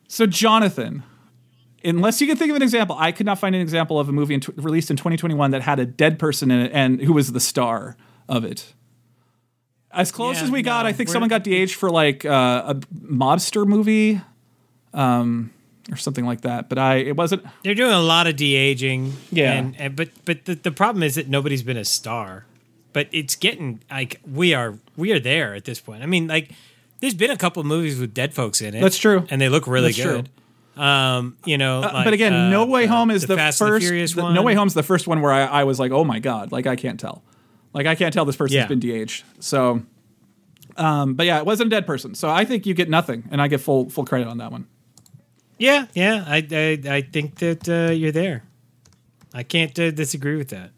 [0.06, 1.02] so Jonathan,
[1.82, 4.12] unless you can think of an example, I could not find an example of a
[4.12, 7.32] movie in, released in 2021 that had a dead person in it and who was
[7.32, 7.96] the star
[8.28, 8.72] of it.
[9.90, 12.74] As close Yeah, as we got, I think someone got de-aged for like uh, a
[12.94, 14.20] mobster movie.
[14.94, 15.52] Um,
[15.90, 16.68] or something like that.
[16.68, 17.44] But I it wasn't.
[17.64, 19.12] They're doing a lot of de aging.
[19.30, 19.52] Yeah.
[19.52, 22.44] and, and but but the, the problem is that nobody's been a star.
[22.92, 26.02] But it's getting like we are we are there at this point.
[26.02, 26.50] I mean, like
[27.00, 28.80] there's been a couple of movies with dead folks in it.
[28.80, 29.26] That's true.
[29.30, 30.22] and they look really That's true.
[30.22, 30.82] good.
[30.82, 33.52] Um, you know, Uh, like, but again, uh, No Way uh, Home is the, the
[33.52, 34.14] first.
[34.14, 34.34] The- one.
[34.34, 36.66] no Way Home's the first one where I, I was like, oh my god, like
[36.66, 37.22] I can't tell,
[37.72, 38.66] like I can't tell this person's Yeah.
[38.66, 39.24] been de-aged.
[39.40, 39.82] So,
[40.76, 42.14] um, but yeah, it wasn't a dead person.
[42.14, 44.66] So I think you get nothing, and I get full full credit on that one.
[45.60, 48.42] Yeah, yeah, I I, I think that uh, you're there.
[49.34, 50.70] I can't uh, disagree with that.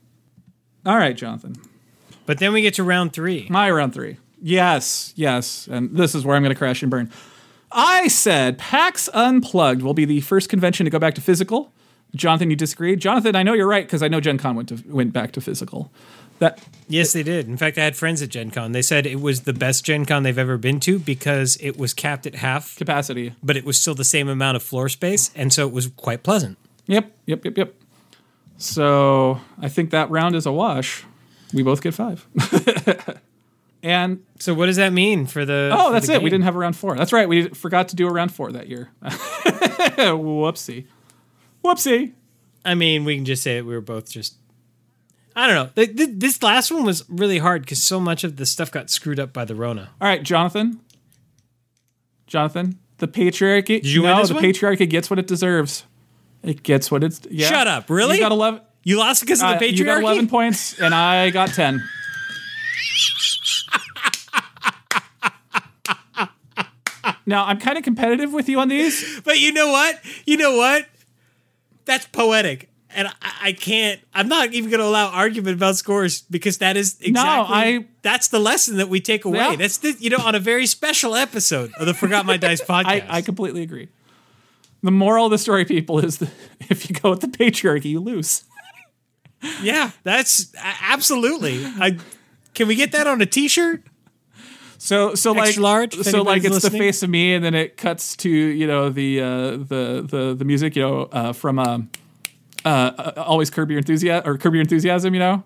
[0.84, 1.54] All right, Jonathan,
[2.26, 3.46] But then we get to round three.
[3.48, 4.16] my round three.
[4.42, 7.08] Yes, yes, and this is where I'm going to crash and burn.
[7.70, 11.72] I said PAX Unplugged will be the first convention to go back to physical.
[12.14, 12.96] Jonathan, you disagree?
[12.96, 15.40] Jonathan, I know you're right because I know Gen Con went to went back to
[15.40, 15.90] physical.
[16.38, 17.48] That Yes, they did.
[17.48, 18.72] In fact, I had friends at Gen Con.
[18.72, 21.94] They said it was the best Gen Con they've ever been to because it was
[21.94, 23.34] capped at half, capacity.
[23.42, 26.22] but it was still the same amount of floor space, and so it was quite
[26.22, 26.58] pleasant.
[26.86, 27.74] Yep, yep, yep, yep.
[28.58, 31.04] So I think that round is a wash.
[31.54, 32.26] We both get five.
[33.82, 35.70] and So what does that mean for the?
[35.72, 36.22] oh, for that's the it.
[36.22, 36.96] We didn't have a round four.
[36.96, 37.28] That's right.
[37.28, 38.90] We forgot to do a round four that year.
[39.02, 40.86] Whoopsie.
[41.64, 42.12] Whoopsie.
[42.64, 44.36] I mean, we can just say that we were both just.
[45.34, 45.70] I don't know.
[45.74, 48.90] Th- th- This last one was really hard because so much of the stuff got
[48.90, 49.90] screwed up by the Rona.
[50.00, 50.80] All right, Jonathan.
[52.26, 53.66] Jonathan, the patriarchy.
[53.82, 54.42] Did you no, this the one?
[54.44, 55.84] patriarchy gets what it deserves.
[56.42, 57.20] It gets what it's.
[57.30, 57.48] Yeah.
[57.48, 58.16] Shut up, really?
[58.16, 58.60] You got eleven.
[58.84, 59.78] You lost because of uh, the patriarchy.
[59.78, 61.82] you got eleven points, and I got ten.
[67.26, 69.20] now I'm kind of competitive with you on these.
[69.24, 70.00] But you know what?
[70.26, 70.86] You know what?
[71.84, 72.68] That's poetic.
[72.94, 76.76] And I, I can't, I'm not even going to allow argument about scores because that
[76.76, 79.38] is exactly, I- that's the lesson that we take away.
[79.38, 79.56] Yeah.
[79.56, 82.86] That's the, you know, on a very special episode of the Forgot My Dice podcast.
[82.86, 83.88] I, I completely agree.
[84.82, 86.30] The moral of the story, people, is that
[86.68, 88.44] if you go with the patriarchy, you lose.
[89.62, 90.52] yeah, that's
[90.82, 91.64] absolutely.
[91.64, 91.98] I,
[92.54, 93.82] can we get that on a t shirt?
[94.78, 96.72] So so like large, so like it's listening.
[96.72, 100.34] the face of me, and then it cuts to you know the uh, the the
[100.36, 101.88] the music you know uh, from um,
[102.64, 105.14] uh, always curb your enthusiasm or curb your enthusiasm.
[105.14, 105.44] You know,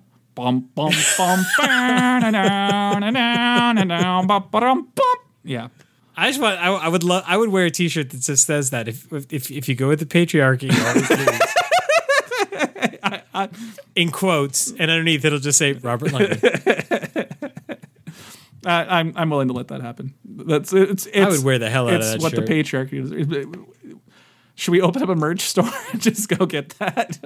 [5.45, 5.69] yeah.
[6.17, 6.59] I just want.
[6.59, 7.25] I, I would love.
[7.27, 8.89] I would wear a T-shirt that just says that.
[8.89, 11.41] If if if you go with the patriarchy, you always lose.
[13.03, 13.49] I, I,
[13.95, 16.41] in quotes, and underneath it'll just say Robert Langdon.
[18.65, 20.15] I, am I'm, I'm willing to let that happen.
[20.25, 22.21] That's it's, it's I would wear the hell out of that.
[22.21, 22.47] What shirt.
[22.47, 23.13] the patriarchy is.
[24.57, 27.19] Should we open up a merch store and just go get that?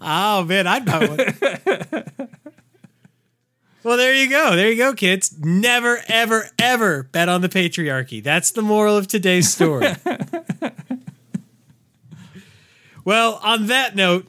[0.00, 1.18] Oh man, I'd buy one.
[3.84, 4.56] well, there you go.
[4.56, 5.38] There you go, kids.
[5.38, 8.20] Never, ever, ever bet on the patriarchy.
[8.22, 9.94] That's the moral of today's story.
[13.04, 14.26] well, on that note,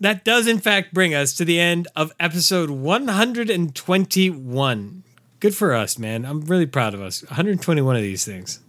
[0.00, 5.01] that does in fact bring us to the end of episode 121.
[5.42, 6.24] Good for us, man.
[6.24, 7.24] I'm really proud of us.
[7.24, 8.60] 121 of these things.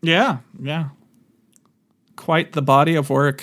[0.00, 0.90] yeah, yeah.
[2.14, 3.42] Quite the body of work.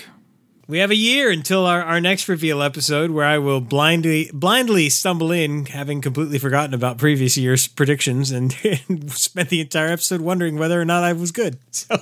[0.65, 4.87] We have a year until our, our next reveal episode where I will blindly blindly
[4.87, 8.55] stumble in, having completely forgotten about previous year's predictions and,
[8.87, 11.57] and spent the entire episode wondering whether or not I was good.
[11.71, 11.97] So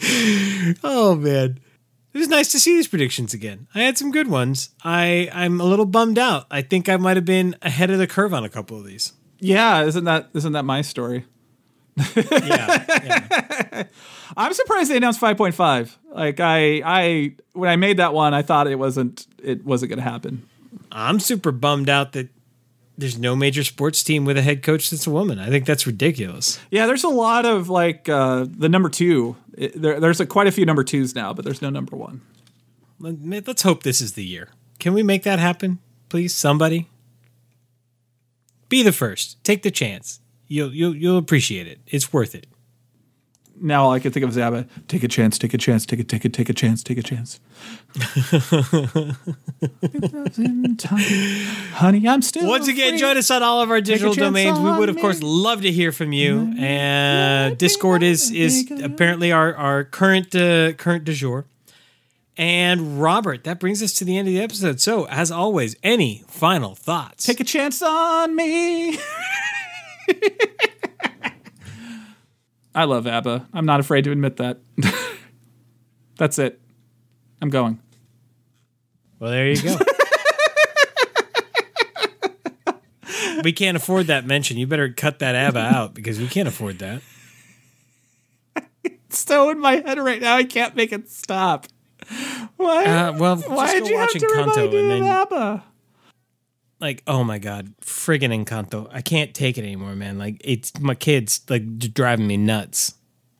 [0.82, 1.60] Oh man.
[2.14, 3.66] It was nice to see these predictions again.
[3.74, 4.70] I had some good ones.
[4.84, 6.46] I, I'm a little bummed out.
[6.50, 9.14] I think I might have been ahead of the curve on a couple of these.
[9.38, 11.24] Yeah, isn't that isn't that my story?
[12.16, 12.84] Yeah.
[12.88, 13.82] yeah.
[14.36, 15.96] I'm surprised they announced 5.5.
[16.14, 19.98] Like I I when I made that one, I thought it wasn't it wasn't going
[19.98, 20.48] to happen.
[20.90, 22.28] I'm super bummed out that
[22.96, 25.38] there's no major sports team with a head coach that's a woman.
[25.38, 26.58] I think that's ridiculous.
[26.70, 29.36] Yeah, there's a lot of like uh the number 2.
[29.56, 32.20] It, there, there's a, quite a few number 2s now, but there's no number 1.
[33.00, 34.48] Let- Let's hope this is the year.
[34.78, 36.34] Can we make that happen, please?
[36.34, 36.88] Somebody,
[38.68, 39.42] be the first.
[39.44, 40.20] Take the chance.
[40.48, 41.80] You'll you'll you'll appreciate it.
[41.86, 42.46] It's worth it.
[43.60, 44.66] Now all I can think of is Abba.
[44.88, 47.02] Take a chance, take a chance, take a take a take a chance, take a
[47.02, 47.38] chance.
[51.74, 52.98] Honey, I'm still Once again, free.
[52.98, 54.58] join us on all of our digital domains.
[54.58, 55.26] We would, of course, me.
[55.26, 56.54] love to hear from you.
[56.58, 61.46] And Discord is is apparently our our current uh, current du jour.
[62.36, 64.80] And Robert, that brings us to the end of the episode.
[64.80, 67.26] So, as always, any final thoughts?
[67.26, 68.98] Take a chance on me.
[72.74, 73.48] I love ABBA.
[73.52, 74.58] I'm not afraid to admit that.
[76.16, 76.60] That's it.
[77.40, 77.80] I'm going.
[79.18, 79.76] well, there you go.
[83.44, 84.56] we can't afford that mention.
[84.56, 87.02] You better cut that ABBA out because we can't afford that.
[88.84, 91.66] It's so in my head right now, I can't make it stop.
[92.56, 92.84] Why?
[92.84, 94.88] Uh, well, why just did go you have watch to remind Encanto me and of
[94.88, 95.64] then ABBA?
[96.82, 98.88] Like, oh my god, friggin' Encanto!
[98.92, 100.18] I can't take it anymore, man.
[100.18, 102.94] Like, it's my kids like driving me nuts.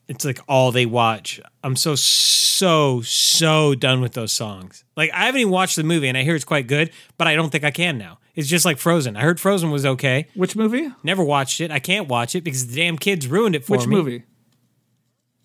[0.07, 1.39] It's like all they watch.
[1.63, 4.83] I'm so so so done with those songs.
[4.97, 7.35] Like, I haven't even watched the movie, and I hear it's quite good, but I
[7.35, 8.17] don't think I can now.
[8.35, 9.15] It's just like Frozen.
[9.15, 10.27] I heard Frozen was okay.
[10.33, 10.89] Which movie?
[11.03, 11.69] Never watched it.
[11.69, 13.95] I can't watch it because the damn kids ruined it for Which me.
[13.95, 14.23] movie?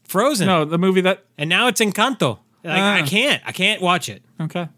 [0.05, 0.47] Frozen.
[0.47, 1.25] No, the movie that.
[1.37, 2.39] And now it's Encanto.
[2.65, 3.07] Like, I Ah.
[3.07, 3.43] can't.
[3.47, 4.23] I can't watch it.
[4.41, 4.69] Okay.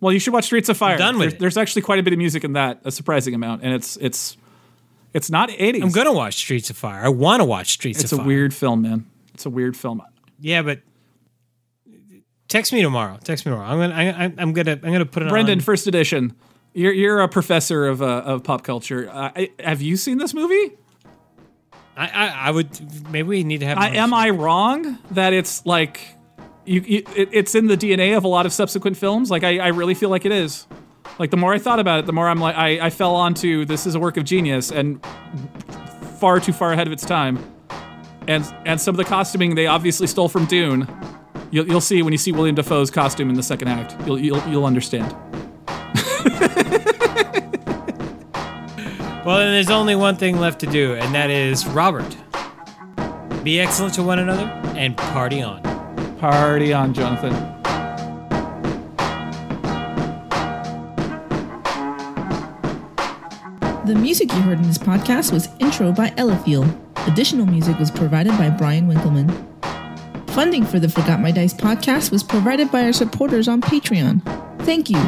[0.00, 0.96] Well, you should watch Streets of Fire.
[0.96, 1.38] done with there's, it.
[1.40, 4.36] there's actually quite a bit of music in that, a surprising amount, and it's it's
[5.12, 5.82] it's not 80s.
[5.82, 7.04] I'm gonna watch Streets of Fire.
[7.04, 8.04] I want to watch Streets of Fire.
[8.04, 8.26] It's a Fire.
[8.26, 9.06] weird film, man.
[9.34, 10.02] It's a weird film.
[10.40, 10.80] Yeah, but
[12.48, 13.18] text me tomorrow.
[13.24, 13.68] Text me tomorrow.
[13.68, 13.94] I'm gonna.
[13.94, 14.72] I, I- I'm gonna.
[14.72, 15.30] I'm gonna put it on.
[15.30, 15.64] Brendan, on.
[15.64, 16.34] first edition.
[16.74, 19.08] You're you're a professor of uh, of pop culture.
[19.10, 20.76] Uh, I, have you seen this movie?
[21.96, 22.68] I, I, I would.
[23.10, 23.78] Maybe we need to have.
[23.78, 26.00] I, am I wrong that it's like
[26.68, 29.30] you, you it, it's in the DNA of a lot of subsequent films?
[29.30, 30.66] Like I, I really feel like it is.
[31.18, 33.64] Like the more I thought about it, the more I'm like I, I fell onto
[33.64, 35.04] this is a work of genius and
[36.18, 37.38] far too far ahead of its time.
[38.26, 40.86] And and some of the costuming they obviously stole from Dune.
[41.50, 43.96] You'll, you'll see when you see William Dafoe's costume in the second act.
[44.06, 45.16] You'll you'll, you'll understand.
[49.28, 52.16] Well, then there's only one thing left to do, and that is Robert.
[53.44, 55.67] Be excellent to one another and party on.
[56.18, 57.32] Party on, Jonathan.
[63.86, 66.68] The music you heard in this podcast was Intro by Elifiel.
[67.06, 69.28] Additional music was provided by Brian Winkleman.
[70.28, 74.20] Funding for the Forgot My Dice podcast was provided by our supporters on Patreon.
[74.64, 74.98] Thank you.